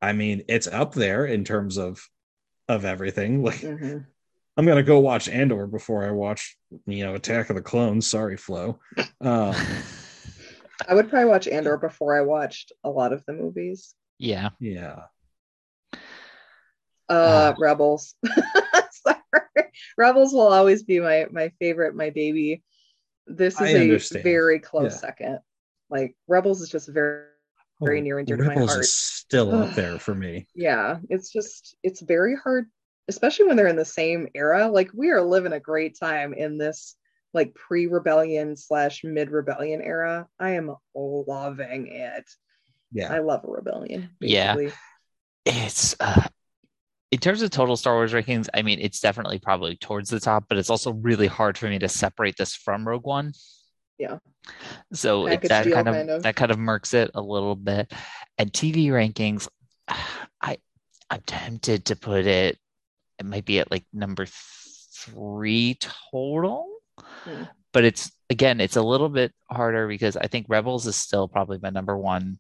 [0.01, 2.01] I mean, it's up there in terms of
[2.67, 3.43] of everything.
[3.43, 4.05] Like, Mhm.
[4.57, 8.09] I'm gonna go watch Andor before I watch, you know, Attack of the Clones.
[8.09, 8.79] Sorry, Flo.
[9.21, 9.53] Um,
[10.87, 14.49] i would probably watch andor before i watched a lot of the movies yeah.
[14.59, 15.03] yeah,
[15.93, 15.97] uh
[17.09, 17.55] Ah.
[17.59, 18.82] rebels sorry
[19.97, 22.63] rebels will always be my my favorite my baby
[23.27, 24.23] this is I a understand.
[24.23, 24.97] very close Yeah.
[24.97, 25.39] second
[25.89, 27.27] like rebels is just very
[27.81, 28.83] very near and dear to my Oh, Rebels heart.
[28.85, 30.47] is still up there for me.
[30.55, 32.69] yeah it's just it's very hard
[33.07, 36.57] especially when they're in the same era like we are living a great time in
[36.57, 36.95] this
[37.33, 42.25] like pre-rebellion slash mid-rebellion era i am loving it
[42.91, 44.55] Yeah, i love a rebellion Yeah.
[45.45, 46.27] It's uh,
[47.13, 48.49] in terms of total Star Wars rankings.
[48.55, 51.77] I mean, it's definitely probably towards the top, but it's also really hard for me
[51.77, 53.33] to separate this from Rogue One.
[53.99, 54.17] Yeah.
[54.93, 56.23] So it, that kind of, kind of.
[56.23, 57.93] that kind of murks it a little bit.
[58.39, 59.47] And TV rankings,
[60.41, 60.57] I
[61.11, 62.57] I'm tempted to put it.
[63.19, 66.67] It might be at like number three total,
[66.97, 67.43] Hmm.
[67.73, 71.59] but it's again, it's a little bit harder because I think Rebels is still probably
[71.61, 72.39] my number one,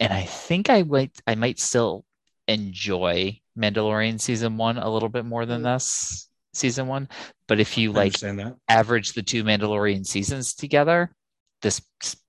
[0.00, 2.06] and I think I might I might still
[2.52, 5.64] enjoy Mandalorian season one a little bit more than Hmm.
[5.74, 7.08] this season one.
[7.48, 8.56] But if you I like that.
[8.68, 11.12] average the two Mandalorian seasons together,
[11.62, 11.80] this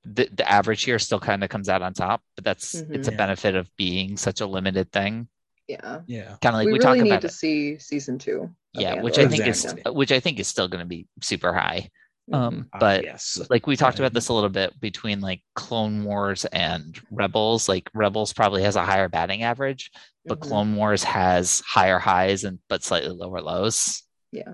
[0.03, 2.21] the, the average here still kind of comes out on top.
[2.35, 3.17] But that's it's a Mhm.
[3.17, 5.27] benefit of being such a limited thing.
[5.67, 6.01] Yeah.
[6.07, 6.35] Yeah.
[6.41, 7.33] Kind of like we, we, really talk need about to it.
[7.33, 8.53] see season two.
[8.73, 11.89] Yeah, which I think is which I think is still going to be super high.
[12.31, 13.39] Um, Ah, but yes.
[13.49, 17.67] like we talked about this a little bit between like Clone Wars and Rebels.
[17.67, 19.91] Like Rebels probably has a higher batting average,
[20.25, 20.43] but Mhm.
[20.43, 24.03] Clone Wars has higher highs and but slightly lower lows.
[24.31, 24.53] Yeah.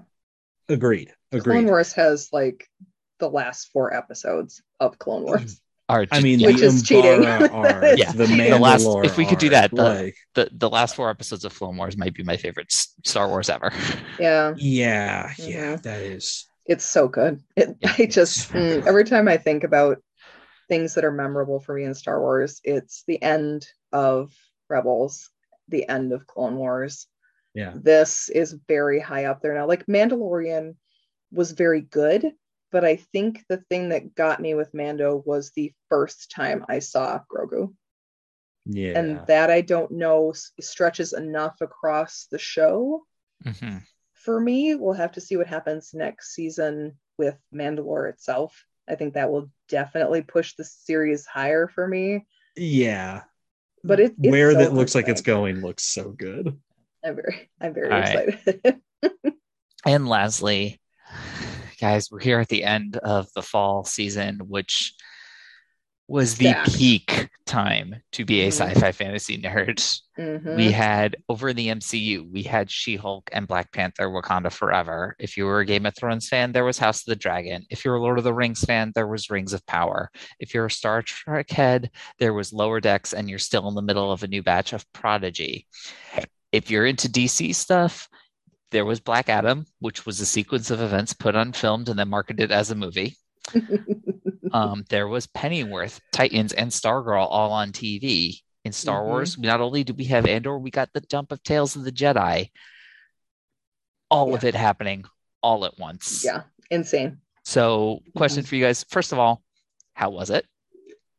[0.67, 1.13] Agreed.
[1.31, 1.43] Agreed.
[1.43, 1.69] Clone Agreed.
[1.69, 2.67] Wars has like
[3.19, 5.61] the last four episodes of Clone Wars.
[5.89, 7.21] Are I mean, Which the is cheating.
[7.21, 8.11] Umbara arc, Yeah.
[8.11, 11.45] the The last- if we could do that, the- like, the the last four episodes
[11.45, 13.71] of Clone Wars might be my favorite Star Wars ever.
[14.19, 15.81] Yeah, yeah, yeah, Mhm.
[15.83, 16.48] that is.
[16.69, 17.41] It's so good.
[17.55, 20.01] It, Yeah, I just mm, every time I think about
[20.69, 24.31] things that are memorable for me in Star Wars, it's the end of
[24.69, 25.29] Rebels,
[25.67, 27.07] the end of Clone Wars.
[27.55, 27.73] Yeah.
[27.75, 29.67] This is very high up there now.
[29.67, 30.75] Like Mandalorian
[31.31, 32.31] was very good,
[32.71, 36.79] but I think the thing that got me with Mando was the first time I
[36.79, 37.73] saw Grogu.
[38.65, 38.99] Yeah.
[38.99, 43.03] and that I don't know stretches enough across the show
[43.43, 43.83] Mhm.
[44.19, 44.75] For me.
[44.75, 48.65] We'll have to see what happens next season with Mandalore itself.
[48.87, 52.25] I think that will definitely push the series higher for me.
[52.55, 53.21] yeah.
[53.83, 56.59] But it, it's where so that looks like it's going looks so good.
[57.05, 58.27] I'm very, I'm very All right.
[58.29, 58.81] excited.
[59.85, 60.81] And lastly,
[61.79, 64.93] guys, we're here at the end of the fall season, which
[66.09, 66.73] was the Stacked.
[66.77, 68.53] peak time to be a Mhm.
[68.53, 70.01] sci-fi fantasy nerd.
[70.17, 70.55] Mhm.
[70.55, 75.15] We had over in the MCU, we had She-Hulk and Black Panther Wakanda Forever.
[75.19, 77.65] If you were a Game of Thrones fan, there was House of the Dragon.
[77.69, 80.11] If you're a Lord of the Rings fan, there was Rings of Power.
[80.39, 81.89] If you're a Star Trek head,
[82.19, 84.85] there was Lower Decks, and you're still in the middle of a new batch of
[84.93, 85.65] Prodigy.
[86.51, 88.07] If you're into DC stuff,
[88.71, 92.09] there was Black Adam, which was a sequence of events put on filmed and then
[92.09, 93.15] marketed as a movie.
[94.51, 98.41] Um, there was Pennyworth, Titans, and Stargirl all on TV.
[98.65, 99.05] In Star Mhm.
[99.05, 101.91] Wars, not only do we have Andor, we got the dump of Tales of the
[101.91, 102.49] Jedi.
[104.09, 105.05] All of it happening
[105.43, 106.23] all at once.
[106.25, 107.19] yeah, insane.
[107.45, 109.43] So, question for you guys: First of all,
[109.93, 110.45] how was it?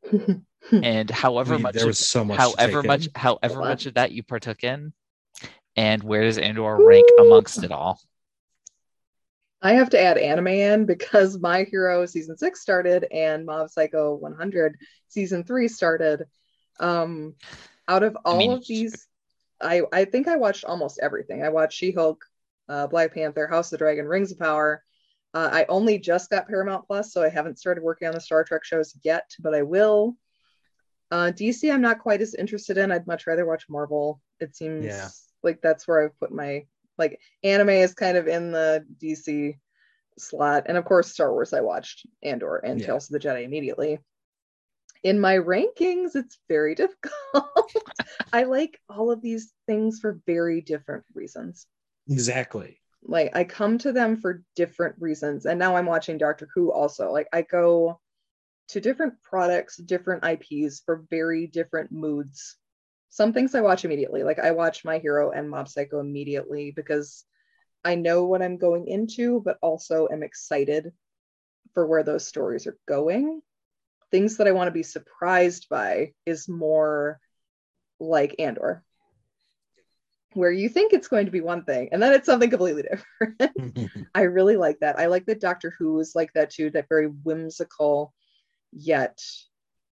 [0.73, 2.37] And however I mean, much, there of- was so much.
[2.39, 3.13] however much, in.
[3.15, 4.93] however much of that you partook in,
[5.77, 8.01] and where does Andor rank amongst it all?
[9.63, 14.15] I have to add anime in because My Hero season six started and Mob Psycho
[14.15, 14.79] 100
[15.09, 16.25] season three started.
[16.79, 17.35] Um,
[17.89, 19.07] out of all mean, of these,
[19.61, 21.43] I I think I watched almost everything.
[21.43, 22.25] I watched She Hulk,
[22.69, 24.83] uh, Black Panther, House of the Dragon, Rings of Power.
[25.35, 28.43] Uh, I only just got Paramount Plus, so I haven't started working on the Star
[28.45, 30.17] Trek shows yet, but I will.
[31.11, 32.91] Uh, DC, I'm not quite as interested in.
[32.91, 34.21] I'd much rather watch Marvel.
[34.41, 35.09] It seems Yeah.
[35.43, 36.67] like that's where I've put my
[36.99, 39.59] like anime is kind of in the DC
[40.19, 40.65] slot.
[40.67, 42.87] And of course, Star Wars, I watched Andor and Yeah.
[42.87, 43.99] Tales of the Jedi immediately.
[45.03, 47.73] In my rankings, it's very difficult.
[48.33, 51.67] I like all of these things for very different reasons.
[52.09, 52.81] Exactly.
[53.03, 55.47] Like, I come to them for different reasons.
[55.47, 57.11] And now I'm watching Doctor Who also.
[57.13, 57.99] Like, I go
[58.69, 62.57] to different products, different IPs for very different moods.
[63.11, 64.23] Some things I watch immediately.
[64.23, 67.25] Like, I watch My Hero and Mob Psycho immediately because
[67.85, 70.93] I know what I'm going into, but also am excited
[71.75, 73.43] for where those stories are going.
[74.11, 77.21] Things that I want to be surprised by is more
[77.99, 78.85] like Andor,
[80.35, 84.01] where you think it's going to be one thing and then it's something completely different.
[84.15, 84.99] I really like that.
[84.99, 88.13] I like that Doctor Who is like that too, that very whimsical
[88.73, 89.21] yet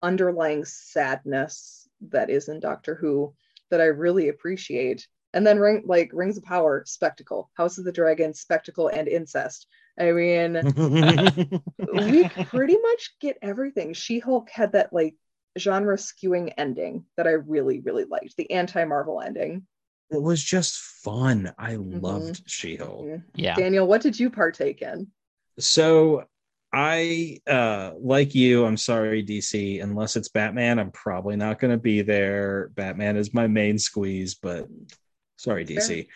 [0.03, 3.35] underlying sadness that is in Doctor Who
[3.71, 5.07] that I really appreciate.
[5.35, 9.67] And then ring like Rings of Power, spectacle, House of the Dragon, spectacle, and incest.
[9.99, 10.63] I mean,
[11.95, 13.95] we pretty much get everything.
[13.95, 15.15] She-Hulk had that like
[15.59, 18.37] genre skewing ending that I really, really liked.
[18.37, 19.67] The anti-Marvel ending.
[20.11, 21.53] it was just fun.
[21.59, 22.01] I Mm-hmm.
[22.01, 23.21] loved She-Hulk.
[23.35, 23.55] Yeah.
[23.55, 25.09] Daniel, what did you partake in?
[25.59, 26.25] So
[26.73, 32.03] I uh like you, I'm sorry, DC, unless it's Batman, I'm probably not gonna be
[32.03, 32.71] there.
[32.75, 34.69] Batman is my main squeeze, but
[35.37, 36.07] sorry, DC.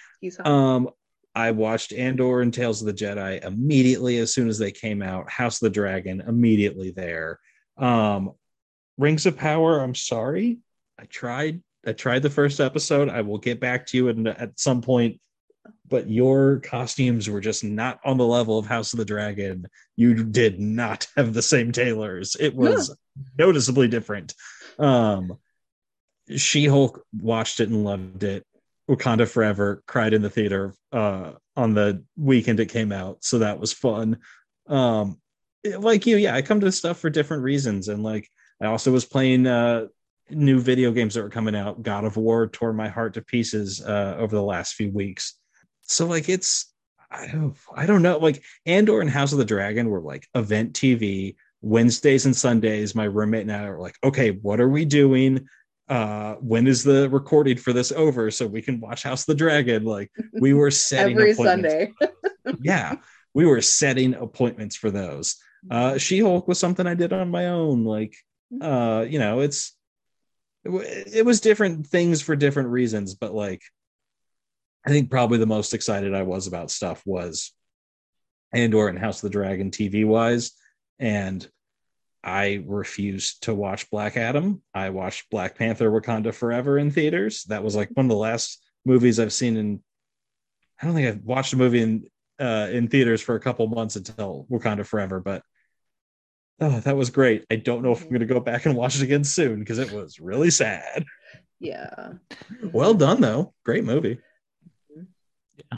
[0.47, 0.91] Um
[1.35, 5.31] I watched Andor and Tales of the Jedi immediately as soon as they came out.
[5.31, 7.39] House of the Dragon immediately there.
[7.77, 8.33] Um
[8.97, 10.59] Rings of Power, I'm sorry.
[10.99, 11.63] I tried.
[11.87, 13.11] I tried the first episode.
[13.11, 15.21] I will get back to you at, at some point.
[15.89, 19.67] But your costumes were just not on the level of House of the Dragon.
[19.95, 22.37] You did not have the same tailors.
[22.39, 22.95] It was
[23.39, 24.35] noticeably different.
[24.79, 25.39] Um,
[26.35, 28.45] She Hulk watched it and loved it.
[28.89, 33.59] Wakanda Forever cried in the theater uh, on the weekend it came out, so that
[33.59, 34.19] was fun.
[34.69, 35.21] Um,
[35.65, 38.29] like you, yeah, I come to stuff for different reasons, and like
[38.61, 39.87] I also was playing uh,
[40.31, 41.83] new video games that were coming out.
[41.83, 45.35] God of War tore my heart to pieces uh, over the last few weeks.
[45.87, 46.73] So like it's
[47.11, 50.75] I don't I don't know like Andor and House of the Dragon were like event
[50.75, 52.95] TV Wednesdays and Sundays.
[52.95, 55.49] My roommate and I are like, okay, what are we doing?
[55.89, 59.35] Uh, when is the recording for this over so we can watch House of the
[59.37, 59.85] Dragon?
[59.85, 60.11] Like
[60.41, 61.75] we were setting Every appointments.
[61.75, 61.93] Sunday.
[62.61, 62.97] yeah,
[63.35, 65.37] we were setting appointments for those.
[65.71, 67.85] Uh, She Hulk was something I did on my own.
[67.85, 68.15] Like,
[68.61, 69.77] uh, you know, it's
[70.65, 73.63] it was different things for different reasons, but like,
[74.87, 77.53] I think probably the most excited I was about stuff was
[78.53, 80.53] Andor and House of the Dragon TV wise,
[81.01, 81.47] and
[82.23, 84.63] I refused to watch Black Adam.
[84.73, 87.45] I watched Black Panther: Wakanda Forever in theaters.
[87.45, 89.83] That was like one of the last movies I've seen in.
[90.81, 92.07] I don't think I've watched a movie in
[92.39, 95.43] uh, in theaters for a couple months until Wakanda Forever, but
[96.61, 97.45] oh, that was great.
[97.51, 99.79] I don't know if I'm going to go back and watch it again soon because
[99.79, 101.05] it was really sad.
[101.59, 102.13] Yeah.
[102.63, 104.19] Well done though, great movie.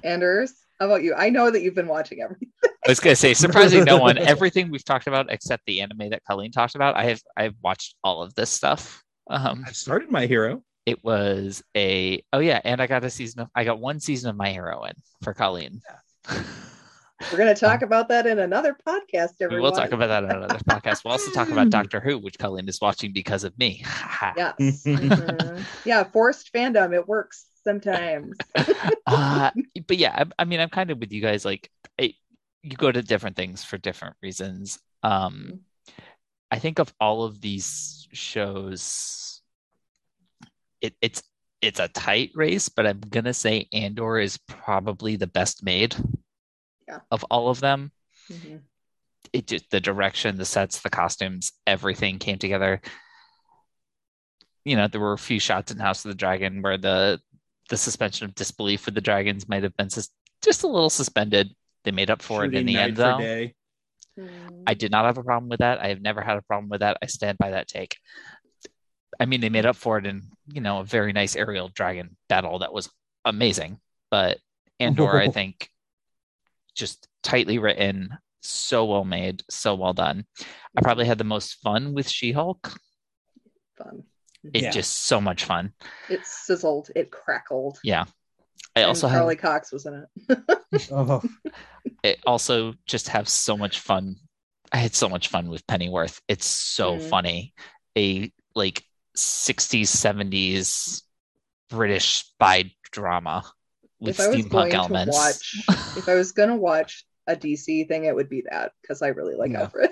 [0.04, 1.14] Anders, how about you?
[1.14, 2.50] I know that you've been watching everything.
[2.64, 4.18] I was gonna say, surprising no one.
[4.18, 7.96] Everything we've talked about, except the anime that Colleen talked about, I have I've watched
[8.04, 9.02] all of this stuff.
[9.28, 10.62] Um, I started My Hero.
[10.86, 14.30] it was a oh yeah, and I got a season of I got one season
[14.30, 15.80] of My Hero in for Colleen.
[17.32, 19.30] We're going to talk about that in another podcast.
[19.40, 21.04] We'll talk about that in another podcast.
[21.04, 23.84] We'll also talk about Doctor Who, which Colleen is watching because of me.
[24.36, 24.54] Yes.
[24.86, 25.60] Mhm.
[25.84, 26.94] yeah, forced fandom.
[26.94, 28.36] It works sometimes.
[29.06, 29.50] uh,
[29.86, 31.44] but yeah, I, I mean, I'm kind of with you guys.
[31.44, 32.14] Like, it,
[32.62, 34.78] you go to different things for different reasons.
[35.02, 35.60] Um,
[36.50, 39.42] I think of all of these shows,
[40.80, 41.22] it, it's
[41.60, 45.96] it's a tight race, but I'm gonna say Andor is probably the best made
[46.86, 47.00] Yeah.
[47.10, 47.90] of all of them.
[48.30, 48.60] Mhm.
[49.32, 52.80] It just the direction, the sets, the costumes, everything came together.
[54.64, 57.20] You know, there were a few shots in House of the Dragon where the
[57.68, 60.10] the suspension of disbelief with the dragons might have been sus-
[60.42, 61.54] just a little suspended.
[61.84, 63.18] They made up for it in the end, for though.
[63.18, 63.54] day.
[64.66, 65.80] I did not have a problem with that.
[65.80, 66.98] I have never had a problem with that.
[67.02, 67.96] I stand by that take.
[69.20, 70.22] I mean, they made up for it in,
[70.52, 72.90] you know, a very nice aerial dragon battle that was
[73.24, 73.78] amazing.
[74.10, 74.38] But
[74.80, 75.68] Andor, I think,
[76.74, 78.10] just tightly written,
[78.42, 80.24] so well made, so well done.
[80.76, 82.72] I probably had the most fun with She Hulk.
[83.76, 84.04] Fun.
[84.44, 84.70] It Yeah.
[84.70, 85.72] just so much fun.
[86.08, 86.90] It sizzled.
[86.94, 87.78] It crackled.
[87.82, 88.04] Yeah.
[88.76, 90.38] I And also Charlie have Cox was in it.
[90.92, 91.22] Oh,
[92.02, 94.16] it also just have so much fun.
[94.72, 96.20] I had so much fun with Pennyworth.
[96.28, 97.02] It's so Mhm.
[97.02, 97.54] funny.
[97.96, 98.84] A like
[99.16, 101.02] 60s, 70s
[101.70, 103.44] British spy drama
[104.00, 105.16] with if I was going steampunk elements.
[105.16, 105.20] to
[105.68, 109.02] watch, if I was going to watch a DC thing, it would be that because
[109.02, 109.90] I really like Alfred.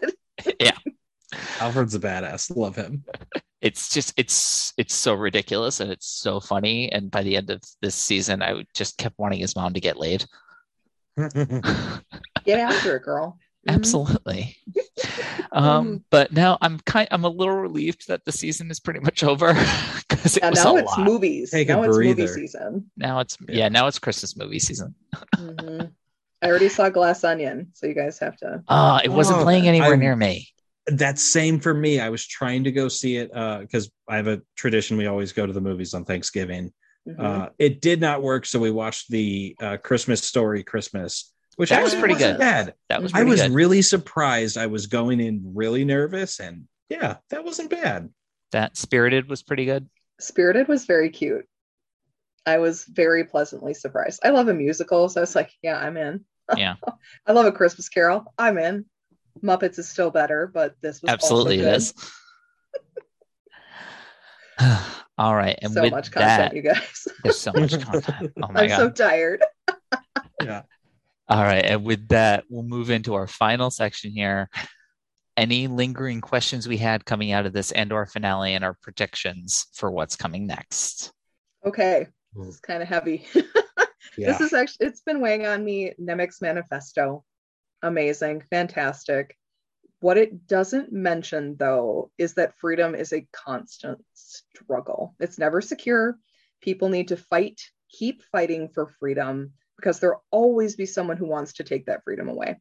[0.61, 0.73] Yeah.
[0.73, 0.81] Alfred.
[1.61, 2.55] Alfred's a badass.
[2.57, 3.05] Love him.
[3.61, 6.91] It's just it's it's so ridiculous and it's so funny.
[6.93, 9.99] And by the end of this season, I just kept wanting his mom to get
[9.99, 10.25] laid.
[12.45, 13.39] Get after it, girl.
[13.69, 13.75] Mhm.
[13.75, 14.57] Absolutely.
[15.53, 19.25] um, but now I'm kind I'm a little relieved that the season is pretty much
[19.25, 19.53] over
[20.09, 21.01] because it Yeah, was now a it's lot.
[21.07, 21.51] movies.
[21.51, 22.91] Take a now it's movie season.
[22.97, 23.57] Now it's Yeah.
[23.57, 23.69] yeah.
[23.69, 24.95] now it's Christmas movie season.
[25.35, 25.91] Mhm.
[26.43, 28.63] I already saw Glass Onion, so you guys have to.
[28.69, 30.49] Uh it wasn't Oh, playing anywhere I- near me.
[30.87, 31.99] That's same for me.
[32.01, 34.97] I was trying to go see it because I have a tradition.
[34.97, 36.73] We always go to the movies on Thanksgiving.
[37.09, 37.21] Mhm.
[37.21, 41.83] Uh, it did not work, so we watched the uh, Christmas Story Christmas, which That
[41.83, 42.41] was pretty wasn't good.
[42.41, 42.75] Bad.
[42.89, 43.53] That was I was good.
[43.53, 44.57] really surprised.
[44.57, 48.11] I was going in really nervous, and yeah, that wasn't bad.
[48.53, 49.89] that Spirited was pretty good.
[50.21, 51.47] Spirited was very cute.
[52.47, 54.21] I was very pleasantly surprised.
[54.25, 56.25] I love a musical, so I was like, yeah, I'm in.
[56.57, 56.75] Yeah.
[57.27, 58.33] I love a Christmas Carol.
[58.39, 58.85] I'm in.
[59.43, 61.95] Muppets is still better, but this was Absolutely it also is.
[65.19, 65.59] All right.
[65.63, 67.09] And so with much content, that, you guys.
[67.25, 68.33] there's so much content.
[68.43, 68.77] Oh my I'm god.
[68.77, 69.43] so tired.
[70.43, 70.63] Yeah.
[71.29, 71.65] All right.
[71.65, 74.51] And with that, we'll move into our final section here.
[75.37, 79.91] Any lingering questions we had coming out of this Andor finale and our predictions for
[79.91, 81.11] what's coming next?
[81.65, 82.07] Okay,
[82.37, 82.45] Mm.
[82.47, 83.27] this is kind of heavy.
[84.19, 84.33] Yeah.
[84.33, 85.93] This is actually it's been weighing on me.
[85.99, 87.25] Nemik's manifesto,
[87.87, 89.37] amazing, fantastic.
[90.01, 95.15] What it doesn't mention, though, is that freedom is a constant struggle.
[95.19, 96.19] It's never secure.
[96.61, 97.61] People need to fight,
[97.91, 102.29] keep fighting for freedom, because there'll always be someone who wants to take that freedom
[102.29, 102.61] away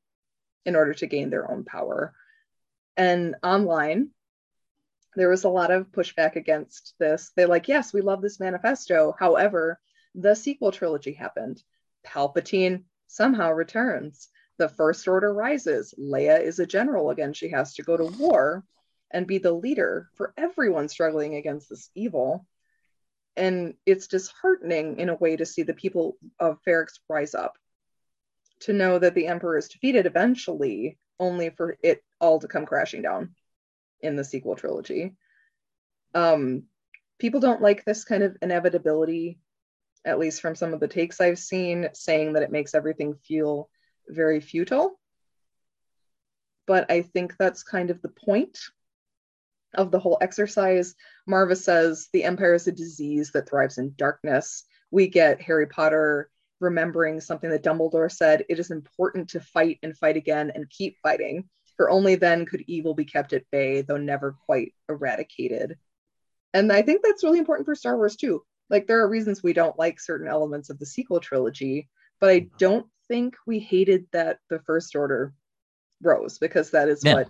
[0.65, 2.13] in order to gain their own power.
[2.97, 4.09] And online,
[5.15, 7.31] there was a lot of pushback against this.
[7.35, 9.13] They're like, yes, we love this manifesto.
[9.17, 9.79] However,
[10.13, 11.61] the sequel trilogy happened.
[12.05, 14.29] Palpatine somehow returns.
[14.57, 15.93] The First Order rises.
[15.99, 17.33] Leia is a general again.
[17.33, 18.63] She has to go to war
[19.11, 22.45] and be the leader for everyone struggling against this evil.
[23.37, 27.57] And it's disheartening in a way to see the people of Ferrix rise up,
[28.61, 33.01] to know that the Emperor is defeated eventually, only for it all to come crashing
[33.01, 33.35] down
[33.99, 35.15] in the sequel trilogy.
[36.13, 36.63] Um,
[37.19, 39.37] people don't like this kind of inevitability,
[40.05, 43.69] at least from some of the takes I've seen, saying that it makes everything feel
[44.07, 44.99] very futile.
[46.67, 48.57] But I think that's kind of the point
[49.73, 50.95] of the whole exercise.
[51.29, 54.63] Maarva says the Empire is a disease that thrives in darkness.
[54.91, 56.29] We get Harry Potter
[56.59, 60.97] remembering something that Dumbledore said it is important to fight and fight again and keep
[61.03, 65.77] fighting, for only then could evil be kept at bay, though never quite eradicated.
[66.53, 68.43] And I think that's really important for Star Wars too.
[68.69, 72.39] Like, there are reasons we don't like certain elements of the sequel trilogy, but I
[72.39, 72.55] mm-hmm.
[72.57, 75.33] don't think we hated that the First Order
[76.01, 77.13] rose because that is Yeah.
[77.15, 77.29] what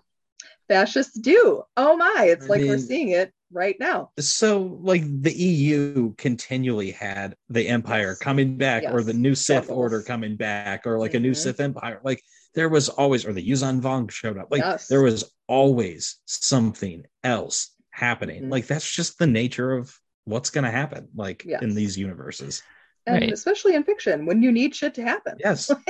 [0.67, 1.63] fascists do.
[1.77, 4.11] Oh my, it's I like we're seeing it right now.
[4.19, 8.19] So, like the EU continually had the Empire Yes.
[8.19, 9.77] coming back, or the new Sith Struggles.
[9.77, 11.37] Order coming back, or like a new Mhm.
[11.37, 12.01] Sith Empire.
[12.03, 12.21] Like
[12.53, 14.47] there was always, or the Yuuzhan Vong showed up.
[14.51, 14.87] Like Yes.
[14.87, 18.43] there was always something else happening.
[18.45, 18.51] Mhm.
[18.51, 21.07] Like that's just the nature of what's going to happen.
[21.15, 21.61] Like Yes.
[21.61, 22.63] in these universes.
[23.07, 23.31] And Right.
[23.31, 25.35] especially in fiction, when you need shit to happen.
[25.39, 25.69] Yes.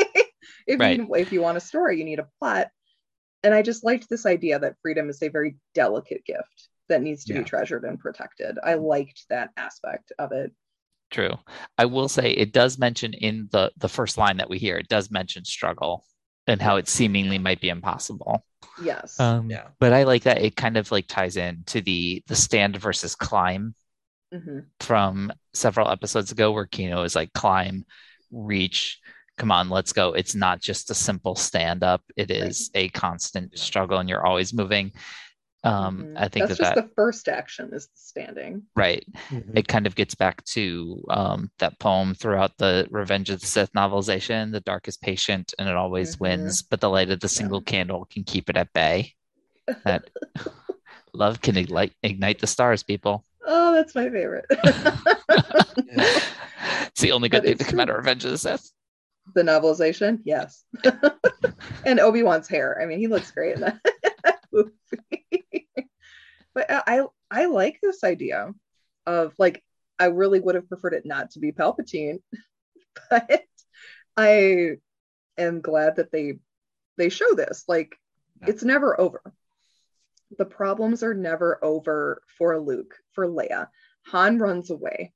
[0.68, 0.98] if Right.
[0.98, 2.70] you if you want a story, you need a plot.
[3.44, 7.26] And I just liked this idea that freedom is a very delicate gift that needs
[7.26, 7.40] to Yeah.
[7.40, 8.58] be treasured and protected.
[8.62, 10.52] I liked that aspect of it.
[11.12, 11.38] True.
[11.78, 14.90] I will say it does mention in the the first line that we hear, it
[14.90, 16.04] does mention struggle
[16.48, 18.44] and how it seemingly might be impossible.
[18.84, 19.20] Yes.
[19.20, 19.70] Um, Yeah.
[19.80, 23.16] But I like that it kind of like ties in to the the stand versus
[23.16, 23.76] climb
[24.44, 27.86] hmm from several episodes ago, where Kino is like climb,
[28.32, 29.00] reach,
[29.38, 30.14] come on, let's go.
[30.14, 33.60] It's not just a simple stand up; it is a constant Yeah.
[33.64, 34.92] struggle, and you're always moving.
[35.64, 36.18] Um, Mhm.
[36.18, 38.64] I think that's that just that the first action is the standing.
[38.76, 39.04] right.
[39.32, 39.58] Mhm.
[39.58, 43.72] it kind of gets back to um, that poem throughout the Revenge of the Sith
[43.74, 44.52] novelization.
[44.52, 46.20] The dark is patient and it always Mhm.
[46.20, 49.14] wins, but the light of the single candle can keep it at bay.
[49.86, 50.10] That
[51.14, 53.26] love can ignite, ignite the stars, people.
[53.46, 54.46] Oh, that's my favorite.
[55.78, 57.96] it's the only good thing to come out of.
[57.98, 58.72] Revenge of the Sith.
[59.34, 60.64] the novelization, yes.
[61.86, 62.80] and Obi Wan's hair.
[62.82, 63.80] I mean, he looks great in that
[64.52, 65.68] movie.
[66.54, 68.52] but I I like this idea
[69.06, 69.64] of like
[70.00, 72.20] I really would have preferred it not to be Palpatine,
[73.10, 73.44] but
[74.18, 74.78] I
[75.38, 76.40] am glad that they
[76.98, 77.64] they show this.
[77.68, 77.96] Like
[78.42, 78.50] Yeah.
[78.50, 79.22] it's never over.
[80.38, 83.70] The problems are never over for Luke, for Leia.
[84.08, 85.14] Han runs away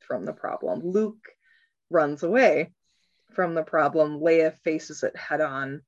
[0.00, 0.80] from the problem.
[0.84, 1.24] Luke
[1.90, 2.72] runs away
[3.32, 4.20] from the problem.
[4.20, 5.82] Leia faces it head on.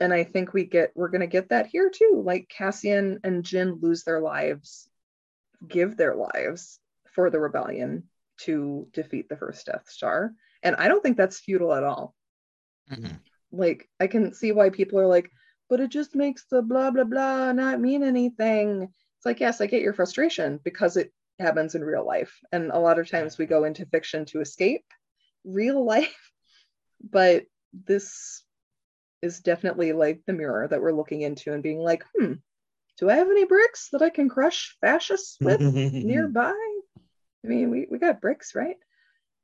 [0.00, 2.22] And I think we get we're gonna get that here too.
[2.24, 4.88] Like Cassian and Jyn lose their lives,
[5.66, 6.78] give their lives
[7.12, 8.08] for the rebellion
[8.38, 10.32] to defeat the first Death Star.
[10.62, 12.14] And I don't think that's futile at all.
[12.90, 13.20] Mhm.
[13.50, 15.30] Like I can see why people are like,
[15.68, 18.82] but it just makes the blah blah blah not mean anything.
[18.82, 22.36] It's like, yes, I get your frustration because it happens in real life.
[22.52, 24.84] And a lot of times we go into fiction to escape
[25.44, 26.30] real life.
[27.10, 27.44] But
[27.86, 28.42] this
[29.22, 32.34] is definitely like the mirror that we're looking into and being like, hmm,
[32.98, 35.60] do I have any bricks that I can crush fascists with
[35.92, 36.54] nearby?
[37.44, 38.76] I mean, we, we got bricks, right?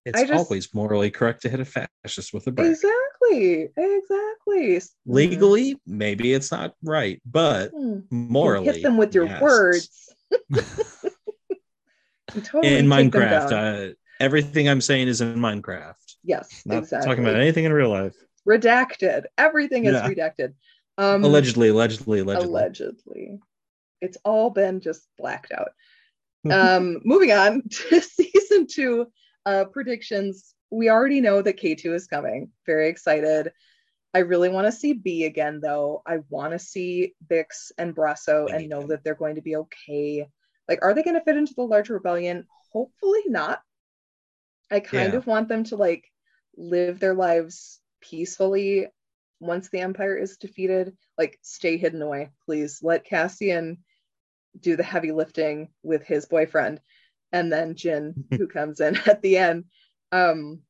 [0.05, 1.65] It's just- always morally correct to hit a
[2.05, 2.69] fascist with a brick.
[2.69, 2.91] Exactly.
[3.33, 4.81] Exactly.
[5.07, 8.01] Legally, maybe it's not right, but Hmm.
[8.11, 9.41] morally, hit them with your yes.
[9.43, 10.15] words.
[12.43, 15.95] Totally In Minecraft, uh, everything I'm saying is in Minecraft.
[16.25, 17.07] yes, Not exactly.
[17.09, 18.15] talking about anything in real life.
[18.49, 19.25] redacted.
[19.39, 20.09] Everything is Yeah.
[20.09, 20.55] redacted.
[20.99, 22.49] Um, allegedly, allegedly, allegedly.
[22.49, 23.41] allegedly.
[24.01, 25.71] It's all been just blacked out.
[26.51, 29.07] Um, moving on to season two
[29.47, 30.55] uh, predictions.
[30.75, 32.51] We already know that K2 is coming.
[32.67, 33.53] Very excited.
[34.13, 36.03] I really want to see B again, though.
[36.07, 40.29] I want to see Bix and Brasso and know that they're going to be okay.
[40.69, 42.47] Like, are they going to fit into the larger rebellion?
[42.73, 43.61] Hopefully not.
[44.71, 45.19] I kind Yeah.
[45.19, 46.05] of want them to like
[46.57, 48.89] live their lives peacefully
[49.41, 52.81] once the Empire is defeated, like stay hidden away, please.
[52.83, 53.79] Let Cassian
[54.59, 56.81] do the heavy lifting with his boyfriend,
[57.33, 59.65] and then Jyn, who comes in at the end.
[60.15, 60.61] Um,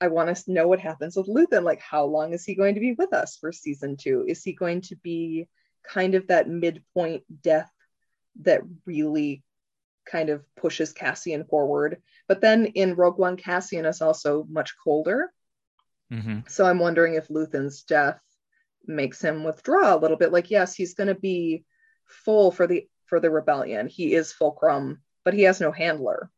[0.00, 1.64] I want to know what happens with Luthen.
[1.64, 4.24] Like, how long is he going to be with us for season two?
[4.28, 5.48] Is he going to be
[5.82, 7.70] kind of that midpoint death
[8.42, 9.42] that really
[10.06, 12.00] kind of pushes Cassian forward?
[12.28, 15.32] But then in Rogue One, Cassian is also much colder.
[16.08, 18.20] hmm So I'm wondering if Luthen's death
[18.86, 20.32] makes him withdraw a little bit.
[20.32, 21.64] Like, yes, he's going to be
[22.04, 23.88] full for the for the rebellion.
[23.88, 26.30] He is fulcrum, but he has no handler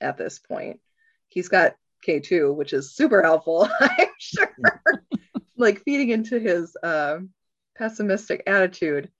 [0.00, 0.80] at this point.
[1.28, 1.74] He's got
[2.06, 4.56] K2, which is super helpful, I'm sure.
[5.56, 7.30] like feeding into his um,
[7.76, 9.10] pessimistic attitude.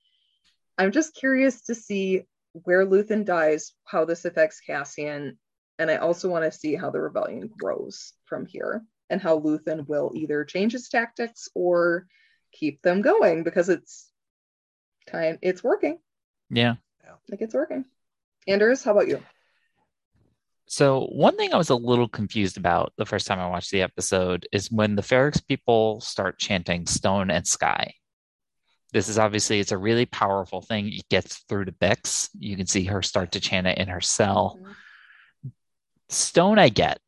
[0.78, 2.22] I'm just curious to see
[2.52, 5.38] where Luthen dies, how this affects Cassian,
[5.78, 9.86] and I also want to see how the rebellion grows from here and how Luthen
[9.88, 12.06] will either change his tactics or
[12.52, 14.10] keep them going because it's
[15.08, 15.98] time it's working.
[16.50, 16.76] Yeah.
[17.30, 17.84] Like it's working.
[18.46, 19.22] Anders, how about you?
[20.72, 23.82] So one thing I was a little confused about the first time I watched the
[23.82, 27.92] episode is when the Ferrix people start chanting stone and sky.
[28.90, 30.88] This is obviously it's a really powerful thing.
[30.90, 32.30] It gets through to Bix.
[32.38, 34.58] You can see her start to chant it in her cell.
[36.08, 37.02] Stone I get.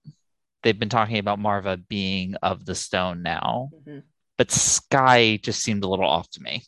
[0.62, 4.02] They've been talking about Maarva being of the stone now, Mhm.
[4.36, 6.64] but sky just seemed a little off to me.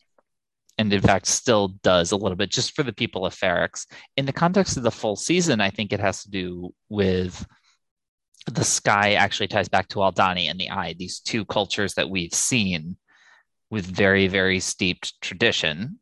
[0.78, 3.86] And in fact, still does a little bit just for the people of Ferrix.
[4.16, 7.46] In the context of the full season, I think it has to do with
[8.46, 12.34] the sky actually ties back to Aldhani and the eye, these two cultures that we've
[12.34, 12.96] seen
[13.70, 15.98] with very, very steeped tradition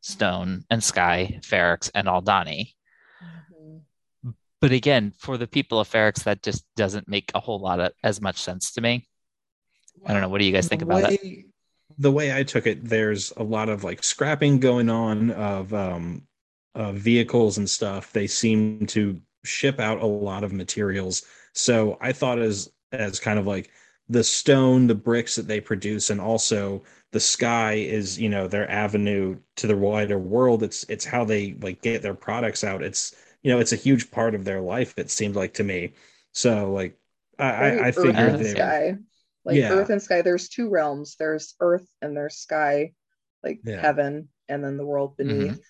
[0.00, 2.74] stone and sky, Ferrix and Aldhani.
[4.60, 7.92] But again, for the people of Ferrix, that just doesn't make a whole lot of
[8.02, 9.06] as much sense to me.
[10.06, 10.28] I don't know.
[10.28, 11.46] What do you guys think about way?
[11.98, 16.26] The way I took it, there's a lot of like scrapping going on of um
[16.74, 18.12] of vehicles and stuff.
[18.12, 21.22] They seem to ship out a lot of materials.
[21.52, 23.70] So I thought as as kind of like
[24.08, 26.82] the stone, the bricks that they produce, and also
[27.12, 30.62] the sky is, you know, their avenue to the wider world.
[30.62, 32.82] It's it's how they like get their products out.
[32.82, 35.94] It's you know, it's a huge part of their life, it seemed like to me.
[36.32, 36.98] So like
[37.38, 38.98] I, I, I figured they sky.
[39.44, 39.70] Like Yeah.
[39.70, 41.16] earth and sky, there's two realms.
[41.18, 42.94] There's earth and there's sky,
[43.42, 43.76] like Yeah.
[43.76, 45.60] heaven, and then the world beneath.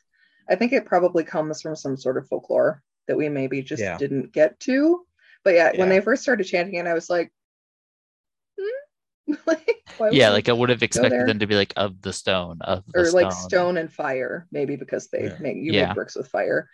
[0.49, 3.99] I think it probably comes from some sort of folklore that we maybe just Yeah.
[3.99, 5.07] didn't get to.
[5.45, 5.91] But yeah, when Yeah.
[5.91, 7.33] they first started chanting it, I was like,
[8.59, 9.35] hmm?
[9.47, 12.85] like, Yeah, like I would have expected them to be like of the stone, of
[12.93, 13.13] the or stone.
[13.13, 15.39] like stone and fire, maybe because they Yeah.
[15.39, 15.75] make you Yeah.
[15.75, 16.69] make bricks with fire.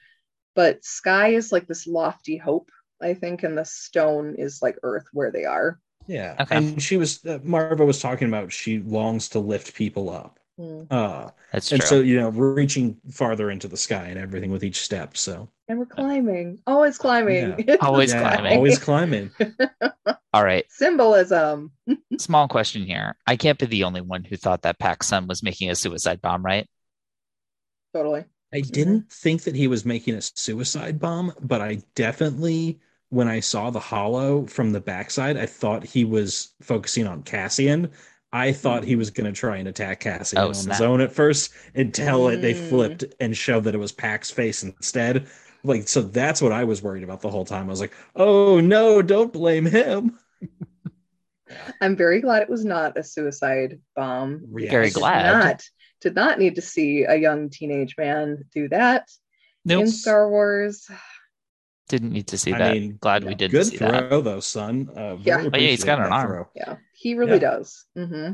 [0.54, 2.70] But sky is like this lofty hope,
[3.02, 5.80] I think, and the stone is like earth where they are.
[6.10, 6.36] Yeah.
[6.40, 6.56] Okay.
[6.56, 10.38] And she was uh, Maarva was talking about she longs to lift people up.
[10.58, 10.82] Hmm.
[10.90, 11.76] Uh That's true.
[11.76, 15.16] and so you know reaching farther into the sky and everything with each step.
[15.16, 18.52] So And we're climbing, always climbing, Always yeah, climbing.
[18.58, 19.30] always climbing.
[20.32, 20.66] All right.
[20.68, 21.72] symbolism.
[22.18, 23.16] Small question here.
[23.26, 26.20] I can't be the only one who thought that Paak's son was making a suicide
[26.20, 26.68] bomb, right?
[27.92, 28.24] Totally.
[28.52, 32.80] I didn't think that he was making a suicide bomb, but I definitely
[33.10, 37.90] when I saw the hollow from the backside, I thought he was focusing on Cassian.
[38.32, 40.74] I thought he was going to try and attack Cassian Oh, on snap.
[40.76, 42.68] his own at first until it, they Mm.
[42.68, 45.26] flipped and showed that it was Paak's face instead.
[45.64, 47.66] Like, so that's what I was worried about the whole time.
[47.66, 50.18] I was like, oh no, don't blame him.
[51.80, 54.44] I'm very glad it was not a suicide bomb.
[54.56, 54.70] Yeah.
[54.70, 55.32] Very I did glad.
[55.32, 55.62] Not,
[56.00, 59.08] did not need to see a young teenage man do that
[59.64, 59.82] Nope.
[59.82, 60.88] in Star Wars.
[61.90, 62.72] Didn't need to see I that.
[62.74, 64.22] mean, Glad we didn't Good see throw, that.
[64.24, 64.88] though, son.
[64.96, 65.38] Uh, Yeah.
[65.52, 66.28] Oh, yeah, he's got an of that arm.
[66.30, 66.48] throw.
[66.54, 67.38] Yeah, he really Yeah.
[67.38, 67.84] does.
[67.96, 68.32] hmm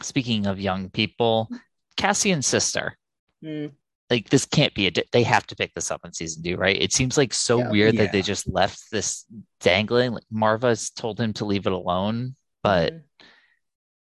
[0.00, 1.50] Speaking of young people,
[1.96, 2.96] Cassian's sister.
[3.42, 3.72] Mm.
[4.10, 4.90] Like this can't be a.
[4.92, 6.80] di- They have to pick this up in season two, right?
[6.80, 7.70] It seems like so Yeah.
[7.70, 9.24] weird that they just left this
[9.60, 10.12] dangling.
[10.12, 12.92] Like Maarva's told him to leave it alone, but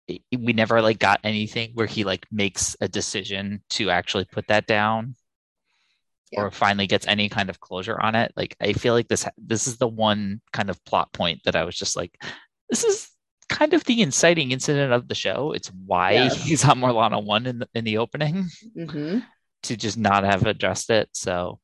[0.07, 4.49] it- we never like got anything where he like makes a decision to actually put
[4.49, 5.15] that down
[6.37, 9.67] or finally gets any kind of closure on it like i feel like this this
[9.67, 12.17] is the one kind of plot point that i was just like
[12.71, 13.09] this is
[13.49, 16.29] kind of the inciting incident of the show it's why Yeah.
[16.35, 19.25] he's on Morlana 1 in the, in the opening Mhm.
[19.65, 21.59] to just not have addressed it so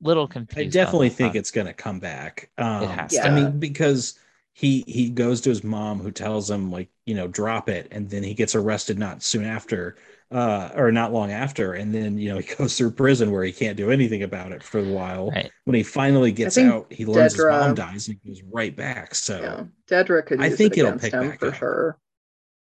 [0.00, 2.50] little confused I definitely think it's going to come back.
[2.58, 3.26] Um, has to.
[3.26, 4.18] I mean, because
[4.52, 8.08] he he goes to his mom, who tells him like, you know, drop it, and
[8.08, 9.96] then he gets arrested not soon after,
[10.30, 13.52] uh, or not long after, and then you know he goes through prison where he
[13.52, 15.30] can't do anything about it for a while.
[15.30, 15.50] Right.
[15.64, 18.74] When he finally gets out, he learns Dedra- his mom dies, and he goes right
[18.76, 19.14] back.
[19.14, 19.64] So Yeah,
[20.04, 21.54] Dedra could I think it it'll pick him back for up.
[21.54, 21.98] sure.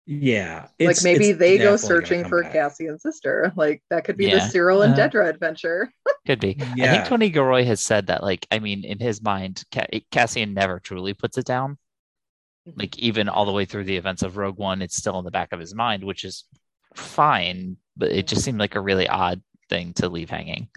[0.05, 2.53] Yeah, like maybe it's they go searching for back.
[2.53, 3.53] Cassie's sister.
[3.55, 5.93] Like that could be the Syril and Uh, Dedra adventure.
[6.27, 6.57] Could be.
[6.61, 10.55] I think Tony Gilroy has said that, like, I mean, in his mind, Ca- Cassian
[10.55, 11.79] never truly puts it down.
[12.77, 15.33] Like, even all the way through the events of Rogue One, it's still in the
[15.33, 16.45] back of his mind, which is
[16.95, 20.69] fine, but it just seemed like a really odd thing to leave hanging.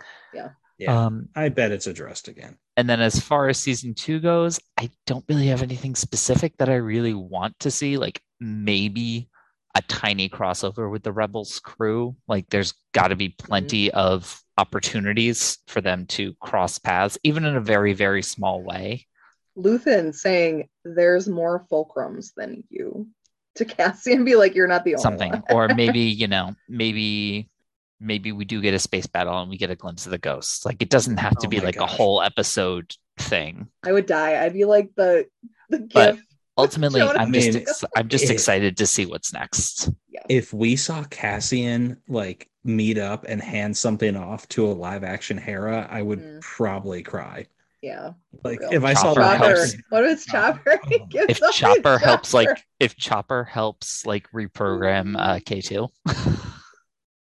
[0.77, 1.05] Yeah.
[1.05, 2.57] Um, I bet it's addressed again.
[2.75, 6.67] and then as far as season two goes, I don't really have anything specific that
[6.67, 7.97] I really want to see.
[7.97, 9.29] Like maybe
[9.73, 12.15] a tiny crossover with the Rebels crew.
[12.27, 17.55] Like there's got to be plenty of opportunities for them to cross paths, even in
[17.55, 19.07] a very, very small way.
[19.57, 23.07] Luthen saying there's more fulcrums than you
[23.55, 25.31] to Cassie and be like, you're not the only Something.
[25.31, 25.43] one.
[25.51, 27.49] or maybe, you know, maybe
[27.99, 30.65] maybe we do get a space battle and we get a glimpse of the ghosts.
[30.65, 33.67] Like it doesn't have to Oh be my like a whole episode thing.
[33.83, 34.43] I would die.
[34.43, 35.25] I'd be like the
[35.69, 36.19] the But.
[36.57, 39.89] Ultimately, I'm just ex- I'm just It- excited to see what's next.
[40.29, 45.37] If we saw Cassian like meet up and hand something off to a live action
[45.37, 46.41] Hera, I would Mm.
[46.41, 47.47] probably cry.
[47.85, 48.13] Yeah.
[48.43, 48.69] Like real.
[48.73, 49.37] if I saw Chopper that.
[49.37, 49.55] Chopper.
[49.55, 49.75] helps.
[49.89, 50.79] What if Chopper?
[50.85, 51.07] Oh.
[51.29, 55.89] if something to Chopper helps like if Chopper helps like reprogram uh K2.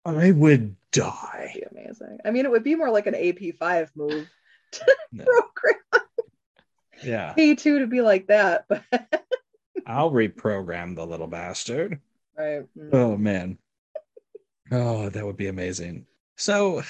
[0.06, 1.52] I would die.
[1.54, 2.18] be amazing.
[2.26, 4.28] I mean, it would be more like an AP5 move
[5.12, 5.26] No.
[5.56, 6.08] program
[7.04, 7.34] Yeah.
[7.38, 8.84] P2 to be like that, but
[9.86, 12.00] I'll reprogram the little bastard.
[12.36, 12.64] right.
[12.76, 12.90] mm.
[12.94, 13.60] Oh man.
[14.72, 16.08] Oh, that would be amazing.
[16.36, 16.82] So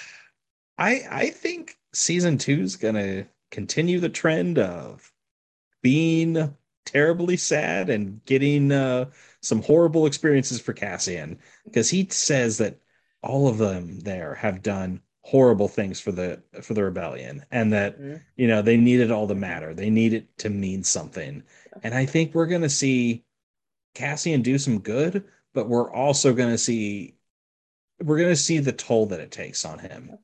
[0.78, 5.12] I I think season two is gonna continue the trend of
[5.82, 6.56] being
[6.86, 9.06] terribly sad and getting uh
[9.42, 11.40] some horrible experiences for Cassian.
[11.66, 12.80] Because he says that
[13.22, 18.00] all of them there have done horrible things for the for the rebellion and that
[18.00, 18.22] Mhm.
[18.38, 19.74] you know they need it all to matter.
[19.74, 21.44] They need it to mean something.
[21.84, 23.26] And i think we're going to see
[23.96, 27.16] cassian do some good but we're also going to see
[28.00, 30.18] we're going to see the toll that it takes on him.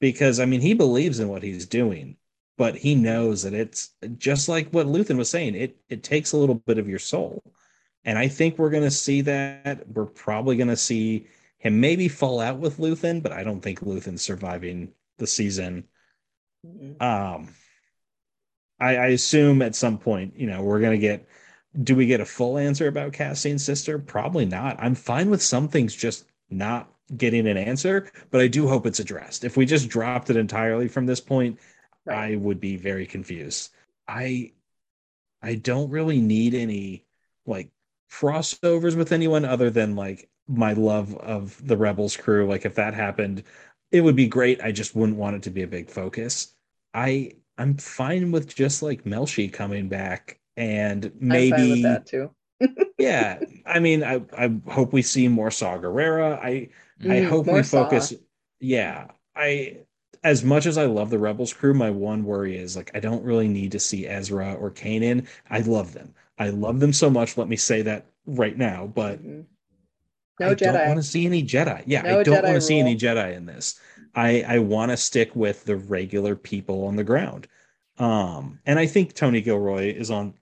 [0.00, 2.16] Because i mean he believes in what he's doing
[2.58, 6.36] but he knows that it's just like what luthen was saying it it takes a
[6.36, 7.42] little bit of your soul.
[8.04, 9.88] And i think we're going to see that.
[9.88, 11.26] We're probably going to see
[11.58, 15.84] him maybe fall out with luthen but i don't think luthen's surviving the season.
[17.00, 17.54] Um
[18.80, 21.28] I, I assume at some point you know we're gonna get
[21.82, 23.98] do we get a full answer about cassian's sister?
[23.98, 24.76] Probably not.
[24.78, 29.00] I'm fine with some things just not getting an answer but i do hope it's
[29.00, 29.44] addressed.
[29.44, 31.58] If we just dropped it entirely from this point
[32.04, 32.32] Right.
[32.32, 33.72] i would be very confused
[34.08, 34.52] i
[35.42, 37.04] i don't really need any
[37.46, 37.70] like
[38.10, 42.94] crossovers with anyone other than like my love of the rebels crew like if that
[42.94, 43.42] happened
[43.90, 46.54] it would be great i just wouldn't want it to be a big focus
[46.94, 52.06] i i'm fine with just like melshi coming back and I'm fine with maybe that
[52.06, 52.30] too.
[52.98, 56.38] yeah i mean i i hope we see more saw Gerrera.
[56.42, 56.68] i
[57.08, 57.82] i Mm, hope more we Saw.
[57.84, 58.14] focus
[58.60, 59.78] yeah i
[60.24, 63.24] as much as i love the rebels crew my one worry is like i don't
[63.24, 67.36] really need to see ezra or kanan i love them i love them so much
[67.36, 69.46] let me say that right now but Mhm.
[70.40, 71.84] No I don't want to see any Jedi.
[71.86, 72.96] Yeah, No I don't want to see any.
[72.96, 73.78] Jedi in this.
[74.14, 77.46] I I want to stick with the regular people on the ground.
[77.98, 80.34] Um, and I think Tony Gilroy is on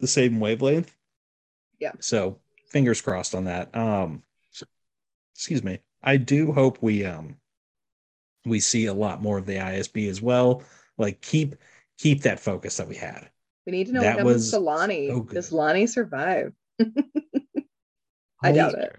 [0.00, 0.94] the same wavelength.
[1.80, 1.92] Yeah.
[1.98, 2.38] So
[2.68, 3.74] fingers crossed on that.
[3.74, 4.22] Um,
[5.34, 5.80] excuse me.
[6.02, 7.36] I do hope we um
[8.44, 10.62] we see a lot more of the ISB as well.
[10.98, 11.56] Like keep
[11.98, 13.30] keep that focus that we had.
[13.66, 15.08] We need to know That what was to Lonni.
[15.08, 15.20] so.
[15.22, 16.52] Does Lonni survive?
[18.42, 18.96] I doubt it.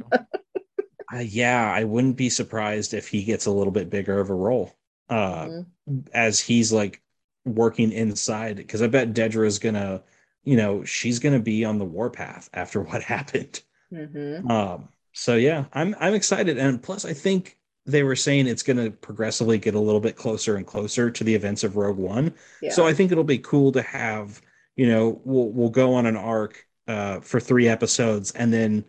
[1.14, 4.34] Uh, yeah, I wouldn't be surprised if he gets a little bit bigger of a
[4.34, 4.74] role.
[5.10, 5.66] Uh, Mhm.
[6.14, 7.02] as he's like
[7.46, 10.02] working inside because I bet Dedra is gonna,
[10.44, 13.62] you know, she's gonna be on the warpath after what happened.
[13.92, 14.50] Mhm.
[14.50, 18.90] Um, so yeah, I'm I'm excited, and plus I think they were saying it's gonna
[18.92, 22.34] progressively get a little bit closer and closer to the events of Rogue One.
[22.62, 22.72] Yeah.
[22.72, 24.42] So I think it'll be cool to have,
[24.76, 28.86] you know, we'll we'll go on an arc uh for three episodes and then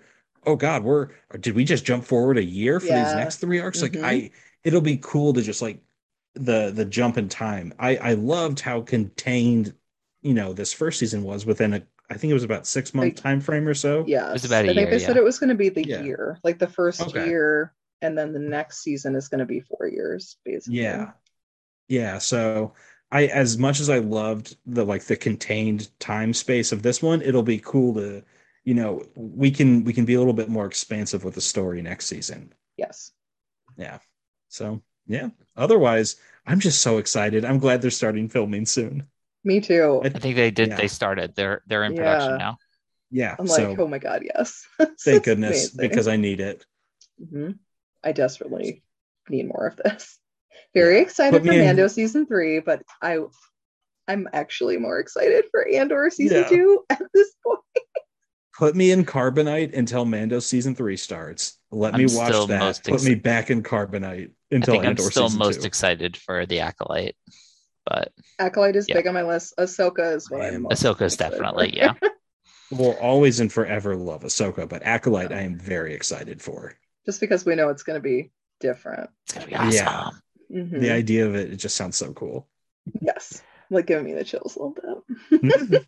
[0.47, 1.09] oh god, we're
[1.41, 3.81] did we just jump forward a year for these next three arcs?
[3.81, 3.83] Mhm.
[3.83, 4.31] Like I
[4.63, 5.81] it'll be cool to just like
[6.35, 7.73] the the jump in time.
[7.79, 9.75] I I loved how contained,
[10.23, 13.15] you know, this first season was within a I think it was about six month
[13.15, 14.05] Like- time frame or so.
[14.07, 14.33] Yes.
[14.35, 16.03] was about a I think year, they said it was going to be the Yeah.
[16.03, 17.27] year, like the first Okay.
[17.27, 17.73] year,
[18.05, 20.81] and then the next season is going to be four years, basically.
[20.81, 21.13] Yeah.
[21.89, 22.19] Yeah.
[22.19, 22.75] So
[23.11, 27.23] I as much as I loved the like the contained time space of this one,
[27.23, 28.23] it'll be cool to,
[28.65, 31.83] you know, we can we can be a little bit more expansive with the story
[31.83, 32.53] next season.
[32.77, 33.13] Yes.
[33.77, 33.99] Yeah.
[34.49, 35.29] So yeah.
[35.57, 36.17] Otherwise,
[36.47, 37.45] I'm just so excited.
[37.45, 39.07] I'm glad they're starting filming soon.
[39.45, 40.01] Me too.
[40.03, 40.71] I- I think they did.
[40.71, 40.77] Yeah.
[40.77, 41.35] They started.
[41.35, 41.99] They're they're in Yeah.
[42.03, 42.57] production now.
[43.11, 43.37] Yeah.
[43.39, 44.67] I'm so like, oh my god, yes.
[45.01, 46.65] thank goodness because I need it.
[47.31, 47.53] hmm
[48.05, 48.83] I desperately
[49.29, 50.19] need more of this.
[50.75, 51.03] Very Yeah.
[51.03, 53.19] excited for me in- Mando season three, but I,
[54.07, 56.49] I'm actually more excited for Andor season Yeah.
[56.49, 57.61] two at this point.
[58.57, 61.59] Put me in Carbonite until Mando season three starts.
[61.73, 62.61] Let I'm me watch that.
[62.61, 65.61] most Put ex- me back in Carbonite until I until think I'm still season most
[65.63, 65.67] two.
[65.67, 67.17] excited for the acolyte,
[67.87, 68.95] but Acolyte is Yeah.
[68.97, 69.55] big on my list.
[69.59, 70.55] Ahsoka is what I I'm.
[70.57, 71.95] am- most Ahsoka's excited definitely yeah.
[72.71, 76.75] We'll always and forever love Ahsoka, but Acolyte I am very excited for.
[77.07, 79.11] Just because we know it's going to be different.
[79.25, 79.73] It's gonna be awesome.
[79.73, 80.11] Yeah.
[80.53, 80.81] Mhm.
[80.81, 82.49] The idea of it, it just sounds so cool.
[83.01, 85.87] Yes, like giving me the chills a little bit.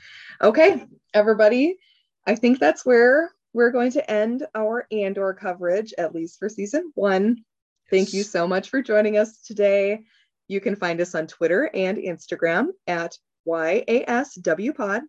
[0.42, 1.78] okay, everybody.
[2.26, 6.92] I think that's where we're going to end our Andor coverage, at least for season
[6.94, 7.44] one.
[7.90, 10.04] Thank you so much for joining us today.
[10.48, 13.16] You can find us on Twitter and Instagram at
[13.46, 15.02] YASWPod.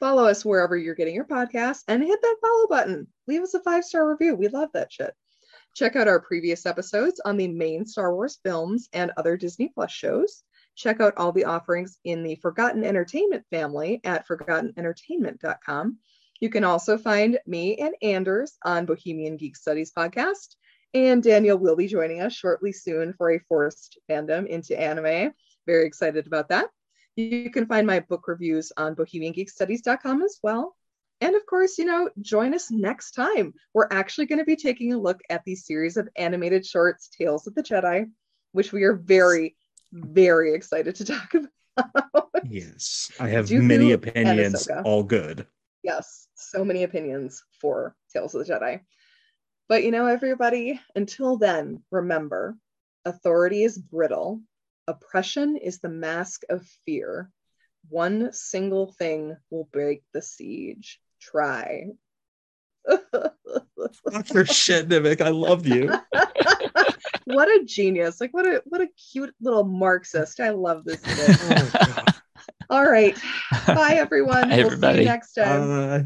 [0.00, 3.06] Follow us wherever you're getting your podcasts and hit that follow button.
[3.28, 4.34] Leave us a five star review.
[4.34, 5.14] We love that shit.
[5.74, 9.92] Check out our previous episodes on the main Star Wars films and other Disney Plus
[9.92, 10.42] shows.
[10.74, 15.98] Check out all the offerings in the Forgotten Entertainment family at forgottenentertainment.com.
[16.40, 20.56] You can also find me and Anders on Bohemian Geek Studies podcast.
[20.94, 25.32] And Daniel will be joining us shortly soon for a forced fandom into anime.
[25.66, 26.70] Very excited about that.
[27.20, 30.76] You can find my book reviews on bohemiangeekstudies.com as well.
[31.20, 33.52] And of course, you know, join us next time.
[33.74, 37.46] We're actually going to be taking a look at the series of animated shorts, Tales
[37.46, 38.10] of the Jedi,
[38.52, 39.54] which we are very,
[39.92, 41.34] very excited to talk
[41.76, 42.30] about.
[42.48, 43.10] Yes.
[43.20, 45.46] I have Dooku many opinions, all good.
[45.82, 48.80] yes, so many opinions for Tales of the Jedi.
[49.68, 52.56] But you know, everybody, until then, remember
[53.04, 54.40] authority is brittle,
[54.90, 57.30] oppression is the mask of fear.
[57.88, 61.00] One single thing will break the siege.
[61.20, 61.86] Try.
[64.26, 65.90] For shit, Nemik, I love you.
[67.24, 68.20] what a genius.
[68.20, 70.40] Like what a what a cute little Marxist.
[70.40, 72.04] I love this kid.
[72.72, 73.18] Oh, All right.
[73.66, 74.48] Bye everyone.
[74.48, 74.98] Bye, We'll see everybody.
[75.00, 75.70] you next time.
[75.70, 75.98] Uh,